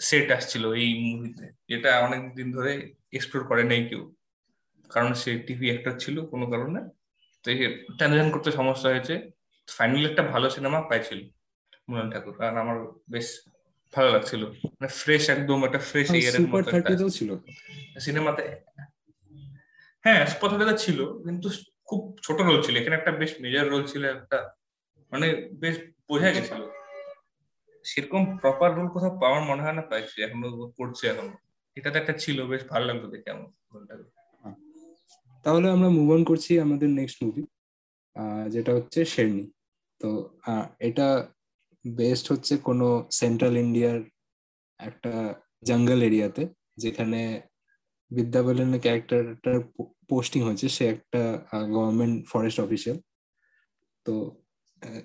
সেট 0.00 0.30
আসছিল 0.30 0.72
এই 0.72 0.90
মুভিতে 1.04 1.52
যেটা 1.68 2.00
অনেক 2.00 2.34
দিন 2.34 2.52
ধরে 2.52 2.92
এক্সপ্লোর 3.12 3.46
করে 3.46 3.64
নাই 3.64 3.88
কেউ। 3.88 4.14
কারণ 4.88 5.14
সে 5.14 5.38
টিভি 5.38 5.70
একটা 5.70 5.98
ছিল 5.98 6.26
কোনো 6.26 6.46
কারণে। 6.50 6.80
তো 7.42 7.50
ট্রানজাকশন 7.96 8.30
করতে 8.30 8.52
সমস্যা 8.52 8.90
হয়েছে। 8.90 9.30
ফাইনালি 9.68 10.10
একটা 10.10 10.22
ভালো 10.22 10.50
সিনেমা 10.50 10.80
পাইছিল 10.80 11.28
মৃণাল 11.88 12.10
ঠাকুর 12.10 12.42
আর 12.42 12.58
আমার 12.58 12.76
বেশ 13.10 13.48
ভালো 13.94 14.12
লাগছিল। 14.12 14.46
মানে 14.46 14.88
ফ্রেশ 14.88 15.28
একদম 15.28 15.64
একটা 15.64 15.78
ফ্রেশ 15.78 16.10
এয়ারের 16.10 16.32
সুপার 16.32 16.62
মতো 16.62 17.08
ছিল? 17.08 17.36
সিনেমাতে 18.00 18.60
হ্যাঁ 20.04 20.26
স্পটটা 20.26 20.76
ছিল 20.76 21.04
কিন্তু 21.06 21.48
খুব 21.84 22.18
ছোট 22.22 22.40
রোল 22.40 22.62
ছিল। 22.62 22.76
এখানে 22.76 22.96
একটা 22.96 23.12
বেশ 23.12 23.40
মেজর 23.40 23.66
রোল 23.68 23.84
ছিল 23.86 24.04
একটা 24.04 24.54
মানে 25.10 25.48
বেশ 25.52 25.76
বোঝা 26.08 26.30
গেছিল। 26.30 26.77
সেরকম 27.84 28.22
প্রপার 28.42 28.70
রোল 28.76 28.88
কোথাও 28.94 29.12
পাওয়ার 29.22 29.42
মনে 29.50 29.62
হয় 29.64 29.76
না 29.78 29.82
পাইছি 29.90 30.16
এখনও 30.26 30.48
করছে 30.78 31.04
এখন। 31.12 31.28
এটাতে 31.76 31.96
একটা 32.00 32.14
ছিল, 32.22 32.38
বেশ 32.50 32.62
ভালো 32.72 32.84
লাগতো 32.88 33.06
দেখে 33.14 33.28
আমার 33.34 33.48
রোলটাকে 33.72 34.04
তাহলে 35.44 35.66
আমরা 35.74 35.88
মুভ 35.96 36.08
অন 36.14 36.22
করছি 36.30 36.50
আমাদের 36.66 36.88
নেক্সট 36.98 37.18
মুভি 37.24 37.42
যেটা 38.54 38.70
হচ্ছে 38.76 39.00
শেরনি 39.12 39.44
তো 40.00 40.08
এটা 40.88 41.06
বেস্ট 41.84 42.26
হচ্ছে 42.32 42.54
কোনো 42.68 42.86
সেন্ট্রাল 43.20 43.54
ইন্ডিয়ার 43.64 43.98
একটা 44.80 45.12
জঙ্গল 45.68 46.00
এরিয়াতে 46.08 46.42
যেখানে 46.82 47.20
বিদ্যা 48.10 48.40
বালনের 48.46 48.80
ক্যারেক্টারটার 48.84 49.56
পোস্টিং 50.10 50.40
হয়েছে, 50.46 50.66
সে 50.76 50.84
একটা 50.94 51.22
গভর্নমেন্ট 51.74 52.16
ফরেস্ট 52.32 52.58
অফিসিয়াল 52.64 52.98
তো 54.06 54.14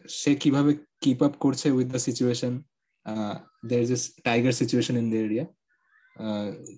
সে 0.10 0.36
কীভাবে 0.36 0.72
কিপ 1.02 1.24
আপ 1.24 1.34
করছে 1.40 1.72
with 1.72 1.88
the 1.88 2.00
situation 2.00 2.54
there 3.66 3.82
is 3.82 4.14
tiger 4.24 4.52
situation 4.52 4.98
in 4.98 5.10
the 5.10 5.18
area 5.18 5.46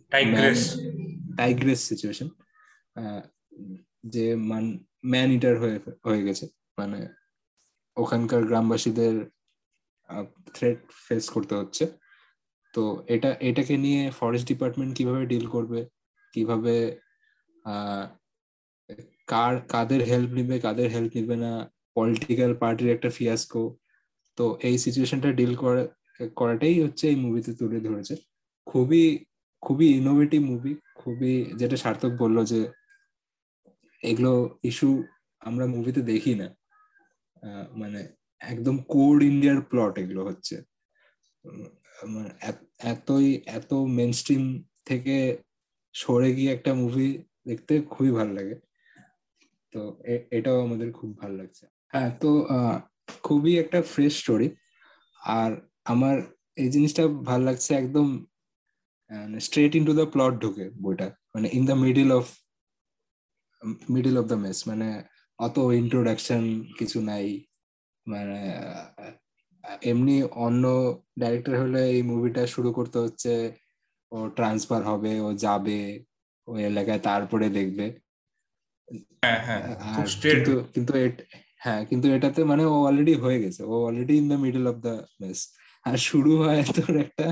tigress 0.09 0.61
tigress 1.37 1.79
situation 1.89 2.29
যে 4.05 4.35
মান 4.35 4.65
ম্যান 5.05 5.31
ইটার 5.31 5.59
হয়ে 5.59 5.79
হয়ে 6.05 6.23
গেছে। 6.23 6.45
মানে 6.77 7.07
ওখানকার 7.97 8.41
গ্রামবাসীদের 8.45 9.15
থ্রেট 10.53 10.79
ফেস 11.07 11.29
করতে 11.29 11.55
হচ্ছে। 11.55 11.85
তো 12.73 13.05
এটা 13.07 13.29
এটাকে 13.39 13.77
নিয়ে 13.77 14.11
ফরেস্ট 14.11 14.47
ডিপার্টমেন্ট 14.47 14.97
কীভাবে 14.97 15.25
ডিল 15.25 15.47
করবে? 15.47 15.79
কীভাবে 16.33 16.75
আহ, 17.65 18.05
কার 19.27 19.61
কাদের 19.61 20.01
হেল্প 20.01 20.29
নিবে 20.31 20.59
কাদের 20.59 20.89
হেল্প 20.89 21.11
নিবে 21.15 21.35
না? 21.35 21.51
পলিটিক্যাল 21.95 22.53
পার্টির 22.53 22.93
একটা 22.93 23.09
ফিয়াসকো 23.09 23.77
তো 24.35 24.59
এই 24.63 24.77
সিচুয়েশনটা 24.77 25.31
ডিল 25.31 25.55
করা, 25.55 25.87
করাটাই 26.35 26.83
হচ্ছে 26.83 27.07
এই 27.07 27.15
মুভিতে 27.15 27.53
তুলে 27.53 27.79
ধরেছে। 27.79 28.15
খুবই 28.65 29.25
খুবই 29.61 29.97
ইনোভেটিভ 29.97 30.41
মুভি 30.41 30.75
খুবই 30.95 31.51
যেটা 31.55 31.77
সার্থক 31.77 32.09
বলল 32.09 32.45
যে 32.45 32.71
এগুলো 34.03 34.59
ইস্যু 34.63 35.03
আমরা 35.39 35.65
মুভিতে 35.65 36.01
দেখি 36.01 36.35
না। 36.35 36.55
মানে 37.77 38.07
একদম 38.39 38.77
কোর 38.77 39.23
ইন্ডিয়ার 39.23 39.61
প্লট 39.61 39.99
এগুলো 39.99 40.25
হচ্ছে। 40.25 40.63
মানে 42.07 42.29
এত- 42.41 42.65
এতই, 42.79 43.41
এত 43.45 43.73
মেন 43.73 44.11
স্ট্রিম 44.11 44.63
থেকে 44.85 45.37
সরে 45.93 46.35
গিয়ে 46.35 46.53
একটা 46.53 46.73
মুভি 46.73 47.23
দেখতে 47.47 47.81
খুবই 47.81 48.11
ভালো 48.11 48.33
লাগে। 48.33 48.55
তো 49.71 49.99
এটাও 50.31 50.61
আমাদের 50.61 50.91
খুব 50.91 51.17
ভালো 51.17 51.35
লাগছে। 51.35 51.74
হ্যাঁ 51.95 52.11
তো 52.21 52.29
খুবই 53.23 53.51
একটা 53.63 53.79
ফ্রেশ 53.93 54.13
স্টোরি 54.21 54.47
আর 55.21 55.51
আমার 55.85 56.15
এই 56.57 56.69
জিনিসটা 56.75 57.03
ভালো 57.29 57.43
লাগছে 57.43 57.71
একদম 57.75 58.07
স্ট্রেট 59.45 59.71
ইনটু 59.79 59.93
দ্য 59.99 60.05
প্লট 60.13 60.33
ঢুকে 60.43 60.65
বইটা। 60.83 61.07
মানে 61.33 61.47
in 61.57 61.63
the 61.69 61.77
middle 61.85 62.09
of 62.19 62.25
middle 63.89 64.15
of 64.21 64.25
the 64.31 64.37
mess 64.43 64.57
মানে 64.67 64.87
অত 65.39 65.55
ইন্ট্রোডাকশন 65.81 66.43
কিছু 66.79 66.97
নাই। 67.01 67.25
মানে 68.05 68.39
এমনি 69.91 70.15
অন্য 70.45 70.63
ডাইরেক্টর 71.21 71.55
হলে 71.63 71.81
এই 71.95 72.01
মুভিটা 72.11 72.43
শুরু 72.55 72.69
করতে 72.77 72.97
হচ্ছে 73.03 73.33
ও 74.11 74.17
ট্রান্সফার 74.37 74.81
হবে 74.83 75.13
ও 75.25 75.29
যাবে 75.45 75.79
ওই 76.47 76.59
এলাকায় 76.71 77.01
তারপরে 77.09 77.47
দেখবে। 77.49 77.85
হ্যাঁ 79.23 79.39
হ্যাঁ 79.45 79.61
কিন্তু 80.75 80.91
হ্যাঁ 81.65 81.85
কিন্তু 81.85 82.07
এটাতে 82.11 82.43
মানে 82.43 82.63
ও 82.65 82.75
অলরেডি 82.85 83.13
হয়ে 83.13 83.39
গেছে। 83.39 83.63
ও 83.63 83.73
already 83.85 84.13
in 84.17 84.25
the 84.29 84.35
middle 84.35 84.67
of 84.67 84.75
the 84.75 84.93
mess 85.21 85.39
আর 85.85 85.97
শুরু 85.97 86.31
হয় 86.37 86.61
তোর 86.75 86.93
একটা 86.97 87.25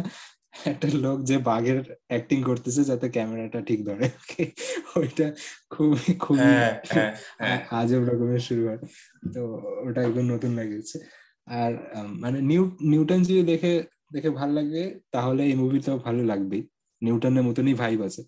একটা 0.65 0.88
লোক 0.93 1.17
যে 1.24 1.38
বাঘের 1.38 1.80
অ্যাক্টিং 2.08 2.39
করতেছে 2.43 2.84
যাতে 2.84 3.10
ক্যামেরাটা 3.10 3.60
ঠিক 3.62 3.80
ধরে। 3.86 4.06
ওইটা 4.96 5.28
খুবই 5.69 6.12
খুবই 6.19 6.39
হ্যাঁ 6.39 6.74
হ্যাঁ 6.89 7.12
হ্যাঁ। 7.39 7.60
আজব 7.72 8.02
রকমের 8.04 8.39
শুরু 8.39 8.63
হয়। 8.67 8.82
তো 9.34 9.41
ওটা 9.88 10.02
একদম 10.02 10.26
নতুন 10.26 10.52
লাগিয়েছে 10.56 10.98
আর 11.48 11.72
মানে 12.19 12.41
নিউ 12.41 12.63
নিউটন 12.82 13.19
যদি 13.24 13.43
দেখে 13.43 13.84
দেখে 14.13 14.30
ভালো 14.30 14.54
লাগবে 14.54 14.82
তাহলে 15.12 15.41
এই 15.43 15.56
মুভি 15.56 15.62
মুভিটাও 15.63 15.98
ভালো 15.98 16.22
লাগবেই। 16.24 16.62
নিউটনের 17.02 17.43
মতনই 17.43 17.74
ভাইব 17.74 18.00
আছে। 18.04 18.22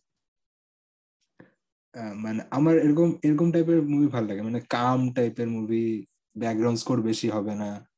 মানে 2.15 2.43
আমার 2.51 2.75
এরকম 2.75 3.13
এরকম 3.23 3.51
টাইপের 3.51 3.81
মুভি 3.81 4.07
ভালো 4.07 4.27
লাগে। 4.27 4.41
মানে 4.41 4.59
কাম 4.59 5.13
টাইপের 5.13 5.47
মুভি 5.47 6.05
ব্যাকগ্রাউন্ড 6.37 6.79
স্কোর 6.79 7.01
বেশি 7.01 7.29
হবে 7.29 7.55
না। 7.55 7.89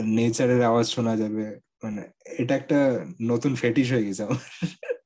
নেচারের 0.00 0.62
আওয়াজ 0.62 0.86
শোনা 0.86 1.16
যাবে। 1.16 1.60
মানে 1.84 2.02
এটা 2.38 2.56
একটা 2.56 3.06
নতুন 3.22 3.54
ফেটিস 3.54 3.92
হয়ে 3.92 4.06
গেছে 4.06 4.22
আমার। 4.22 4.36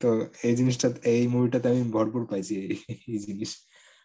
তো 0.00 0.26
এই 0.44 0.56
জিনিসটা, 0.56 0.90
এই 1.04 1.28
মুভিটাতে 1.28 1.68
আমি 1.68 1.82
ভরপুর 1.82 2.26
পাইছি 2.26 2.82
এই 3.08 3.18
জিনিস। 3.18 3.56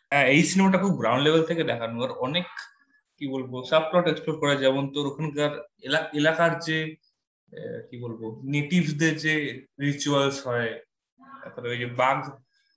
হ্যাঁ 0.10 0.28
এই 0.28 0.44
সিনেমাটা 0.44 0.78
খুব 0.78 0.92
গ্রাউন্ড 0.92 1.24
লেভেল 1.24 1.44
থেকে 1.44 1.64
দেখানো। 1.64 2.04
আর 2.04 2.10
অনেক, 2.10 2.46
কি 3.18 3.28
বলব 3.28 3.64
সাবপ্লট 3.70 4.08
এক্সপ্লোর 4.08 4.40
করা। 4.40 4.56
যেমন 4.56 4.94
তোর 4.94 5.08
ওখানকার 5.08 5.68
এলা- 5.84 6.18
এলাকার 6.18 6.60
যে 6.60 6.96
কি 7.90 8.02
বলব 8.02 8.42
নেটিভসদের 8.44 9.18
যে 9.18 9.66
রিচুয়ালস 9.82 10.48
হয়, 10.48 10.80
তারপরে 11.44 11.70
ওই 11.70 11.78
যে 11.78 11.86
বাঘ 11.86 12.30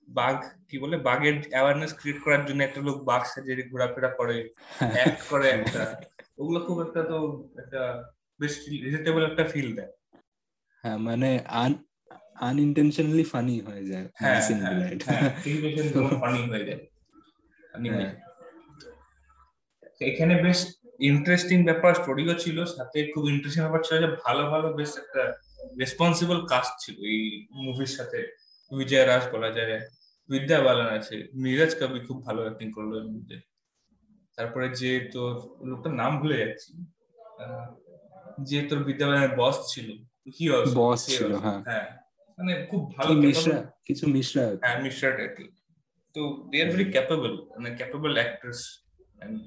বাঘ 0.07 0.45
কি 0.69 0.79
বলে? 0.79 0.97
বাঘের 0.97 1.41
অ্যাওয়ারনেস 1.49 1.93
ক্রিয়েট 1.93 2.23
করার 2.23 2.45
জন্য 2.45 2.63
একটা 2.63 2.81
লোক 2.81 3.03
বাঘ 3.03 3.23
সাজে 3.23 3.63
ঘোরাফেরা 3.71 4.07
করে 4.09 4.49
অ্যাক্ট 4.93 5.29
করে 5.29 5.49
একটা। 5.49 6.01
ওগুলো 6.37 6.59
খুব 6.59 6.81
একটা 6.81 7.03
তো 7.03 7.17
একটা 7.57 7.81
বেশ 8.39 8.59
রিলেটেবল 8.67 9.25
একটা 9.25 9.43
ফিল 9.43 9.75
দেয়। 9.75 9.91
হ্যাঁ 10.83 10.97
মানে 10.97 11.39
আন 11.47 11.73
আনইনটেনশনালি 12.35 13.23
ফানি 13.23 13.61
হয়ে 13.61 13.85
যায় 13.85 14.07
হ্যাঁ 14.15 14.41
হ্যাঁ 14.41 14.91
হ্যাঁ 15.05 15.29
ফানি 16.19 16.39
হয়ে 16.51 16.65
যায়। 16.65 16.81
funny 17.73 17.89
হয়ে 17.89 18.03
যায়। 18.03 18.15
এখানে 20.01 20.43
বেশ 20.43 20.59
ইন্টারেস্টিং 20.99 21.63
ব্যাপার 21.63 21.93
স্টোরিও 21.93 22.33
ছিল 22.33 22.65
সাথে 22.65 23.11
খুব 23.13 23.29
ইন্টারেস্টিং 23.29 23.63
ব্যাপার 23.63 23.81
ছিল 23.83 23.97
যে 24.01 24.07
ভালো 24.25 24.49
ভালো 24.49 24.73
বেশ 24.73 24.97
একটা 24.97 25.33
রেসপন্সিবল 25.79 26.45
কাস্ট 26.47 26.73
ছিল 26.79 26.95
এই 27.03 27.47
মুভির 27.51 27.85
সাথে। 27.85 28.42
বিজয় 28.77 29.05
রাজ 29.05 29.23
বলা 29.31 29.51
যায়। 29.51 29.79
বিদ্যা 30.29 30.61
বালান 30.61 30.87
আছে। 30.87 31.27
নীরজ 31.33 31.75
কবি 31.79 31.99
খুব 31.99 32.25
ভালো 32.25 32.41
অ্যাক্টিং 32.41 32.71
করল 32.71 32.91
এর 32.97 33.03
মধ্যে। 33.03 33.37
তারপরে 34.37 34.69
যে 34.69 35.09
তোর 35.13 35.33
লোকটার 35.63 35.93
নাম 35.93 36.19
ভুলে 36.21 36.37
যাচ্ছি। 36.37 36.71
যে 38.43 38.61
তোর 38.61 38.83
বিদ্যা 38.83 39.07
বালানের 39.07 39.37
বস 39.37 39.73
ছিল 39.73 39.87
কি 40.37 40.49
Boss 40.49 41.01
ছিল, 41.05 41.31
হ্যাঁ। 41.35 41.61
হ্যাঁ। 41.63 41.87
মানে 42.37 42.67
খুব 42.69 42.95
ভালো 42.95 43.13
মিশ্রা? 43.13 43.71
কিছু 43.85 44.07
মিশ্রা 44.07 44.43
হ্যাঁ 44.61 44.81
মিস্টার 44.81 45.17
টাইটেল 45.17 45.47
তো 46.15 46.47
দে 46.51 46.61
আর 46.61 46.69
ভেরি 46.71 46.91
ক্যাপেবল 46.91 47.31
মানে 47.55 47.75
capable 47.75 48.13
actors 48.13 48.59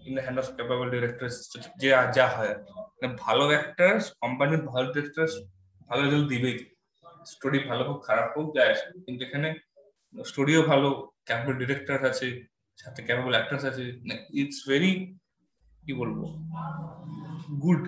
in 0.07 0.15
the 0.15 0.23
hand 0.23 0.39
of 0.39 0.47
capable 0.57 0.91
directors 0.91 1.35
যে 1.77 1.89
যা 2.15 2.27
হয় 2.29 2.55
মানে 2.69 3.17
ভালো 3.19 3.45
অ্যাক্টর্স 3.49 4.13
কোম্পানির 4.21 4.63
ভালো 4.63 4.93
ডিরেক্টর্স 4.93 5.33
ভালো 5.89 6.03
রেজাল্ট 6.03 6.29
দিবেই। 6.29 6.76
স্টোরি 7.27 7.59
ভালো 7.69 7.83
হোক, 7.89 7.99
খারাপ 8.09 8.29
হোক 8.37 8.47
যায় 8.57 8.71
আসে 8.75 8.87
কিন্তু 9.07 9.21
এখানে 9.25 9.49
স্টোরিও 10.15 10.63
ভালো 10.63 10.89
ক্যাপেবল 11.27 11.55
ডিরেক্টর 11.61 11.99
আছে, 12.11 12.29
সাথে 12.79 13.01
ক্যাপেবল 13.03 13.33
অ্যাক্টর্স 13.37 13.65
আছে 13.65 13.85
ইটস 14.41 14.59
ভেরি 14.69 14.93
কি 15.83 15.93
বলব 15.93 16.19
গুড 17.63 17.83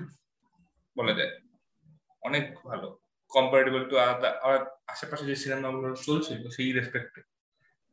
বলা 0.97 1.13
যায়। 1.19 1.33
অনেক 2.23 2.45
ভালো। 2.67 2.89
কম্পারেটিবল 3.31 3.83
টু 3.91 3.95
আর 4.49 4.61
আশেপাশে 4.87 5.25
যে 5.31 5.37
সিনেমাগুলো 5.43 5.89
চলছিল 6.07 6.41
সেই 6.57 6.71
রেসপেক্টে 6.73 7.21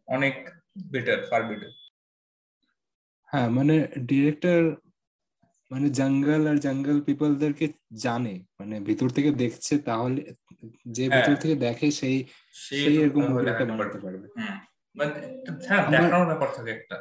অনেক 0.08 0.36
বেটার 0.91 1.19
ফার 1.29 1.41
বেটার 1.49 1.73
হ্যাঁ 3.29 3.49
মানে 3.49 3.75
ডিরেক্টর 4.01 4.62
মানে 5.71 5.89
জঙ্গল 5.89 6.47
আর 6.47 6.58
জঙ্গল 6.58 7.01
পিপলদেরকে 7.01 7.65
জানে 7.95 8.45
মানে 8.60 8.80
ভিতর 8.80 9.10
থেকে 9.10 9.32
দেখছে 9.32 9.78
তাহলে 9.80 10.21
যে 10.86 11.10
হ্যাঁ। 11.10 11.21
ভিতর 11.21 11.41
থেকে 11.41 11.56
দেখে 11.56 11.91
সেই 11.91 12.17
সেই 12.54 12.97
এরকম 12.97 13.21
দেখাতে 13.43 13.65
বানাতে 13.65 13.97
পারবে। 13.99 14.28
মানে 14.95 15.12
হ্যাঁ 15.67 15.84
আমার- 15.84 16.01
দেখানোর 16.04 16.25
ব্যাপার 16.25 16.47
থাকে 16.56 16.71
একটা। 16.71 16.95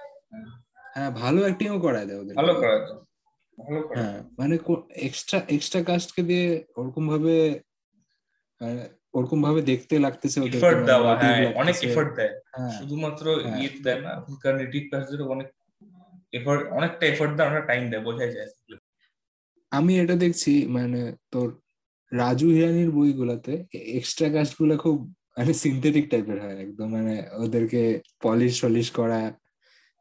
হ্যাঁ 0.93 1.11
অ্যাক্টিংও 1.41 1.79
করায় 1.79 2.05
দেয় 2.05 2.19
ওদের 2.19 2.35
ভালো 2.35 2.53
করা 2.53 2.69
যায় 2.69 2.79
ভালো 2.79 2.95
করা 2.95 3.08
হ্যাঁ 3.59 4.17
মানে 4.39 4.55
এক্সট্রা 5.07 5.39
এক্সট্রা 5.47 5.81
কাস্টকে 5.83 6.21
দিয়ে 6.23 6.47
ওরকম 6.77 7.03
ভাবে 7.07 7.35
ওরকম 9.13 9.39
ভাবে 9.41 9.61
দেখতে 9.61 9.95
লাগতেছে 9.99 10.37
ওদের 10.39 10.59
এফর্ট 10.59 10.79
দেওয়া 10.85 11.11
হ্যাঁ 11.15 11.39
অনেক 11.55 11.75
এফর্ট 11.83 12.09
দেয়। 12.15 12.33
হ্যাঁ 12.53 12.71
শুধুমাত্র 12.77 13.25
হ্যাঁ। 13.35 13.57
ইয়ে 13.59 13.69
দেয় 13.83 13.99
না 14.01 14.11
ওখানকার 14.19 14.53
নেটিভ 14.55 14.83
কাস্টদের 14.91 15.21
অনেক 15.27 15.47
এফর্ট 16.33 16.61
অনেকটা 16.71 17.03
এফর্ট 17.07 17.31
দেয় 17.37 17.47
অনেক 17.49 17.63
টাইম 17.65 17.83
দেয় 17.91 18.03
বোঝাই 18.03 18.31
যায়। 18.35 18.49
আমি 19.71 19.93
এটা 19.99 20.15
দেখছি 20.15 20.51
মানে 20.67 21.01
তোর 21.31 21.47
রাজু 22.11 22.47
হিরানির 22.47 22.91
বইগুলাতে 22.91 23.53
এক্সট্রা 23.93 24.27
কাস্টগুলো 24.29 24.75
খুব 24.77 24.95
মানে 25.37 25.53
সিনথেটিক 25.53 26.05
টাইপের 26.09 26.37
হয় 26.41 26.57
একদম 26.59 26.87
মানে 26.91 27.15
ওদেরকে 27.37 27.81
পলিশ 28.21 28.53
টলিশ 28.61 28.87
করা 28.91 29.21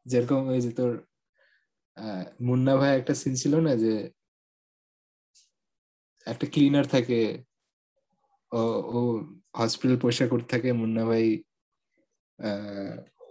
যেরকম 0.07 0.41
ওই 0.49 0.61
যে 0.61 0.71
তোর 0.71 0.91
মুন্না 2.41 2.73
ভাই 2.77 2.93
একটা 2.97 3.15
সিন 3.21 3.35
ছিল 3.37 3.55
না 3.61 3.73
যে 3.77 3.95
একটা 6.27 6.47
ক্লিনার 6.53 6.87
থাকে 6.95 7.21
ও 8.53 8.63
ও 8.91 8.99
হসপিটাল 9.59 9.97
পরিষ্কার 9.99 10.29
করতে 10.29 10.49
থাকে 10.55 10.69
মুন্না 10.73 11.03
ভাই 11.05 11.27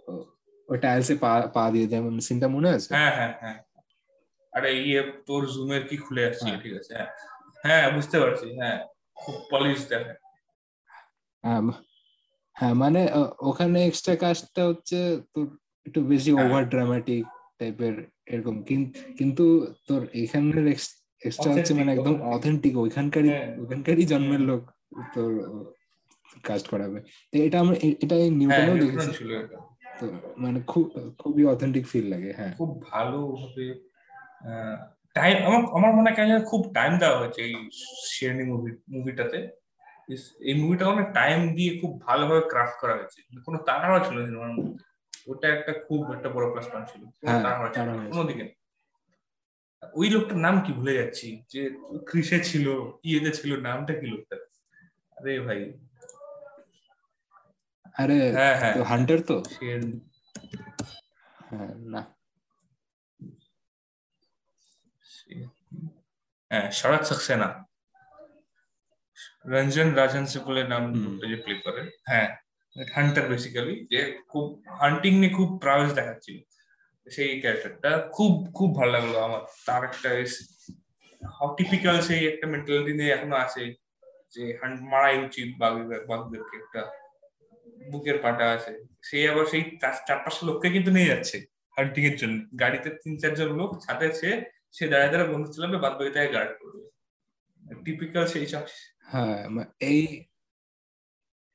ও- 0.08 0.26
টাইলসে 0.78 1.14
পা 1.22 1.32
পা 1.54 1.64
দিয়ে 1.72 1.86
দেয় 1.86 2.02
সিনটা 2.20 2.48
মনে 2.48 2.68
আছে 2.70 2.90
হ্যাঁ 2.94 3.12
হ্যাঁ 3.18 3.32
হ্যাঁ 3.42 3.58
আরে 4.52 4.70
ইয়ে 4.80 5.00
তোর 5.26 5.42
জুমের 5.52 5.82
কি 5.88 5.96
খুলে 6.04 6.22
আসছে 6.28 6.44
হ্যাঁ। 6.46 6.58
ঠিক 6.62 6.72
আছে 6.78 6.92
হ্যাঁ 6.94 7.08
হ্যাঁ 7.64 7.86
বুঝতে 7.96 8.16
পারছি 8.22 8.46
হ্যাঁ 8.58 8.78
খুব 9.16 9.36
পলিশ 9.50 9.80
দেখে 9.90 10.14
হ্যাঁ 11.44 11.60
হ্যাঁ 12.56 12.74
মানে 12.82 13.00
ওখানে 13.40 13.78
এক্সট্রা 13.84 14.14
কাস্টটা 14.16 14.62
হচ্ছে 14.66 14.98
তোর 15.32 15.46
একটু 15.86 16.00
বেশি 16.04 16.30
হ্যাঁ। 16.30 16.44
ওভার 16.44 16.62
ড্রামাটিক 16.72 17.24
টাইপের 17.58 17.94
এরকম। 18.28 18.56
কিন্তু 19.18 19.44
তোর 19.88 20.02
এখানের 20.14 20.66
এক্সট্রা 21.22 21.50
হচ্ছে 21.54 21.72
মানে 21.74 21.90
একদম 21.92 22.14
অথেন্টিক 22.28 22.74
ওইখানকারই 22.76 23.30
হ্যাঁ। 23.30 23.48
ওইখানকারই 23.60 24.04
জন্মের 24.04 24.40
লোক 24.40 24.62
তোর 25.14 25.30
কাস্ট 26.44 26.66
করাবে। 26.68 26.98
এটা 27.32 27.56
আমরা 27.60 27.76
এটা 28.04 28.16
হ্যাঁ 28.16 28.30
নিউটনেও 28.30 28.76
দেখেছি। 28.76 29.22
তো 30.00 30.04
মানে 30.36 30.58
খুব 30.62 30.84
খুবই 31.18 31.44
অথেন্টিক 31.44 31.84
ফিল 31.86 32.06
লাগে 32.08 32.30
হ্যাঁ। 32.32 32.52
খুব 32.56 32.70
ভালো 32.92 33.18
ভালোভাবে 33.34 33.64
টাইম 35.16 35.36
আমার 35.46 35.62
আমার 35.72 35.92
মনে 35.92 36.08
হয় 36.08 36.44
খুব 36.44 36.60
টাইম 36.74 36.92
দেওয়া 36.98 37.16
হয়েছে 37.18 37.40
এই 37.42 37.54
শেরনি 38.10 38.44
মুভি 38.44 38.70
মুভিটাতে 38.88 39.38
এই 40.40 40.54
মুভিটা 40.54 40.84
অনেক 40.86 41.06
টাইম 41.12 41.38
দিয়ে 41.54 41.72
খুব 41.80 41.92
ভালোভাবে 42.00 42.42
ক্রাফট 42.48 42.76
করা 42.80 42.94
হয়েছে। 42.96 43.18
কোনো 43.46 43.58
তাড়াহুড়া 43.58 44.00
ছিল 44.08 44.16
না 44.18 44.52
মধ্যে। 44.52 44.87
ওটা 45.28 45.46
একটা 45.48 45.72
খুব 45.86 46.00
একটা 46.14 46.28
বড় 46.28 46.46
প্লাস 46.52 46.66
পয়েন্ট 46.72 46.86
ছিল। 46.92 47.02
হ্যাঁ, 47.26 47.42
তাড়াহুড়া 47.42 47.70
ছিল 47.70 47.80
না, 47.80 47.84
তাড়াহুড়া 47.86 48.10
কোনো 48.10 48.24
দিকে 48.24 48.42
না। 48.42 48.52
ওই 49.94 50.08
লোকটার 50.10 50.38
নাম 50.38 50.54
কি 50.64 50.70
ভুলে 50.72 50.94
যাচ্ছি? 50.94 51.28
যে 51.48 51.62
ক্রিসে 52.06 52.38
ছিল 52.44 52.66
ইয়েতে 53.04 53.30
ছিল 53.32 53.50
নামটা 53.60 53.92
কি 53.92 54.06
লোকটা 54.06 54.36
আরে 55.16 55.32
ভাই। 55.40 55.60
আরে 57.94 58.18
হ্যাঁ 58.32 58.56
হ্যাঁ। 58.60 58.74
তো 58.74 58.82
হান্টার 58.84 59.20
তো? 59.22 59.36
হ্যাঁ 61.48 61.72
না। 61.94 62.02
হ্যাঁ 66.50 66.66
শরৎ 66.70 67.02
সাক্সেনা। 67.06 67.48
রঞ্জন 69.46 69.88
রাজহংসী 69.94 70.38
বলে 70.38 70.62
নাম 70.64 70.82
যে 71.20 71.36
প্লে 71.36 71.54
করে। 71.64 71.82
হ্যাঁ। 72.04 72.28
হান্টার 72.94 73.28
বেসিক্যালি 73.28 73.86
যে 73.90 74.18
খুব 74.28 74.64
হান্টিং 74.80 75.18
নিয়ে 75.18 75.32
খুব 75.32 75.58
প্রাউস 75.58 75.92
দেখাচ্ছিল। 75.92 76.40
সেই 77.10 77.40
ক্যারেক্টারটা 77.40 78.08
খুব 78.12 78.52
খুব 78.54 78.76
ভালো 78.76 78.92
লাগল 78.92 79.16
আমার। 79.16 79.40
তার 79.66 79.84
একটা 79.84 80.24
টিপিক্যাল 81.56 82.00
সেই 82.00 82.28
একটা 82.28 82.46
মেন্টালিটি 82.46 82.98
নিয়ে 82.98 83.12
এখনও 83.12 83.36
আছে। 83.36 83.74
যে 84.34 84.58
মারাই 84.64 85.24
উচিত 85.24 85.54
বাঘ- 85.58 86.06
বাঘদেরকে 86.06 86.56
একটা 86.56 86.90
বুকের 87.92 88.18
পাটা 88.18 88.50
আছে। 88.50 88.84
সেই 89.02 89.28
আবার 89.28 89.46
সেই 89.46 89.78
চার- 89.80 90.18
পাঁচটা 90.18 90.46
লোককে 90.46 90.70
কিন্তু 90.70 90.90
নিয়ে 90.90 91.06
যাচ্ছে 91.06 91.44
হান্টিং 91.76 92.04
এর 92.04 92.16
জন্য। 92.16 92.58
গাড়িতে 92.60 92.90
তিন 92.90 93.18
চারজন 93.18 93.56
লোক 93.56 93.78
ছাদে 93.86 94.12
সে 94.12 94.44
সে 94.72 94.88
দাঁড়ায় 94.88 95.12
দাঁড়ায় 95.12 95.34
বন্ধু 95.34 95.52
চালাবে 95.52 95.76
বাদ 95.76 95.92
বাকি 95.92 96.10
তাকে 96.10 96.32
গার্ড 96.32 96.50
করবে। 96.60 96.88
টিপিক্যাল 97.84 98.26
সেই 98.26 98.46
সব। 98.46 98.62
হ্যাঁ 99.00 99.48
মা- 99.48 99.64
এই 99.80 100.24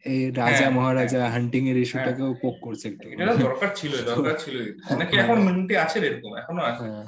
এই 0.03 0.31
রাজা 0.31 0.57
হ্যাঁ, 0.57 0.71
মহারাজা 0.71 1.29
হান্টিং 1.29 1.69
এর 1.69 1.77
ইস্যুটাকেও 1.77 2.33
পোক 2.33 2.55
করছে 2.61 2.89
একটু। 2.89 3.09
এটা 3.09 3.35
দরকার 3.35 3.75
ছিল 3.75 4.05
দরকার 4.05 4.39
ছিল। 4.39 4.79
অনেকে 4.89 5.17
এখন 5.17 5.41
মেন্টি 5.41 5.77
আছে 5.77 5.99
এরকম? 5.99 6.35
এখনও 6.35 6.61
আছে। 6.61 6.83
হ্যাঁ। 6.83 7.05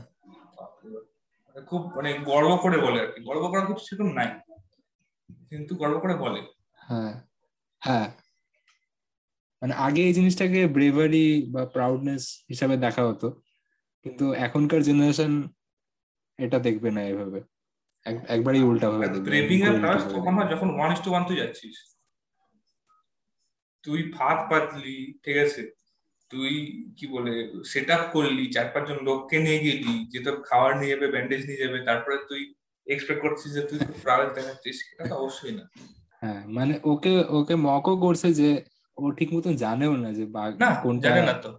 খুব 1.62 1.82
মানে 1.96 2.14
গর্ব 2.14 2.56
করে 2.56 2.78
বলে 2.78 3.02
আর 3.02 3.08
কি। 3.08 3.24
গর্ব 3.24 3.48
করার 3.48 3.66
কিছু 3.66 3.86
সেরকম 3.86 4.14
নাই। 4.14 4.28
কিন্তু 5.50 5.76
গর্ব 5.76 6.00
করে 6.00 6.16
বলে। 6.16 6.42
হ্যাঁ। 6.74 7.22
হ্যাঁ। 7.80 8.12
মানে 9.62 9.74
আগে 9.74 10.02
এই 10.02 10.14
জিনিসটাকে 10.14 10.68
ব্রেভারি 10.68 11.48
বা 11.52 11.66
প্রাউডনেস 11.66 12.44
হিসাবে 12.50 12.78
দেখা 12.78 13.08
হতো। 13.08 13.30
কিন্তু 14.04 14.34
এখনকার 14.34 14.84
জেনারেশন 14.84 15.44
এটা 16.38 16.60
দেখবে 16.60 16.92
না 16.92 17.02
এভাবে। 17.04 17.42
এক- 18.06 18.26
একবারই 18.28 18.62
উল্টা 18.62 18.90
ভাবে 18.90 19.08
দেখবে। 19.08 19.22
ব্রেভিং 19.22 19.62
এর 19.62 19.82
কাজ 19.82 20.04
তখন 20.04 20.48
যখন 20.48 20.70
ওয়ান 20.70 20.94
ইস 20.94 21.02
টু 21.02 21.12
ওয়ান 21.12 21.24
তুই 21.24 21.38
যাচ্ছিস। 21.38 21.95
তুই 23.86 24.00
ভাত 24.18 24.38
পাতলি 24.50 24.98
ঠিক 25.24 25.38
আছে 25.38 25.62
তুই 26.32 26.52
কি 26.98 27.06
বলে 27.08 27.34
সেট 27.64 27.88
আপ 27.92 28.04
করলি 28.14 28.44
চার 28.56 28.68
পাঁচজন 28.74 29.00
লোককে 29.08 29.38
নিয়ে 29.40 29.60
গেলি 29.60 29.94
যে 30.12 30.20
তোর 30.26 30.36
খাবার 30.48 30.72
নিয়ে 30.80 30.94
যাবে 30.94 31.08
ব্যান্ডেজ 31.08 31.42
নিয়ে 31.50 31.62
যাবে 31.64 31.78
তারপরে 31.86 32.18
তুই 32.30 32.42
এক্সপেক্ট 32.88 33.22
করছিস 33.24 33.50
যে 33.56 33.62
তুই 33.70 33.80
প্রাউড 34.04 34.30
দেখাচ্ছিস 34.36 34.76
সেটা 34.82 35.04
তো 35.06 35.14
অবশ্যই 35.16 35.54
না 35.58 35.64
হ্যাঁ 36.22 36.42
মানে 36.48 36.74
ওকে 36.84 37.14
ওকে 37.38 37.56
মকও 37.68 37.96
করছে 37.98 38.28
যে 38.34 38.50
ও 38.98 39.04
ঠিক 39.20 39.30
মতন 39.36 39.54
জানেও 39.56 39.94
না 39.96 40.10
যে 40.20 40.26
বাঘ 40.36 40.52
কোনটা 40.84 41.10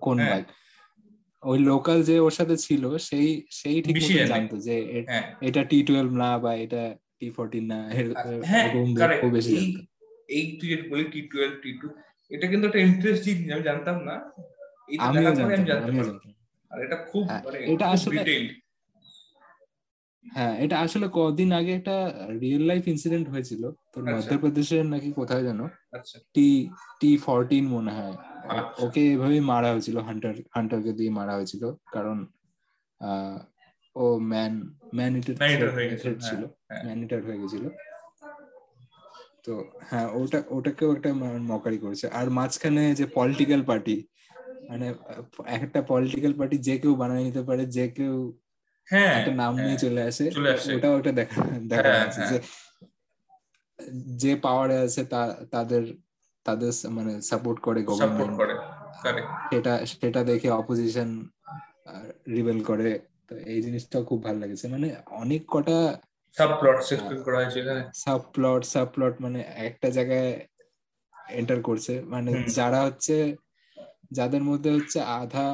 কোন 0.01 0.17
হ্যাঁ। 0.19 0.31
বাঘ 0.33 0.45
ওই 1.43 1.59
লোকাল 1.71 1.99
যে 2.03 2.17
ওর 2.21 2.35
সাথে 2.39 2.55
ছিল 2.57 2.83
সেই 3.09 3.29
সেই 3.51 3.77
ঠিক 3.83 3.97
জানে। 4.01 4.31
জানতো 4.33 4.57
যে 4.67 4.77
হ্যাঁ 5.11 5.25
এটা 5.49 5.61
টি 5.71 5.79
টুয়েলভ 5.87 6.11
না 6.23 6.31
বা 6.39 6.53
এটা 6.65 6.83
টি 7.19 7.27
ফোরটিন 7.37 7.65
না 7.73 7.79
হ্যাঁ 8.45 8.67
এরকম. 8.67 9.27
বেশি 9.37 9.55
এই 9.57 9.67
এই 10.37 10.45
তুই 10.59 10.71
বলি 10.91 11.05
টি 11.15 11.21
টুয়েলভ 11.31 11.55
টি 11.63 11.71
টু 11.81 11.87
এটা 12.31 12.47
কিন্তু 12.47 12.67
একটা 12.67 12.79
ইন্টারেস্টিং 12.79 13.51
আমি 13.51 13.63
জানতাম 13.63 14.05
না। 14.05 14.13
আমিও 14.99 15.29
আমি 15.29 15.65
জানতাম 15.65 16.33
আর 16.71 16.85
এটা 16.85 16.97
খুব 16.97 17.25
হ্যাঁ, 17.25 17.43
মানে 17.45 17.59
এটা 17.59 17.87
আসলে- 17.89 18.49
হ্যাঁ 20.33 20.59
এটা 20.59 20.81
আসলে 20.81 21.09
কদিন 21.13 21.53
আগে 21.53 21.73
একটা 21.73 22.13
রিয়েল 22.41 22.63
লাইফ 22.63 22.89
ইনসিডেন্ট 22.89 23.29
হয়েছিল। 23.29 23.71
তোর 23.71 24.09
আচ্ছা। 24.09 24.17
মধ্যপ্রদেশের 24.17 24.87
নাকি 24.87 25.13
কোথায় 25.13 25.43
যেন? 25.43 25.67
টি 26.35 26.69
টি 27.01 27.17
ফোরটিন 27.17 27.69
মনে 27.69 27.93
হয়। 27.93 28.13
আচ্ছা। 28.13 28.87
ওকে 28.87 29.13
এভাবেই 29.13 29.41
মারা 29.41 29.73
হয়েছিল 29.73 29.99
হান্টার 29.99 30.35
হান্টারকে 30.55 30.93
দিয়ে 30.93 31.11
মারা 31.11 31.35
হয়েছিল। 31.35 31.73
কারণ 31.93 32.27
আহ, 33.01 33.39
ও 33.97 34.19
ম্যান 34.19 34.75
ম্যান 34.95 35.17
ইটের 35.17 35.35
ছিল। 36.19 36.47
ম্যান 36.85 37.03
ইটার 37.05 37.25
হয়ে 37.25 37.39
গেছিল। 37.41 37.69
তো 39.47 39.53
হ্যাঁ 39.81 40.07
ওটা 40.13 40.39
ওটাকেও 40.49 40.91
একটা 40.93 41.11
মকারি 41.49 41.79
করেছে। 41.79 42.07
আর 42.11 42.27
মাঝখানে 42.31 42.95
যে 42.95 43.05
পলিটিক্যাল 43.15 43.63
পার্টি 43.63 43.97
মানে 44.69 44.87
একটা 45.57 45.81
পলিটিক্যাল 45.83 46.33
পার্টি 46.33 46.57
যে 46.59 46.79
কেউ 46.79 46.95
বানিয়ে 46.95 47.25
নিতে 47.25 47.43
পারে 47.43 47.67
যে 47.67 47.89
কেউ 47.89 48.15
হ্যাঁ 48.89 49.13
একটা 49.19 49.33
নাম 49.35 49.53
নিয়ে 49.57 49.69
হ্যাঁ, 49.69 49.79
চলে 49.79 50.03
আসে 50.03 50.25
ওটাও 50.75 50.95
একটা 50.99 51.13
দেখা 51.13 51.41
দেখা 51.67 51.89
হ্যাঁ, 51.89 52.01
যাচ্ছে 52.01 52.21
হ্যাঁ। 52.21 52.31
যে 52.31 52.39
যে 54.17 54.37
পাওয়ারে 54.37 54.77
আছে 54.79 55.05
তা- 55.05 55.37
তাদের 55.51 55.83
তাদের 56.47 56.73
মানে 56.91 57.13
সাপোর্ট 57.21 57.59
করে 57.61 57.81
গভর্নমেন্ট 57.83 58.35
করে 58.37 58.55
সেটা 59.51 59.73
সেটা 59.87 60.21
দেখে 60.25 60.49
অপোজিশন 60.53 61.09
রিবেল 62.29 62.59
করে। 62.65 62.91
তো 63.29 63.35
এই 63.47 63.63
জিনিসটাও 63.63 64.03
খুব 64.05 64.25
ভালো 64.25 64.39
লেগেছে। 64.39 64.69
মানে 64.69 64.89
অনেক 65.15 65.43
কটা 65.49 65.79
সাব 66.37 66.51
প্লট 66.61 66.77
এক্সপ্লেন 66.79 67.21
করা 67.27 67.39
হয়েছে 67.41 67.59
এখানে। 67.63 67.83
সাব 67.95 68.21
প্লট 68.35 68.63
সাব 68.73 68.87
প্লট 68.95 69.15
মানে 69.25 69.41
একটা 69.69 69.89
জায়গায় 69.91 70.31
এন্টার 71.41 71.59
করছে। 71.69 71.95
মানে 72.13 72.31
যারা 72.59 72.81
হচ্ছে 72.87 73.17
যাদের 74.19 74.43
মধ্যে 74.49 74.71
হচ্ছে 74.77 74.99
আধা 75.21 75.47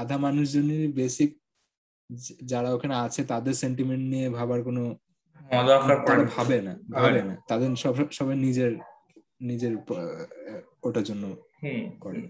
আধা 0.00 0.16
মানুষজনই 0.26 0.82
বেসিক 0.98 1.30
যারা 2.52 2.68
ওখানে 2.76 2.94
আছে 3.06 3.20
তাদের 3.24 3.54
সেন্টিমেন্ট 3.62 4.04
নিয়ে 4.12 4.26
ভাবার 4.30 4.60
কোনো 4.62 4.82
মজা 5.50 5.74
তারা 6.06 6.24
ভাবে 6.36 6.58
না 6.66 6.72
ভাবে 6.96 7.20
না। 7.28 7.34
তাদের 7.48 7.68
সব 7.76 7.94
সবাই 8.18 8.36
নিজের 8.46 8.72
নিজের 9.40 9.72
ওটার 10.82 11.04
জন্য 11.04 11.24
হুম 11.62 11.82
করে। 12.00 12.20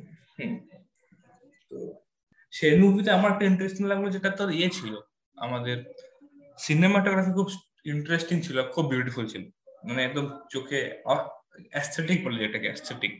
সেই 2.52 2.74
মুভিতে 2.82 3.10
আমার 3.10 3.30
একটা 3.32 3.44
ইন্টারেস্টিং 3.44 3.84
লাগল 3.86 4.06
যেটা 4.14 4.30
তোর 4.38 4.50
ইয়ে 4.58 4.70
ছিল 4.70 4.92
আমাদের 5.36 5.76
সিনেমাটোগ্রাফি 6.58 7.32
খুব 7.38 7.48
ইন্টারেস্টিং 7.84 8.36
ছিল 8.40 8.56
খুব 8.74 8.84
বিউটিফুল 8.92 9.24
ছিল। 9.26 9.42
মানে 9.84 10.00
একদম 10.04 10.24
চোখে 10.50 10.80
অ্যাস্থেটিক 11.70 12.18
বলে 12.24 12.36
যেটাকে 12.38 12.66
অ্যাস্থেটিক 12.68 13.12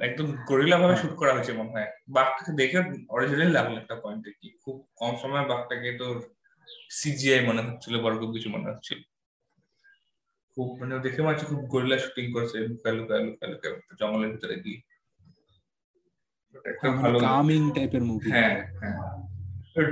একদম 0.00 0.26
গরিলা 0.48 0.76
ভাবে 0.78 0.96
শুট 0.96 1.14
করা 1.16 1.32
হয়েছে 1.34 1.52
মনে 1.52 1.70
হয়। 1.70 1.90
বাঘটাকে 2.08 2.52
দেখে 2.52 2.78
অরিজিনাল 3.08 3.50
লাগল 3.56 3.74
একটা 3.78 3.96
পয়েন্টে 4.02 4.30
কি। 4.40 4.48
খুব 4.62 4.76
কম 4.96 5.12
সময়ে 5.22 5.46
বাঘটাকে 5.46 5.88
তোর 5.98 6.16
সিজিআই 6.90 7.40
মনে 7.46 7.62
হচ্ছিল 7.66 7.94
বড় 8.02 8.14
খুব 8.18 8.30
কিছু 8.32 8.48
মনে 8.50 8.66
হচ্ছিল। 8.70 8.98
খুব 10.56 10.68
মানে 10.80 10.92
দেখে 10.98 11.20
মনে 11.22 11.48
খুব 11.50 11.60
গরিলা 11.66 11.96
শুটিং 11.98 12.24
করছে 12.32 12.56
লুকায় 12.66 12.94
লুকায় 12.98 13.22
লুকায় 13.26 13.50
লুকায় 13.52 13.74
জঙ্গলের 14.00 14.30
ভিতরে 14.34 14.56
গিয়ে। 14.64 14.80
একটা 16.64 16.88
ভালো 16.90 17.16
কামিং 17.18 17.62
টাইপের 17.76 18.02
মুভি 18.02 18.28
হ্যাঁ 18.30 18.56
হ্যাঁ। 18.80 18.96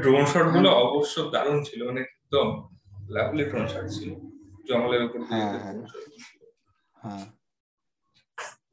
ড্রোন 0.02 0.22
শটগুলো 0.32 0.68
অবশ্য 0.84 1.14
দারুণ 1.34 1.58
ছিল 1.64 1.80
মানে 1.88 2.00
একদম 2.00 2.48
ড্রোন 3.08 3.66
শট 3.66 3.88
ছিল 3.88 4.14
জঙ্গলের 4.68 5.04
উপর 5.04 5.22
হ্যাঁ, 5.22 5.58
হ্যাঁ। 5.58 5.82
হ্যাঁ। 6.92 7.26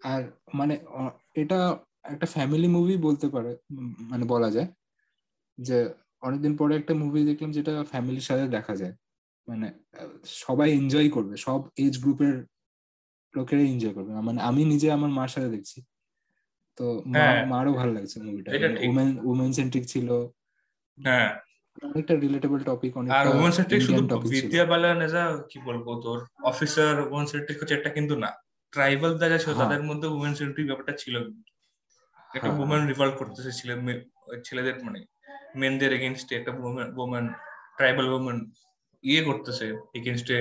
আর 0.03 0.31
মানে 0.53 0.85
এটা 1.33 1.77
একটা 2.03 2.25
ফ্যামিলি 2.25 2.67
মুভি 2.67 2.97
বলতে 2.97 3.29
পারে 3.29 3.57
মানে 3.99 4.25
বলা 4.25 4.51
যায় 4.51 4.67
যে 5.57 5.93
অনেকদিন 6.21 6.57
পরে 6.57 6.75
একটা 6.75 6.93
মুভি 6.93 7.25
দেখলাম 7.25 7.51
যেটা 7.51 7.83
ফ্যামিলির 7.83 8.21
সাথে 8.21 8.47
দেখা 8.47 8.75
যায়। 8.75 8.93
মানে 9.47 9.73
সবাই 10.25 10.71
এনজয় 10.71 11.09
করবে 11.09 11.37
সব 11.37 11.61
এজ 11.77 12.01
গ্রুপের 12.01 12.45
লোকেরাই 13.35 13.65
এনজয় 13.65 13.93
করবে। 13.93 14.13
মানে 14.13 14.41
আমি 14.41 14.65
নিজে 14.65 14.91
আমার 14.91 15.09
মার 15.09 15.27
সাথে 15.27 15.49
দেখছি। 15.49 15.83
তো 16.75 17.03
মা- 17.05 17.17
হ্যাঁ। 17.17 17.45
মারও 17.45 17.73
ভালো 17.73 17.93
লাগছে 17.93 18.21
মুভিটা। 18.21 18.51
উমেন 18.87 19.19
উমেন 19.19 19.51
সেন্ট্রিক 19.51 19.85
ছিল। 19.85 20.11
হ্যাঁ। 21.03 21.39
অনেকটা 21.77 22.13
রিলেটেবল 22.15 22.59
টপিক 22.63 22.91
আর 23.11 23.25
ওমেন 23.29 23.51
সেন্ট্রিক 23.51 23.81
শুধু 23.81 24.01
বিদ্যা 24.25 24.63
বালান 24.65 24.99
এজা 25.01 25.23
কি 25.49 25.57
বলব 25.67 25.85
তোর? 26.03 26.19
অফিসার 26.43 26.95
ওমেন 27.05 27.27
সেন্ট্রিক 27.27 27.57
হচ্ছে 27.59 27.75
এটা 27.75 27.89
কিন্তু 27.89 28.13
না 28.23 28.29
ট্রাইবাল 28.73 29.11
যারা 29.21 29.37
ছিল 29.37 29.51
হ্যাঁ। 29.51 29.61
তাদের 29.61 29.81
মধ্যে 29.89 30.07
উমেন 30.07 30.33
সেন্ট্রিক 30.33 30.65
ব্যাপারটা 30.67 30.93
ছিল 30.93 31.15
একটা 32.31 32.49
হ্যাঁ। 32.49 32.63
উমেন 32.63 32.81
রিভলভ 32.87 33.13
করতেছে 33.17 33.51
ছেলে 33.51 33.73
ছেলেদের 34.43 34.75
মানে 34.83 34.99
মেনদের 35.55 35.91
এগেনস্টে 35.93 36.33
একটা 36.35 36.51
উমেন 36.99 37.25
ট্রাইবাল 37.77 38.05
উমেন 38.13 38.37
ইয়ে 39.03 39.21
করতেছে 39.23 39.65
এগেনস্টে 39.93 40.37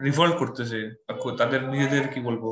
রিভলভ 0.00 0.34
করতেছে 0.38 0.78
তাদের 1.38 1.60
নিজেদের 1.64 2.04
কি 2.08 2.20
বলব 2.20 2.44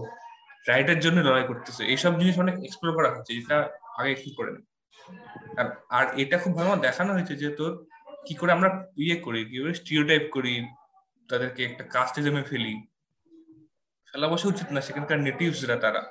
রাইটের 0.67 0.99
জন্য 1.01 1.19
লড়াই 1.21 1.47
করতেছে। 1.49 1.83
এইসব 1.85 2.13
জিনিস 2.21 2.35
অনেক 2.39 2.57
এক্সপ্লোর 2.59 2.93
করা 2.95 3.09
হচ্ছে 3.15 3.33
এটা 3.35 3.57
আগে 3.99 4.15
কি 4.15 4.31
করে 4.39 4.51
না 4.55 4.61
আর 5.91 6.05
এটা 6.23 6.37
খুব 6.39 6.53
ভালো 6.59 6.73
দেখানো 6.83 7.11
হয়েছে 7.13 7.35
যে 7.37 7.49
তোর 7.51 7.73
কি 8.27 8.35
করে 8.41 8.51
আমরা 8.57 8.69
ইয়ে 9.05 9.17
করি, 9.27 9.41
কি 9.51 9.57
করে 9.63 9.75
স্টিরিওটাইপ 9.81 10.25
করি, 10.37 10.55
তাদেরকে 11.31 11.61
একটা 11.69 11.85
কাস্টিজমে 11.95 12.43
ফেলি। 12.51 12.75
ফেলা 14.09 14.27
বসে 14.33 14.47
উচিত 14.53 14.69
না, 14.75 14.81
সেখানকার 14.89 15.19
নেটিভসরা 15.27 15.77
তারা। 15.85 16.03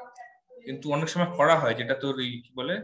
কিন্তু 0.65 0.85
অনেক 0.95 1.07
সময় 1.13 1.31
করা 1.37 1.55
হয়, 1.61 1.75
যেটা 1.79 1.95
তোর 2.03 2.15
এই 2.25 2.33
কি 2.43 2.51
বলে, 2.59 2.75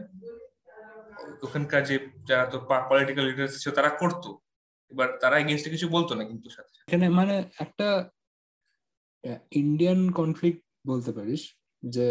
ওখানকার 1.46 1.80
যে 1.88 1.96
যারা 2.28 2.44
তোর 2.52 2.62
পলিটিক্যাল 2.90 3.24
লিডার্স 3.28 3.52
ছিল, 3.62 3.70
তারা 3.78 3.90
করতো। 4.00 4.30
এবার 4.92 5.08
তারা 5.22 5.36
এগেনস্টে 5.38 5.70
কিছু 5.74 5.86
বলতো 5.96 6.12
না 6.18 6.24
কিন্তু 6.30 6.48
সাথে। 6.56 6.76
এখানে 6.88 7.06
মানে 7.18 7.34
একটা 7.64 7.88
ইন্ডিয়ান 9.62 10.00
কনফ্লিক্ট 10.20 10.60
বলতে 10.90 11.10
পারিস, 11.16 11.42
যে 11.82 12.06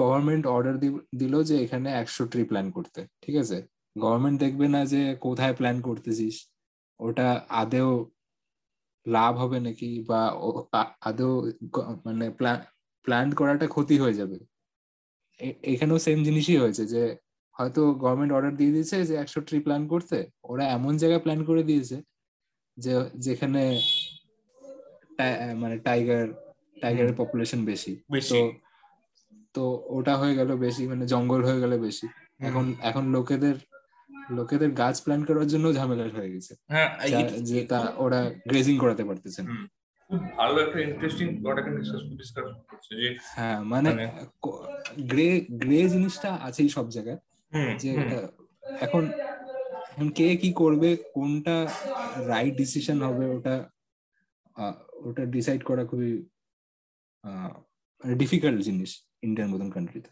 গভর্নমেন্ট 0.00 0.44
অর্ডার 0.54 0.74
দিল 1.20 1.34
যে 1.48 1.56
এখানে 1.64 1.88
একশো 2.02 2.22
ট্রি 2.32 2.42
প্ল্যান 2.50 2.66
করতে, 2.76 3.00
ঠিক 3.24 3.36
আছে? 3.42 3.58
গভর্নমেন্ট 3.96 4.36
দেখবে 4.40 4.66
না 4.68 4.80
যে 4.92 5.02
কোথায় 5.20 5.54
প্ল্যান 5.54 5.76
করতেছিস। 5.80 6.36
ওটা 7.00 7.28
আদেও 7.62 7.90
লাভ 9.06 9.32
হবে 9.36 9.58
নাকি 9.60 9.90
বা 10.08 10.20
আদেও 11.00 11.32
মানে 12.06 12.26
প্ল্যান 13.06 13.28
করাটা 13.34 13.66
ক্ষতি 13.66 13.96
হয়ে 13.98 14.14
যাবে। 14.14 14.38
এখানেও 15.72 15.98
সেম 15.98 16.18
জিনিসই 16.24 16.58
হয়েছে 16.62 16.84
যে 16.86 17.02
হয়তো 17.56 17.82
গভর্নমেন্ট 18.02 18.32
অর্ডার 18.32 18.52
দিয়ে 18.56 18.72
দিয়েছে 18.72 18.96
যে 19.08 19.14
একশো 19.16 19.40
ট্রি 19.40 19.58
প্ল্যান 19.60 19.82
করতে 19.88 20.18
ওরা 20.44 20.64
এমন 20.76 20.92
জায়গায় 20.96 21.22
প্ল্যান 21.24 21.40
করে 21.44 21.62
দিয়েছে 21.62 21.96
যে 22.78 22.92
যেখানে 23.16 23.62
মানে 25.62 25.76
টাইগার 25.78 26.24
টাইগারের 26.82 27.14
পপুলেশন 27.16 27.60
বেশি। 27.64 27.92
বেশি। 28.12 28.30
তো 28.30 28.38
তো 29.54 29.64
ওটা 29.88 30.14
হয়ে 30.16 30.34
গেল 30.34 30.50
বেশি 30.56 30.82
মানে 30.86 31.04
জঙ্গল 31.06 31.40
হয়ে 31.44 31.60
গেল 31.60 31.72
বেশি। 31.78 32.06
এখন 32.40 32.64
এখন 32.80 33.04
লোকেদের 33.16 33.56
লোকেদের 34.30 34.70
গাছ 34.70 34.96
প্ল্যান 35.02 35.24
করার 35.24 35.46
জন্য 35.46 35.66
ঝামেলা 35.72 36.04
হয়ে 36.16 36.32
গেছে। 36.32 36.52
হ্যাঁ 36.68 36.90
যে 37.40 37.66
তা 37.66 37.78
ওরা 37.96 38.20
গ্রেজিং 38.48 38.78
করাতে 38.78 39.04
পারতেছে 39.04 39.42
না। 39.42 39.50
হুম। 39.50 39.66
খুব 40.10 40.20
ভালো 40.36 40.58
একটা 40.60 40.80
ইন্টারেস্টিং 40.80 41.42
প্রোডাক্ট 41.42 41.70
ডিসকাস 41.78 42.02
ডিসকাস 42.18 42.44
করছে 42.70 42.92
যে 42.96 43.08
হ্যাঁ 43.36 43.58
মানে 43.64 43.90
মানে- 43.90 44.10
গ্রে 45.06 45.28
গ্রে 45.50 45.88
জিনিসটা 45.88 46.30
আছেই 46.42 46.68
সব 46.68 46.86
জায়গায়। 46.90 47.18
যে 47.78 47.90
এখন 48.80 49.02
এখন 49.90 50.08
কে 50.08 50.36
কি 50.36 50.52
করবে 50.52 50.96
কোনটা 51.14 51.56
রাইট 52.26 52.54
ডিসিশন 52.56 52.98
হবে 53.02 53.24
ওটা 53.26 53.54
ওটা 54.92 55.24
ডিসাইড 55.26 55.60
করা 55.64 55.82
খুবই 55.84 56.12
ডিফিকাল্ট 58.16 58.60
জিনিস 58.60 58.90
ইন্ডিয়ার 59.22 59.50
মতন 59.50 59.70
কান্ট্রিতে 59.70 60.10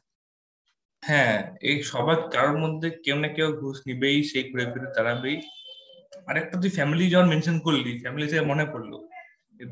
হ্যাঁ 1.03 1.37
এই 1.69 1.77
সবার 1.91 2.19
কারোর 2.35 2.57
মধ্যে 2.65 2.89
কেউ 3.05 3.17
না 3.23 3.29
কেউ 3.37 3.49
ঘুষ 3.61 3.77
নিবেই 3.89 4.19
সেই 4.31 4.45
ঘুরে 4.51 4.65
ফিরে 4.73 4.89
দাঁড়াবেই। 4.97 5.37
আরেকটা 6.27 6.57
তুই 6.63 6.71
ফ্যামিলি 6.71 7.05
যখন 7.11 7.29
মেনশন 7.33 7.57
করলি 7.67 7.91
ফ্যামিলি 8.03 8.27
থেকে 8.33 8.45
মনে 8.51 8.65
পড়ল। 8.73 8.93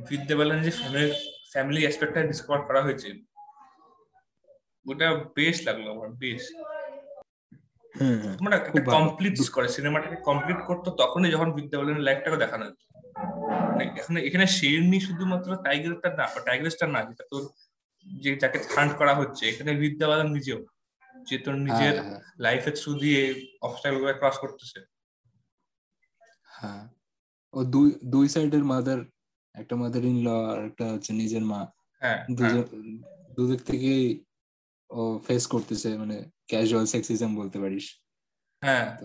বিদ্যা 0.09 0.35
বালান 0.39 0.59
যে 0.67 0.71
ফ্যামিলি 0.81 1.07
ফ্যামিলি 1.53 1.81
অ্যাসপেক্টটা 1.85 2.21
ডিসকভার 2.31 2.61
করা 2.69 2.81
হয়েছে। 2.83 3.09
ওটা 4.87 5.07
বেশ 5.37 5.57
লাগল 5.67 5.87
আমার 5.95 6.09
বেশ। 6.23 6.43
মানে 8.45 8.57
কমপ্লিট 8.97 9.35
করে 9.57 9.69
সিনেমাটাকে 9.69 10.17
কমপ্লিট 10.29 10.61
করতো 10.69 10.89
তখনই 11.03 11.31
যখন 11.35 11.49
বিদ্যা 11.57 11.77
বালানের 11.79 12.05
লাইফটাকে 12.09 12.39
দেখানো 12.45 12.65
হতো। 12.69 12.85
মানে 13.69 13.85
এখানে 14.01 14.19
এখানে 14.29 14.47
শেরনি 14.57 14.99
শুধুমাত্র 15.07 15.49
টাইগারটা 15.65 16.09
না 16.19 16.25
টাইগারটা 16.47 16.87
না 16.95 17.01
যেটা 17.09 17.25
তোর 17.31 17.43
যে 18.07 18.31
যাকে 18.43 18.59
হান্ট 18.75 18.93
করা 19.01 19.15
হচ্ছে 19.21 19.43
এখানে 19.53 19.71
বিদ্যা 19.83 20.07
বালান 20.11 20.29
নিজেও। 20.37 20.61
যে 21.27 21.37
তোর 21.39 21.57
নিজের 21.61 21.95
হ্যাঁ, 21.97 22.07
হ্যাঁ, 22.09 22.21
লাইফের 22.39 22.75
থ্রু 22.81 22.91
দিয়ে 22.99 23.21
অবস্টাকেলগুলো 23.63 24.13
ক্রস 24.21 24.37
করতেছে। 24.39 24.79
হ্যাঁ। 26.57 26.83
ও 27.55 27.59
দুই 27.65 27.89
দুই 28.05 28.27
সাইডের 28.29 28.65
মাদার 28.65 29.01
একটা 29.55 29.75
মাদার 29.77 30.03
ইন 30.05 30.19
ল 30.23 30.29
আর 30.51 30.59
একটা 30.65 30.85
হচ্ছে 30.93 31.11
নিজের 31.13 31.45
মা। 31.45 31.61
হ্যাঁ 32.03 32.19
হ্যাঁ, 32.39 32.65
দুদিক 33.37 33.61
থেকেই 33.63 34.05
ও 34.91 35.03
ফেস 35.27 35.45
করতেছে 35.47 35.89
মানে 35.99 36.17
ক্যাজুয়াল 36.49 36.87
সেক্সিজম 36.87 37.31
বলতে 37.37 37.59
পারিস। 37.59 37.87
হ্যাঁ 38.63 38.87
তো 38.99 39.05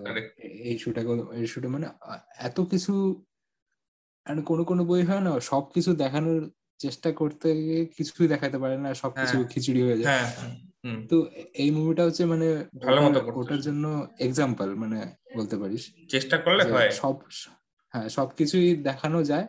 এই 0.68 0.76
শুটে 0.78 1.02
এই 1.34 1.48
শুটে 1.48 1.68
মানে 1.68 1.88
এত 2.40 2.58
কিছু 2.72 2.94
আর 4.26 4.38
কোনো 4.42 4.64
কোনো 4.64 4.82
বই 4.86 5.02
হয় 5.04 5.22
না 5.22 5.32
সবকিছু 5.44 5.90
দেখানোর 5.94 6.42
চেষ্টা 6.80 7.10
করতে 7.12 7.48
গিয়ে 7.60 7.80
কিছুই 7.98 8.28
দেখাতে 8.28 8.58
পারে 8.58 8.76
না 8.78 8.90
সবকিছু 8.94 9.36
হ্যাঁ। 9.38 9.50
খিচুড়ি 9.52 9.82
হয়ে 9.82 9.98
যায়। 9.98 10.08
হ্যাঁ 10.10 10.28
হ্যাঁ, 10.30 10.52
তো 11.10 11.30
এই 11.54 11.72
মুভিটা 11.72 12.04
হচ্ছে 12.04 12.26
মানে 12.26 12.66
ভালো 12.86 13.02
মতো 13.02 13.20
ওটার- 13.34 13.62
জন্য 13.62 14.08
এক্সাম্পল 14.20 14.76
মানে 14.76 15.16
বলতে 15.38 15.58
পারিস। 15.58 15.94
চেষ্টা 16.10 16.38
করলে 16.38 16.64
হয়। 16.64 16.92
সব 16.92 17.16
হ্যাঁ 17.94 18.10
সবকিছুই 18.10 18.76
দেখানো 18.76 19.24
যায় 19.24 19.48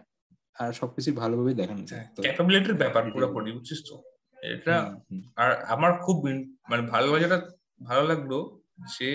আর 0.54 0.72
সবকিছুই 0.72 1.12
ভালোভাবে 1.12 1.54
দেখানো 1.54 1.84
যায়। 1.84 2.06
ক্যাপাবিলিটির 2.22 2.74
ব্যাপার। 2.74 3.12
পুরোপুরি 3.12 3.52
বুঝছিস 3.52 3.82
তো? 3.88 4.02
এটা 4.42 4.96
আর 5.36 5.52
আমার 5.64 5.92
খুব 5.98 6.16
মানে 6.70 6.82
ভালো 6.82 7.18
যেটা 7.18 7.38
ভালো 7.86 8.02
লাগল 8.08 8.32
যে 8.98 9.08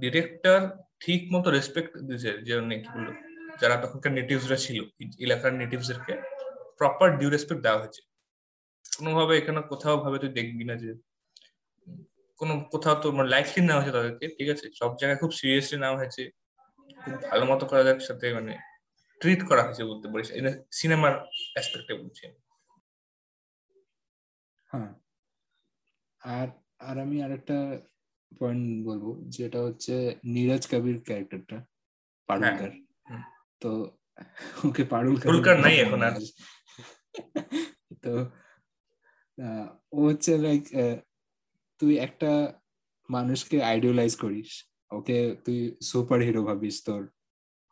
ডিরেক্টর 0.00 0.60
ঠিক 1.00 1.28
মতো 1.32 1.50
রেসপেক্ট 1.50 1.98
দিয়েছে 1.98 2.38
যে 2.42 2.60
মানে 2.60 2.78
কি 2.78 2.88
বলল 2.94 3.12
যারা 3.60 3.76
তখনকার 3.76 4.12
নেটিভসরা 4.12 4.56
ছিল 4.56 4.84
এলাকার 5.18 5.54
নেটিভসদেরকে 5.54 6.12
প্রপার 6.78 7.18
ডিউ 7.18 7.30
রেসপেক্ট 7.30 7.62
দেওয়া 7.62 7.78
হয়েছে। 7.78 8.02
কোনোভাবে 8.98 9.38
এখানে 9.38 9.60
কোথাও 9.68 9.96
ভাবে 9.96 10.18
তুই 10.18 10.28
দেখবি 10.28 10.64
না 10.64 10.74
যে 10.74 11.07
কোনো 12.40 12.52
কোথাও 12.72 12.96
তো 13.02 13.06
মানে 13.12 13.28
লাইটলি 13.28 13.60
নেওয়া 13.62 13.80
হয়েছে 13.80 13.94
তাদেরকে 13.96 14.26
ঠিক 14.36 14.48
আছে? 14.54 14.66
সব 14.80 14.90
জায়গায় 15.00 15.18
খুব 15.22 15.32
সিরিয়াসলি 15.38 15.76
নেওয়া 15.82 15.98
হয়েছে। 16.00 16.22
খুব 16.98 17.14
ভালো 17.28 17.44
মতো 17.44 17.64
করা 17.70 17.82
যাক 17.84 17.98
সাথে 18.00 18.26
মানে 18.34 18.52
ট্রিট 19.20 19.40
করা 19.48 19.62
হয়েছে 19.66 19.82
বলতে 19.84 20.06
পারিস 20.08 20.28
সিনেমার 20.72 21.12
অ্যাসপেক্টে 21.54 21.94
বলছি। 22.00 22.24
হ্যাঁ। 24.70 24.90
আর 26.22 26.48
আর 26.80 26.96
আমি 26.98 27.16
আরেকটা 27.22 27.56
পয়েন্ট 28.32 28.64
বলব 28.86 29.04
যেটা 29.36 29.58
হচ্ছে 29.62 29.94
নীরজ 30.34 30.64
কবির 30.66 30.98
ক্যারেক্টারটা 31.00 31.56
পাড়ুলকার 32.28 32.70
হুম। 33.08 33.22
তো 33.62 33.70
ওকে 34.64 34.82
পাড়ুলকার 34.84 35.56
নাই 35.64 35.74
এখন 35.84 36.00
আর। 36.02 36.14
তো 38.04 38.12
ও 39.92 40.00
হচ্ছে 40.08 40.32
লাইক 40.38 40.62
তুই 41.80 41.92
একটা 41.98 42.30
মানুষকে 43.08 43.56
আইডিয়ালাইজ 43.62 44.12
করিস 44.16 44.50
ওকে 44.90 45.18
তুই 45.44 45.58
সুপার 45.82 46.18
হিরো 46.20 46.42
ভাবিস 46.42 46.76
তোর। 46.84 47.02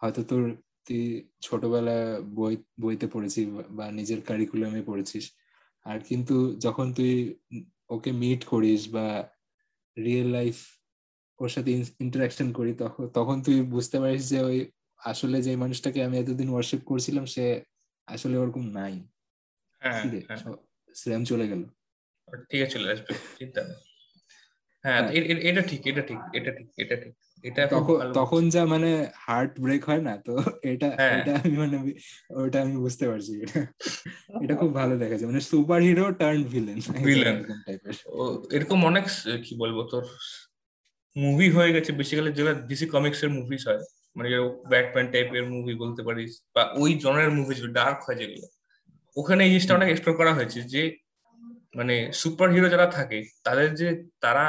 হয়তো 0.01 0.21
তোর 0.23 0.43
তুই 0.87 1.03
ছোটবেলায় 1.41 2.07
বই 2.35 2.55
বইতে 2.81 3.07
পড়েছিস 3.07 3.45
বা 3.71 3.87
নিজের 3.91 4.21
কারিকুলামে 4.23 4.83
পড়েছিস। 4.83 5.25
আর 5.87 5.99
কিন্তু 6.01 6.35
যখন 6.61 6.87
তুই 6.93 7.13
ওকে 7.89 8.11
মিট 8.13 8.41
করিস 8.45 8.83
বা 8.89 9.07
রিয়েল 9.97 10.29
লাইফ 10.29 10.57
ওর 11.41 11.49
সাথে 11.49 11.71
ইন্টারাকশন 12.01 12.49
করি 12.53 12.73
তখন 12.75 13.05
তখন 13.09 13.37
তুই 13.43 13.57
বুঝতে 13.71 13.97
পারিস 14.01 14.23
যে 14.29 14.39
ওই 14.43 14.59
আসলে 15.01 15.43
যে 15.43 15.53
মানুষটাকে 15.57 16.01
আমি 16.05 16.17
এতদিন 16.19 16.49
ওয়ার্শিপ 16.51 16.81
করছিলাম 16.85 17.25
সে 17.25 17.45
আসলে 18.09 18.37
ওরকম 18.39 18.65
নাই। 18.71 18.95
হ্যাঁ 19.83 20.03
রে 20.05 20.21
হ্যাঁ। 20.29 20.41
শ্রেয়াম 20.95 21.23
চলে 21.25 21.47
গেল। 21.49 21.63
ঠিক 22.51 22.61
আছে 22.63 22.73
চলে 22.75 22.89
আসবে 22.93 23.13
চিন্তা 23.39 23.61
নেই। 23.63 23.86
হ্যাঁ 24.87 25.01
হ্যাঁ। 25.03 25.41
এটা 25.49 25.63
ঠিক 25.71 25.83
এটা 25.91 26.03
ঠিক 26.09 26.21
এটা 26.33 26.51
ঠিক 26.57 26.69
এটা 26.83 26.97
ঠিক 27.03 27.15
এটা 27.45 27.63
তখন 27.75 27.97
তখন 28.21 28.43
যা 28.55 28.63
মানে 28.67 28.91
হার্ট 29.25 29.53
ব্রেক 29.65 29.83
হয় 29.91 30.03
না 30.09 30.15
তো 30.27 30.35
এটা 30.73 30.89
হ্যাঁ। 30.93 31.17
এটা 31.17 31.33
আমি 31.39 31.55
মানে 31.57 31.77
ওটা 32.39 32.59
আমি 32.65 32.75
বুঝতে 32.85 33.05
পারছি 33.11 33.33
এটা 33.45 33.61
এটা 34.45 34.55
খুব 34.61 34.71
ভালো 34.81 34.95
দেখাচ্ছে 35.03 35.27
মানে 35.27 35.41
super 35.51 35.81
hero 35.87 36.05
turn 36.21 36.41
villain 36.53 36.79
Villain. 37.07 37.37
এরকম 37.37 37.59
টাইপের 37.67 37.95
এরকম 38.57 38.79
অনেক 38.91 39.05
কি 39.45 39.53
বলব 39.63 39.79
তোর 39.93 40.05
মুভি 41.17 41.49
হয়ে 41.57 41.71
গেছে 41.77 41.91
বেসিক্যালি 41.93 42.31
যেগুলো 42.31 42.55
ডিসি 42.69 42.87
কমিক্স 42.95 43.21
এর 43.25 43.31
মুভিস 43.37 43.63
হয় 43.69 43.83
মানে 44.17 44.29
ব্যাটম্যান 44.71 45.07
টাইপের 45.13 45.45
মুভি 45.55 45.75
বলতে 45.83 46.01
পারিস 46.07 46.33
বা 46.55 46.63
ওই 46.83 46.91
জনের 47.05 47.31
মুভি 47.37 47.55
ডার্ক 47.79 47.99
হয় 48.07 48.19
যেগুলো 48.21 48.47
ওখানে 49.17 49.41
এই 49.45 49.51
জিনিসটা 49.53 49.73
অনেক 49.75 49.89
এক্সপ্লোর 49.91 50.19
করা 50.21 50.33
হয়েছে 50.35 50.61
যে 50.73 50.83
মানে 51.77 51.95
সুপার 52.13 52.49
হিরো 52.55 52.69
যারা 52.69 52.87
থাকে 52.97 53.19
তাদের 53.47 53.69
যে 53.81 53.89
তারা 54.21 54.47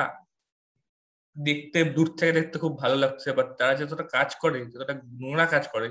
দেখতে 1.37 1.83
দূর 1.95 2.07
থেকে 2.17 2.31
দেখতে 2.31 2.55
খুব 2.59 2.73
ভালো 2.77 2.95
লাগছে 2.95 3.29
বাট 3.33 3.47
তারা 3.59 3.73
যতটা 3.75 4.03
কাজ 4.07 4.29
করে 4.35 4.59
যতটা 4.65 4.93
নোংরা 5.19 5.45
কাজ 5.45 5.63
করে 5.67 5.87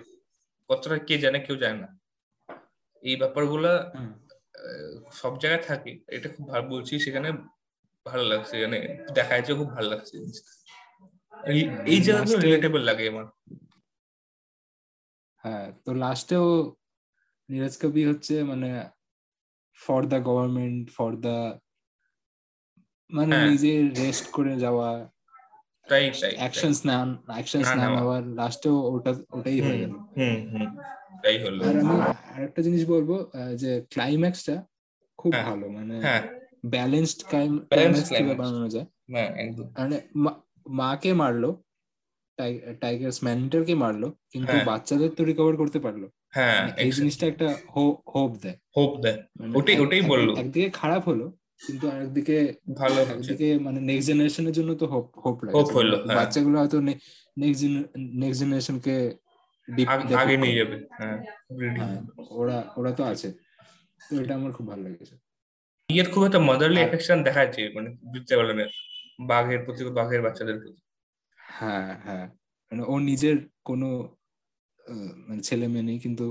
কতটা 0.71 0.97
কে 0.99 1.15
জানে 1.19 1.39
কেউ 1.41 1.57
জানে 1.57 1.79
না। 1.79 1.89
এই 3.03 3.17
ব্যাপারগুলো 3.17 3.71
সব 5.13 5.33
জায়গায় 5.39 5.65
থাকে। 5.67 5.93
এটা 6.09 6.29
খুব 6.29 6.45
ভালো 6.49 6.65
বলছি 6.69 6.95
সেখানে 6.99 7.29
ভালো 8.07 8.25
লাগছে 8.25 8.55
মানে 8.65 8.79
দেখা 9.15 9.33
যাচ্ছে 9.37 9.53
খুব 9.55 9.71
ভালো 9.71 9.89
লাগছে 9.89 10.15
এই- 11.51 12.01
জায়গাগুলো 12.03 12.37
Last 12.37 12.45
রিলেটেবল 12.45 12.83
লাগে 12.83 13.05
আমার। 13.09 13.27
হ্যাঁ 15.45 15.67
তো 15.85 15.91
লাস্টেও 15.95 16.47
নীরজ 17.49 17.75
কবি 17.79 18.03
হচ্ছে 18.05 18.35
মানে 18.43 18.69
for 19.81 20.01
the 20.07 20.19
government 20.21 20.85
for 20.91 21.13
the 21.17 21.37
মানে 23.11 23.35
হ্যাঁ। 23.37 23.47
নিজে 23.51 23.73
রেস্ট 24.01 24.27
করে 24.33 24.55
যাওয়া 24.59 24.89
অ্যাকশনস 25.89 26.87
অ্যাকশনস 26.87 27.67
না 27.67 27.75
না 27.75 27.91
নেওয়া। 27.91 28.47
ওটা 28.71 29.15
ওটাই 29.33 29.61
হয়ে 29.61 29.79
গেল। 29.79 29.91
হুম 29.91 30.51
হুম 30.51 30.77
তাই 31.23 31.45
হলো। 31.45 31.69
আর 31.69 31.79
আমি 31.79 32.01
আরেকটা 32.37 32.63
জিনিস 32.63 32.89
বলব 32.89 33.31
যে 33.55 33.85
ক্লাইম্যাক্সটা 33.91 34.65
খুব 35.17 35.33
হ্যাঁ। 35.33 35.45
ভালো 35.45 35.69
মানে 35.69 36.01
হ্যাঁ। 36.01 36.23
ব্যালেন্সড 36.67 37.25
ক্লাইম্যাক্স 37.29 38.09
কীভাবে 38.09 38.35
বানানো 38.35 38.69
যায়? 38.69 38.85
হ্যাঁ 38.85 39.53
মানে 39.79 40.01
মাকে 40.67 41.13
মারলো 41.13 41.63
টাইগার 42.81 43.11
ম্যানিটারকে 43.23 43.75
মারলো 43.75 44.13
কিন্তু। 44.31 44.53
বাচ্চাদের 44.65 45.11
তো 45.11 45.25
রিকভার 45.25 45.57
করতে 45.57 45.79
পারল। 45.79 46.09
হ্যাঁ 46.29 46.61
মানে 46.61 46.83
এই 46.83 46.93
জিনিসটা 46.93 47.27
একটা 47.27 47.57
হোপ 47.77 48.37
দেয়। 48.43 48.57
হোপ 48.77 49.01
দেয়। 49.01 49.23
মানে 49.41 49.59
ওটাই- 49.59 49.83
ওটাই 49.83 50.01
বলল। 50.01 50.39
একদিকে 50.39 50.71
খারাপ 50.71 51.09
হলো 51.09 51.33
কিন্তু 51.61 51.91
আরেকদিকে 51.91 52.37
ভালো 52.77 52.95
হচ্ছে 53.01 53.13
একদিকে 53.13 53.59
মানে 53.59 53.81
নেক্সট 53.81 54.07
জেনারেশনের 54.07 54.53
জন্য 54.53 54.75
তো 54.75 54.87
হোপ 54.87 55.19
হোপ 55.19 55.45
লাগে। 55.45 55.59
Hope 55.59 55.73
হলো, 55.75 55.97
হ্যাঁ। 55.97 56.17
বাচ্চাগুলো 56.17 56.59
হয়তো 56.59 56.81
নেক্সট 56.81 57.63
নেক্সট 58.15 58.41
জেনারেশনকে 58.41 58.95
আগ- 59.87 60.15
আগে 60.15 60.37
নিয়ে 60.37 60.57
যাবে 60.57 60.77
হ্যাঁ 60.91 61.17
হ্যাঁ 61.79 61.99
ওরা 62.31 62.73
ওরা 62.77 62.93
তো 62.93 63.05
আছে। 63.05 63.29
তো 64.11 64.21
এটা 64.21 64.35
আমার 64.35 64.53
খুব 64.53 64.67
ভালো 64.67 64.83
লেগেছে। 64.83 65.15
ইয়ের 65.89 66.11
খুব 66.11 66.25
একটা 66.25 66.39
মাদারলি 66.39 66.81
অ্যাফেকশন 66.81 67.23
দেখা 67.23 67.45
যাচ্ছে 67.45 67.69
মানে 67.75 67.89
বুঝতে 68.05 68.33
বাঘের 69.27 69.65
প্রতি 69.65 69.85
বাঘের 69.91 70.23
বাচ্চাদের 70.23 70.61
প্রতি। 70.61 70.81
হ্যাঁ 71.37 71.99
হ্যাঁ 72.05 72.27
মানে 72.73 72.83
ও 72.87 72.99
নিজের 72.99 73.37
কোনো 73.65 73.89
মানে 75.29 75.43
ছেলে 75.43 75.69
মেয়ে 75.69 75.83
নেই 75.83 75.99
কিন্তু 75.99 76.27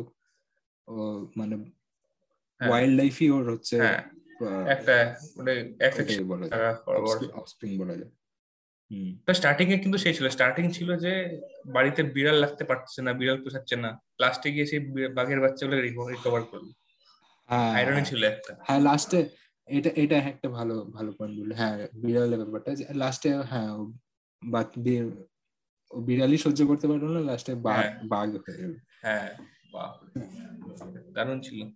ও 0.88 1.26
মানে 1.38 1.56
হ্যাঁ। 1.56 2.70
ওয়াইল্ড 2.70 2.96
লাইফই 2.98 3.30
ওর 3.30 3.54
হচ্ছে 3.54 3.78
হ্যাঁ। 3.80 4.02
একটা 4.44 5.16
মানে 5.38 5.78
অফস্প্রিং 7.34 7.78
বলা 7.78 7.96
যায়। 7.96 9.34
স্টার্টিং 9.34 9.74
এ 9.74 9.78
কিন্তু 9.78 9.98
সেই 9.98 10.14
ছিল। 10.14 10.30
স্টার্টিং 10.30 10.72
ছিল 10.72 10.98
যে 10.98 11.42
বাড়িতে 11.66 12.04
বিড়াল 12.04 12.42
রাখতে 12.42 12.64
পারছে 12.64 13.02
না 13.02 13.14
বিড়াল 13.14 13.44
পোষাচ্ছে 13.44 13.76
না। 13.76 14.02
লাস্টে 14.20 14.52
গিয়ে 14.52 14.66
সেই 14.66 14.80
বাঘের 15.14 15.42
বাচ্চাগুলো 15.42 15.82
রিকভার 15.82 16.44
করল। 16.44 16.72
হ্যাঁ 17.48 17.86
হ্যাঁ। 17.86 18.04
ছিল 18.04 18.24
একটা। 18.24 18.58
হ্যাঁ 18.68 18.80
লাস্টে 18.80 19.30
এটা 19.66 19.90
এটা 19.96 20.18
একটা 20.18 20.50
ভালো 20.50 20.86
ভালো 20.86 21.12
পয়েন্ট 21.12 21.40
বলল। 21.40 21.52
হ্যাঁ 21.52 21.88
বিড়ালের 21.94 22.40
ব্যাপারটা 22.40 22.84
লাস্টে 22.94 23.36
হ্যাঁ 23.36 23.72
ও 23.72 23.94
বা- 24.46 24.82
বিড়ালই 26.02 26.38
সহ্য 26.38 26.68
করতে 26.68 26.88
পারল 26.88 27.04
না 27.04 27.20
লাস্টে 27.20 27.56
বাঘ 27.56 27.76
হ্যাঁ। 27.76 28.00
বাঘ 28.04 28.30
হয়ে 28.30 28.58
গেল। 28.58 28.76
হ্যাঁ 29.02 29.30
বাহ। 29.74 30.20
দারুণ 31.14 31.42
ছিল। 31.42 31.70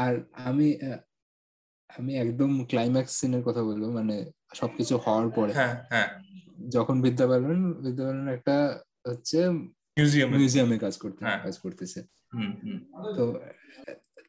আর 0.00 0.12
আমি 0.48 0.68
আমি 1.90 2.12
একদম 2.16 2.50
ক্লাইম্যাক্স 2.64 3.12
সিনের 3.20 3.42
কথা 3.42 3.62
বলব 3.64 3.84
মানে 3.90 4.16
সবকিছু 4.54 4.94
হওয়ার 4.96 5.28
পরে। 5.30 5.52
হ্যাঁ 5.52 5.74
হ্যাঁ। 5.88 6.08
যখন 6.68 6.96
বিদ্যাবালন 7.02 7.58
বিদ্যাবালন 7.82 8.26
একটা 8.28 8.56
হচ্ছে 9.08 9.38
মিউজিয়াম 9.96 10.28
মিউজিয়ামে 10.30 10.76
কাজ 10.78 10.94
করতে 10.98 11.20
হ্যাঁ। 11.24 11.40
কাজ 11.42 11.54
করতেছে। 11.58 12.00
তো 13.16 13.24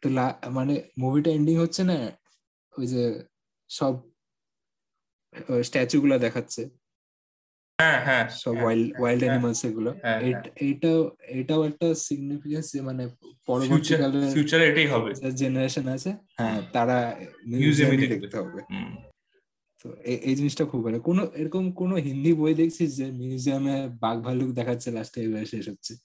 তো 0.01 0.07
মানে 0.49 0.73
মুভিটা 0.97 1.29
এন্ডিং 1.31 1.55
হচ্ছে 1.57 1.81
না 1.83 1.97
ওই 2.73 2.85
যে 2.87 3.03
সব 3.69 3.93
স্ট্যাচু 5.63 5.97
গুলা 6.01 6.17
দেখাচ্ছে। 6.17 6.61
সব 8.29 8.51
হ্যাঁ, 8.51 8.63
ওয়াইল্ড 8.63 8.99
ওয়াইল্ড 8.99 9.23
হ্যাঁ, 9.23 9.31
অ্যানিমালস 9.31 9.65
এগুলো। 9.65 9.95
হ্যাঁ, 10.03 10.19
এটাও 11.27 11.63
একটা 11.63 11.95
সিগনিফিকেন্স 11.95 12.71
যে 12.71 12.81
মানে 12.81 13.07
পরবর্তীকালে 13.47 14.33
ফিউচারে 14.33 14.67
এটাই 14.67 14.87
হবে। 14.87 15.31
জেনারেশন 15.31 15.87
আছে 15.87 16.13
হ্যাঁ 16.37 16.61
তারা 16.73 17.15
মিউজিয়ামে 17.47 18.07
দেখতে 18.07 18.37
হবে। 18.37 18.61
তো 19.83 19.95
এই 20.03 20.35
জিনিসটা 20.35 20.65
খুব 20.65 20.85
ভালো। 20.85 20.99
কোনো 20.99 21.31
এরকম 21.35 21.71
কোনো 21.71 21.95
হিন্দি 21.95 22.33
বই 22.33 22.53
দেখছিস 22.53 22.97
যে 22.97 23.11
মিউজিয়ামে 23.11 23.89
বাঘ 23.99 24.21
ভাল্লুক 24.21 24.51
দেখাচ্ছে 24.51 24.91
লাস্টে 24.91 25.21
এইভাবে 25.21 25.45
শেষ 25.45 25.69
হচ্ছে? 25.69 25.95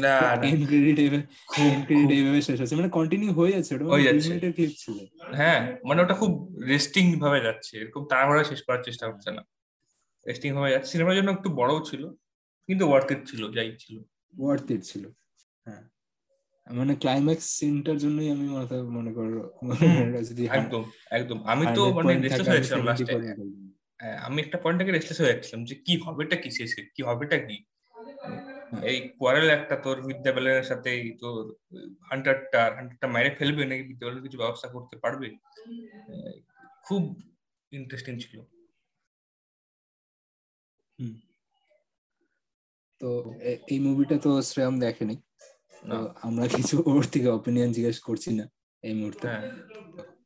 না 0.00 0.30
শেষ 2.42 2.60
হচ্ছে। 2.60 2.76
মানে 2.76 2.88
কন্টিনিউ 2.88 3.32
হয়ে 3.32 3.52
যাচ্ছে 3.52 3.74
ওটা 3.74 3.84
হয়ে 3.84 4.12
মানে 4.12 4.52
ক্লিপ 4.52 4.70
ছিল। 4.78 5.06
হ্যাঁ 5.34 5.78
মানে 5.84 6.02
ওটা 6.02 6.14
খুব 6.14 6.56
রেস্টিং 6.62 7.18
ভাবে 7.18 7.40
যাচ্ছে। 7.40 7.78
এরকম 7.78 8.06
তাড়াহুড়া 8.06 8.44
শেষ 8.44 8.62
করার 8.62 8.82
চেষ্টা 8.82 9.08
হচ্ছে 9.08 9.30
না। 9.30 9.53
রেস্টিং 10.26 10.48
ভাবে 10.56 10.70
যাচ্ছে 10.70 10.90
সিনেমার 10.92 11.16
জন্য 11.16 11.30
একটু 11.30 11.48
বড়ও 11.54 11.80
ছিল 11.80 12.02
কিন্তু 12.68 12.84
ওয়ার্থ 12.88 13.08
ইট 13.12 13.20
ছিল 13.30 13.42
যাই 13.56 13.70
ছিল। 13.78 13.96
ওয়ার্থ 14.34 14.66
ইট 14.70 14.82
ছিল 14.82 15.04
হ্যাঁ। 15.66 15.82
মানে 16.66 16.92
ক্লাইম্যাক্স 16.96 17.46
সিনটার 17.58 17.98
জন্যই 17.98 18.28
আমি 18.30 18.46
মাথা 18.48 18.76
মনে 18.96 19.10
করো 19.12 19.40
একদম 20.58 20.82
একদম। 21.10 21.38
আমি 21.44 21.64
তো 21.76 21.82
মানে 21.96 22.12
রেস্টলেস 22.16 22.48
হয়েছিলাম 22.48 22.80
70 22.80 22.88
লাস্টে 22.88 23.14
আমি 24.26 24.38
একটা 24.42 24.58
পয়েন্ট 24.58 24.78
থেকে 24.80 24.92
রেস্টলেস 24.92 25.18
হয়ে 25.20 25.32
যাচ্ছিলাম 25.32 25.60
যে 25.64 25.74
কি 25.86 25.94
হবেটা 26.04 26.36
কি 26.36 26.50
শেষে 26.50 26.80
কি 26.94 27.00
হবেটা 27.02 27.36
কি? 27.38 27.56
হ্যাঁ। 28.70 28.82
এই 28.82 28.98
কোয়ারেল 29.18 29.48
একটা 29.50 29.76
তোর 29.76 29.96
বিদ্যাবেলের 30.08 30.64
সাথে 30.64 30.90
তোর 31.20 31.42
হান্টারটা 32.10 32.60
হান্টারটা 32.76 33.06
মাইরে 33.08 33.30
ফেলবে 33.38 33.62
নাকি? 33.64 33.82
বিদ্যাবেলের 33.82 34.22
কিছু 34.22 34.38
ব্যবস্থা 34.38 34.68
করতে 34.68 34.96
পারবে? 34.96 35.28
খুব 36.86 37.02
ইন্টারেস্টিং 37.72 38.14
ছিল। 38.18 38.36
তো 43.00 43.08
এই 43.66 43.78
মুভিটা 43.78 44.18
তো 44.18 44.42
শ্রেয়ম 44.42 44.80
দেখেনি। 44.80 45.16
আমরা 46.22 46.48
কিছু 46.48 46.82
ওর 46.86 47.04
থেকে 47.04 47.28
অপিনিয়ন 47.28 47.72
জিজ্ঞেস 47.72 48.00
করছি 48.00 48.30
না 48.34 48.44
এই 48.82 48.94
মুহূর্তে। 48.94 49.26
হ্যাঁ। 49.28 49.42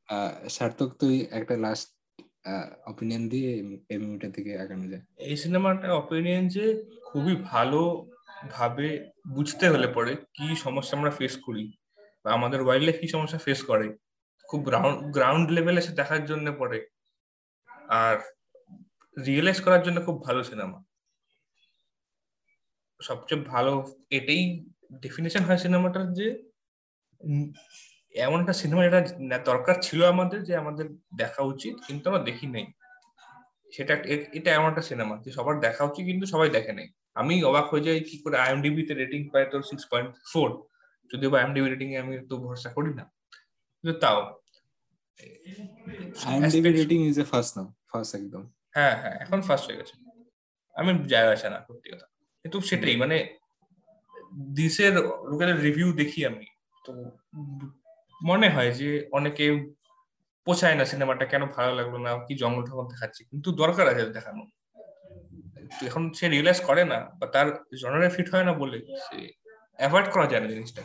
আহ, 0.08 0.48
সার্থক 0.48 0.90
তুই 1.00 1.26
একটা 1.30 1.56
লাস্ট 1.56 1.88
অপিনিয়ন 2.86 3.28
দিয়ে 3.28 3.54
এই- 3.54 3.80
এই 3.88 3.98
মুভিটা 3.98 4.28
থেকে 4.30 4.58
আগানো 4.58 4.86
যায় 4.88 5.04
এই 5.18 5.36
সিনেমাটা 5.36 5.94
অপিনিয়ন 5.94 6.48
যে 6.48 6.64
খুবই 7.04 7.36
ভালো 7.44 7.80
ভাবে 8.50 8.88
বুঝতে 9.28 9.68
হলে 9.68 9.88
পরে 9.88 10.12
কি 10.34 10.56
সমস্যা 10.56 10.98
আমরা 10.98 11.10
ফেস 11.10 11.34
করি 11.42 11.64
বা 12.24 12.32
আমাদের 12.32 12.60
ওয়াইল্ড 12.62 12.86
লাইফ 12.86 13.00
কি 13.00 13.08
সমস্যা 13.08 13.38
ফেস 13.38 13.62
করে। 13.62 13.86
খুব 14.48 14.60
গ্রাউন্ড 14.62 15.12
গ্রাউন্ড 15.12 15.50
লেভেলে 15.50 15.78
এসে 15.78 15.92
দেখার 15.92 16.24
জন্য 16.24 16.54
পড়ে 16.58 16.78
আর 18.00 18.16
রিয়েলাইজ 19.26 19.58
করার 19.64 19.82
জন্য 19.86 19.98
খুব 20.06 20.16
ভালো 20.26 20.40
সিনেমা 20.50 20.78
সবচেয়ে 23.00 23.40
ভালো 23.54 23.72
এটাই 24.18 24.42
ডেফিনেশন 25.04 25.42
হয় 25.48 25.60
সিনেমাটার 25.64 26.06
যে 26.18 26.26
এমন 28.14 28.38
একটা 28.40 28.56
সিনেমা 28.62 28.82
যেটা 28.86 29.00
দরকার 29.50 29.76
ছিল 29.86 30.00
আমাদের 30.14 30.40
যে 30.48 30.54
আমাদের 30.62 30.86
দেখা 31.22 31.42
উচিত 31.52 31.74
কিন্তু 31.86 32.04
আমরা 32.10 32.22
দেখি 32.28 32.46
নাই। 32.54 32.66
সেটা 33.72 33.94
এটা 34.38 34.50
এমন 34.58 34.68
একটা 34.72 34.84
সিনেমা 34.90 35.14
যে 35.24 35.30
সবার 35.36 35.54
দেখা 35.66 35.82
উচিত 35.84 36.04
কিন্তু 36.10 36.24
সবাই 36.32 36.48
দেখে 36.56 36.72
নাই। 36.78 36.88
আমি 37.20 37.34
অবাক 37.50 37.66
হয়ে 37.72 37.84
যাই 37.86 38.00
কি 38.08 38.16
করে 38.24 38.36
আইএমডিবি 38.44 38.82
তে 38.88 38.92
রেটিং 38.94 39.20
পায় 39.32 39.46
তোর 39.52 39.62
সিক্স 39.70 39.84
পয়েন্ট 39.90 40.10
ফোর 40.30 40.48
যদিও 41.10 41.30
বা 41.32 41.36
আইএমডিবি 41.40 41.68
রেটিং 41.68 41.88
এ 41.94 41.96
আমি 42.04 42.14
তো 42.30 42.34
ভরসা 42.44 42.70
করি 42.76 42.92
না। 42.98 43.04
কিন্তু 43.78 43.94
তাও 44.02 44.18
IMDb 46.28 46.70
rating 46.80 46.98
is 47.10 47.16
a 47.24 47.26
first 47.32 47.52
now 47.56 47.66
first 47.90 48.12
একদম। 48.20 48.44
হ্যাঁ 48.74 48.94
হ্যাঁ 49.02 49.16
এখন 49.20 49.42
ফার্স্ট 49.42 49.66
হয়ে 49.68 49.78
গেছে। 49.78 49.94
আমি 50.76 50.90
যায় 51.08 51.28
আসে 51.32 51.48
না, 51.50 51.58
সত্যি 51.68 51.88
কথা। 51.92 52.06
কিন্তু 52.42 52.60
সেটাই 52.60 52.96
মানে 52.96 53.16
দিসের 54.54 54.94
লোকেদের 55.30 55.60
রিভিউ 55.60 55.92
দেখি 55.92 56.26
আমি। 56.26 56.46
তো 56.84 56.90
মনে 58.24 58.48
হয় 58.50 58.72
যে 58.72 59.08
অনেকে 59.12 59.44
পোছায় 60.46 60.74
না 60.74 60.84
সিনেমাটা, 60.84 61.24
কেন 61.24 61.42
ভালো 61.46 61.74
লাগল 61.74 61.94
না, 61.96 62.10
কি 62.26 62.34
জঙ্গল 62.34 62.62
টঙ্গল 62.66 62.86
দেখাচ্ছে, 62.86 63.24
কিন্তু 63.24 63.52
দরকার 63.52 63.88
আছে 63.88 64.04
দেখানো। 64.08 64.42
এখন 65.86 66.12
সে 66.12 66.28
রিয়েলাইজ 66.28 66.60
করে 66.60 66.84
না, 66.84 66.98
বা 67.18 67.26
তার 67.26 67.46
জনারে 67.82 68.08
ফিট 68.10 68.28
হয় 68.34 68.44
না 68.44 68.52
বলে 68.52 68.78
সে 69.06 69.18
অ্যাভয়েড 69.78 70.06
করা 70.12 70.26
যায় 70.26 70.42
না 70.42 70.48
জিনিসটা। 70.48 70.82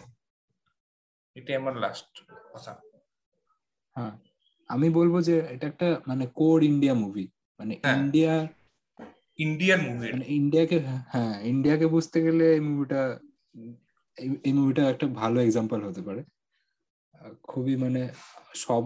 এটাই 1.36 1.56
আমার 1.56 1.78
লাস্ট 1.78 2.12
কথা। 2.54 2.74
হ্যাঁ 3.96 4.14
আমি 4.70 4.90
বলব 4.90 5.22
যে 5.22 5.36
এটা 5.50 5.68
একটা 5.68 6.02
মানে 6.08 6.26
কোর 6.28 6.64
ইন্ডিয়া 6.64 6.94
মুভি 6.94 7.26
মানে। 7.60 7.74
ইন্ডিয়া 7.96 8.34
ইন্ডিয়ান 9.40 9.80
মুভি 9.88 10.08
মানে 10.14 10.26
ইন্ডিয়াকে 10.40 10.78
হ্যাঁ 11.14 11.36
ইন্ডিয়াকে 11.52 11.88
বুঝতে 11.88 12.18
গেলে 12.26 12.46
এই 12.56 12.62
মুভিটা 12.68 13.02
এই 14.48 14.54
মুভিটা 14.60 14.84
একটা 14.90 15.06
ভালো 15.22 15.38
এক্সাম্পল 15.42 15.80
হতে 15.88 16.02
পারে। 16.08 16.22
খুবই 17.50 17.76
মানে 17.76 18.02
সব 18.56 18.84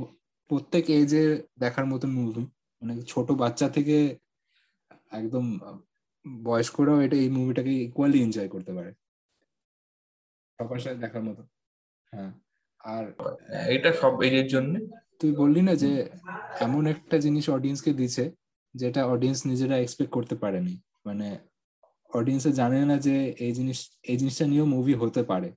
প্রত্যেক 0.50 0.86
এজে 1.00 1.24
দেখার 1.60 1.86
মতন 1.86 2.12
মুভি 2.20 2.44
মানে 2.82 2.94
ছোট 3.12 3.28
বাচ্চা 3.42 3.68
থেকে 3.70 3.98
একদম 5.20 5.46
বয়স্করাও 6.44 7.00
এটা 7.06 7.18
এই 7.24 7.30
মুভিটাকে 7.30 7.74
ইকুয়ালি 7.86 8.18
এনজয় 8.22 8.50
করতে 8.54 8.72
পারে। 8.78 8.92
সবার 10.60 10.80
সাথে 10.84 11.00
দেখার 11.06 11.24
মতো। 11.24 11.42
হ্যাঁ 12.14 12.32
আর 12.94 13.04
এটা 13.76 13.90
সব 14.02 14.14
এজের 14.28 14.48
জন্য? 14.48 14.74
তুই 15.20 15.32
বললি 15.42 15.62
না 15.68 15.74
যে 15.84 15.92
এমন 16.66 16.84
একটা 16.94 17.16
জিনিস 17.26 17.46
অডিয়েন্সকে 17.56 17.92
দিছে 17.94 18.24
যেটা 18.82 19.02
অডিয়েন্স 19.14 19.40
নিজেরা 19.52 19.76
এক্সপেক্ট 19.80 20.12
করতে 20.18 20.36
পারেনি। 20.44 20.74
মানে 21.08 21.28
অডিয়েন্সে 22.10 22.52
জানে 22.60 22.80
না 22.92 22.96
যে 23.08 23.16
এই 23.46 23.52
জিনিস 23.58 23.80
এই 24.12 24.18
জিনিসটা 24.20 24.46
নিয়েও 24.52 24.68
মুভি 24.76 24.94
হতে 25.02 25.22
পারে 25.32 25.50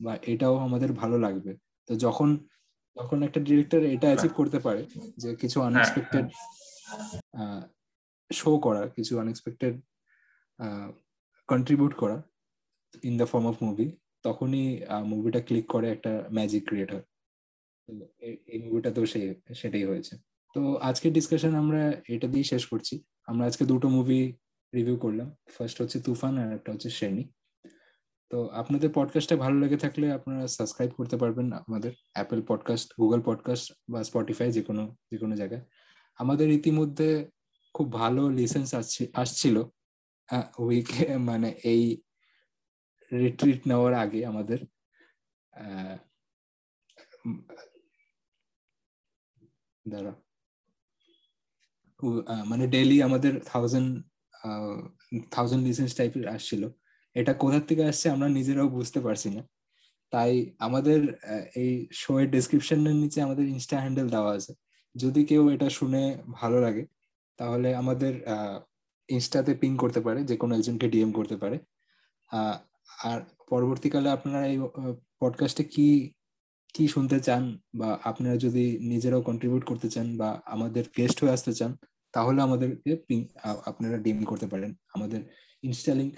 বা 0.00 0.12
এটাও 0.32 0.54
আমাদের 0.66 0.90
ভালো 1.00 1.16
লাগবে। 1.24 1.52
তো 1.88 1.92
যখন 2.04 2.28
যখন 2.96 3.18
একটা 3.26 3.40
ডিরেক্টর 3.46 3.80
এটা 3.94 4.06
অ্যাচিভ 4.10 4.32
করতে 4.40 4.58
পারে 4.66 4.82
যে 5.22 5.28
কিছু 5.42 5.58
আনএক্সপেক্টেড 5.68 6.26
শো 8.30 8.50
করা 8.66 8.82
কিছু 8.96 9.12
আনএক্সপেক্টেড 9.22 9.74
কন্ট্রিবিউট 11.48 11.92
করা 12.02 12.16
in 13.08 13.14
the 13.20 13.26
form 13.30 13.46
of 13.50 13.56
movie 13.66 13.86
তখনই 14.26 14.66
মুভিটা 15.10 15.40
ক্লিক 15.48 15.66
করে 15.74 15.86
একটা 15.96 16.12
ম্যাজিক 16.36 16.62
ক্রিয়েট 16.68 16.90
হয় 16.94 17.06
এই 18.52 18.58
মুভিটা 18.64 18.90
তো 18.96 19.00
সে 19.12 19.20
সেটাই 19.60 19.84
হয়েছে। 19.90 20.14
তো 20.54 20.76
আজকের 20.76 21.12
ডিসকাশন 21.12 21.54
আমরা 21.54 21.92
এটা 22.08 22.26
দিয়ে 22.28 22.44
শেষ 22.44 22.66
করছি। 22.66 23.04
আমরা 23.26 23.46
আজকে 23.46 23.64
দুটো 23.64 23.88
মুভি 23.88 24.36
রিভিউ 24.74 24.96
করলাম। 24.96 25.36
ফার্স্ট 25.48 25.82
হচ্ছে 25.82 26.00
তুফান 26.00 26.38
আর 26.38 26.54
একটা 26.54 26.72
হচ্ছে 26.72 26.90
শ্রেণি। 26.90 27.32
তো 28.30 28.48
আপনাদের 28.48 28.90
পডকাস্টটা 28.94 29.36
ভালো 29.36 29.58
লেগে 29.58 29.76
থাকলে 29.76 30.12
আপনারা 30.12 30.46
সাবস্ক্রাইব 30.46 30.90
করতে 30.90 31.16
পারবেন 31.16 31.52
আমাদের 31.52 31.92
অ্যাপেল 32.12 32.42
পডকাস্ট 32.46 32.88
গুগল 33.00 33.20
পডকাস্ট 33.22 33.72
বা 33.90 34.04
স্পটিফাই 34.04 34.52
যে 34.52 34.62
কোনো 34.62 34.96
যে 35.10 35.18
কোনো 35.18 35.36
জায়গায়। 35.36 35.62
আমাদের 36.18 36.50
ইতিমধ্যে 36.50 37.28
খুব 37.74 37.92
ভালো 37.92 38.30
লিসেন্স 38.30 38.74
আসছে, 38.74 39.06
আসছিল 39.14 39.62
উইকে 40.58 41.16
মানে 41.16 41.48
এই 41.64 42.02
রিট্রিট 43.12 43.68
নেওয়ার 43.68 43.94
আগে 43.94 44.26
আমাদের 44.26 44.58
দাঁড়া 49.86 50.12
মানে 52.46 52.66
ডেলি 52.66 53.02
আমাদের 53.02 53.40
থাউজেন্ড 53.44 54.04
থাউজেন্ড 55.30 55.62
লিসেন্স 55.66 55.94
টাইপের 55.94 56.28
আসছিল। 56.28 56.68
এটা 57.14 57.32
কোথার 57.32 57.60
থেকে 57.60 57.84
আসছে 57.84 58.10
আমরা 58.10 58.28
নিজেরাও 58.28 58.68
বুঝতে 58.68 59.00
পারছি 59.00 59.30
না। 59.30 59.42
তাই 60.10 60.50
আমাদের 60.58 61.00
এই 61.56 61.88
শো 61.92 62.18
এর 62.18 62.30
ডেসক্রিপশনের 62.30 62.94
নিচে 62.94 63.22
আমাদের 63.22 63.48
ইনস্টা 63.48 63.80
হ্যান্ডেল 63.80 64.08
দেওয়া 64.08 64.32
আছে। 64.34 64.52
যদি 64.96 65.24
কেউ 65.24 65.48
এটা 65.48 65.70
শুনে 65.70 66.18
ভালো 66.30 66.60
লাগে, 66.60 66.86
তাহলে 67.36 67.74
আমাদের 67.74 68.12
ইনস্টাতে 69.08 69.54
পিং 69.54 69.76
করতে 69.76 70.00
পারে, 70.00 70.24
যে 70.24 70.36
কোনো 70.36 70.54
একজনকে 70.54 70.88
ডিএম 70.88 71.12
করতে 71.12 71.36
পারে। 71.36 71.58
আর 73.04 73.20
পরবর্তীকালে 73.50 74.10
আপনারা 74.10 74.46
এই 74.46 74.58
পডকাস্টে 75.20 75.64
কি 75.64 76.12
কি 76.74 76.88
শুনতে 76.88 77.20
চান 77.20 77.58
বা 77.74 77.98
আপনারা 78.04 78.36
যদি 78.36 78.78
নিজেরাও 78.78 79.22
কন্ট্রিবিউট 79.22 79.64
করতে 79.64 79.88
চান 79.90 80.16
বা 80.16 80.40
আমাদের 80.44 80.84
গেস্ট 80.96 81.20
হয়ে 81.20 81.32
আসতে 81.32 81.52
চান, 81.54 81.76
তাহলে 82.12 82.42
আমাদেরকে 82.42 82.92
আপনারা 83.64 83.98
ডিম 83.98 84.24
করতে 84.24 84.46
পারেন। 84.46 84.74
আমাদের 84.94 85.20
ইনস্টা 85.62 85.94
লিঙ্ক 85.94 86.14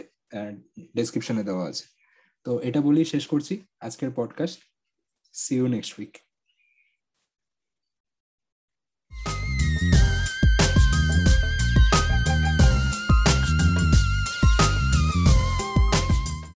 ডেসক্রিপশনে 0.97 1.43
দেওয়া 1.45 1.65
আছে। 1.69 1.85
তো 2.45 2.51
এটা 2.59 2.81
বলেই 2.81 3.05
শেষ 3.05 3.27
করছি। 3.27 3.55
আজকের 3.81 4.11
podcast 4.17 4.61
see 5.33 5.57
you 5.57 5.67
next 5.67 5.93
week 5.99 6.15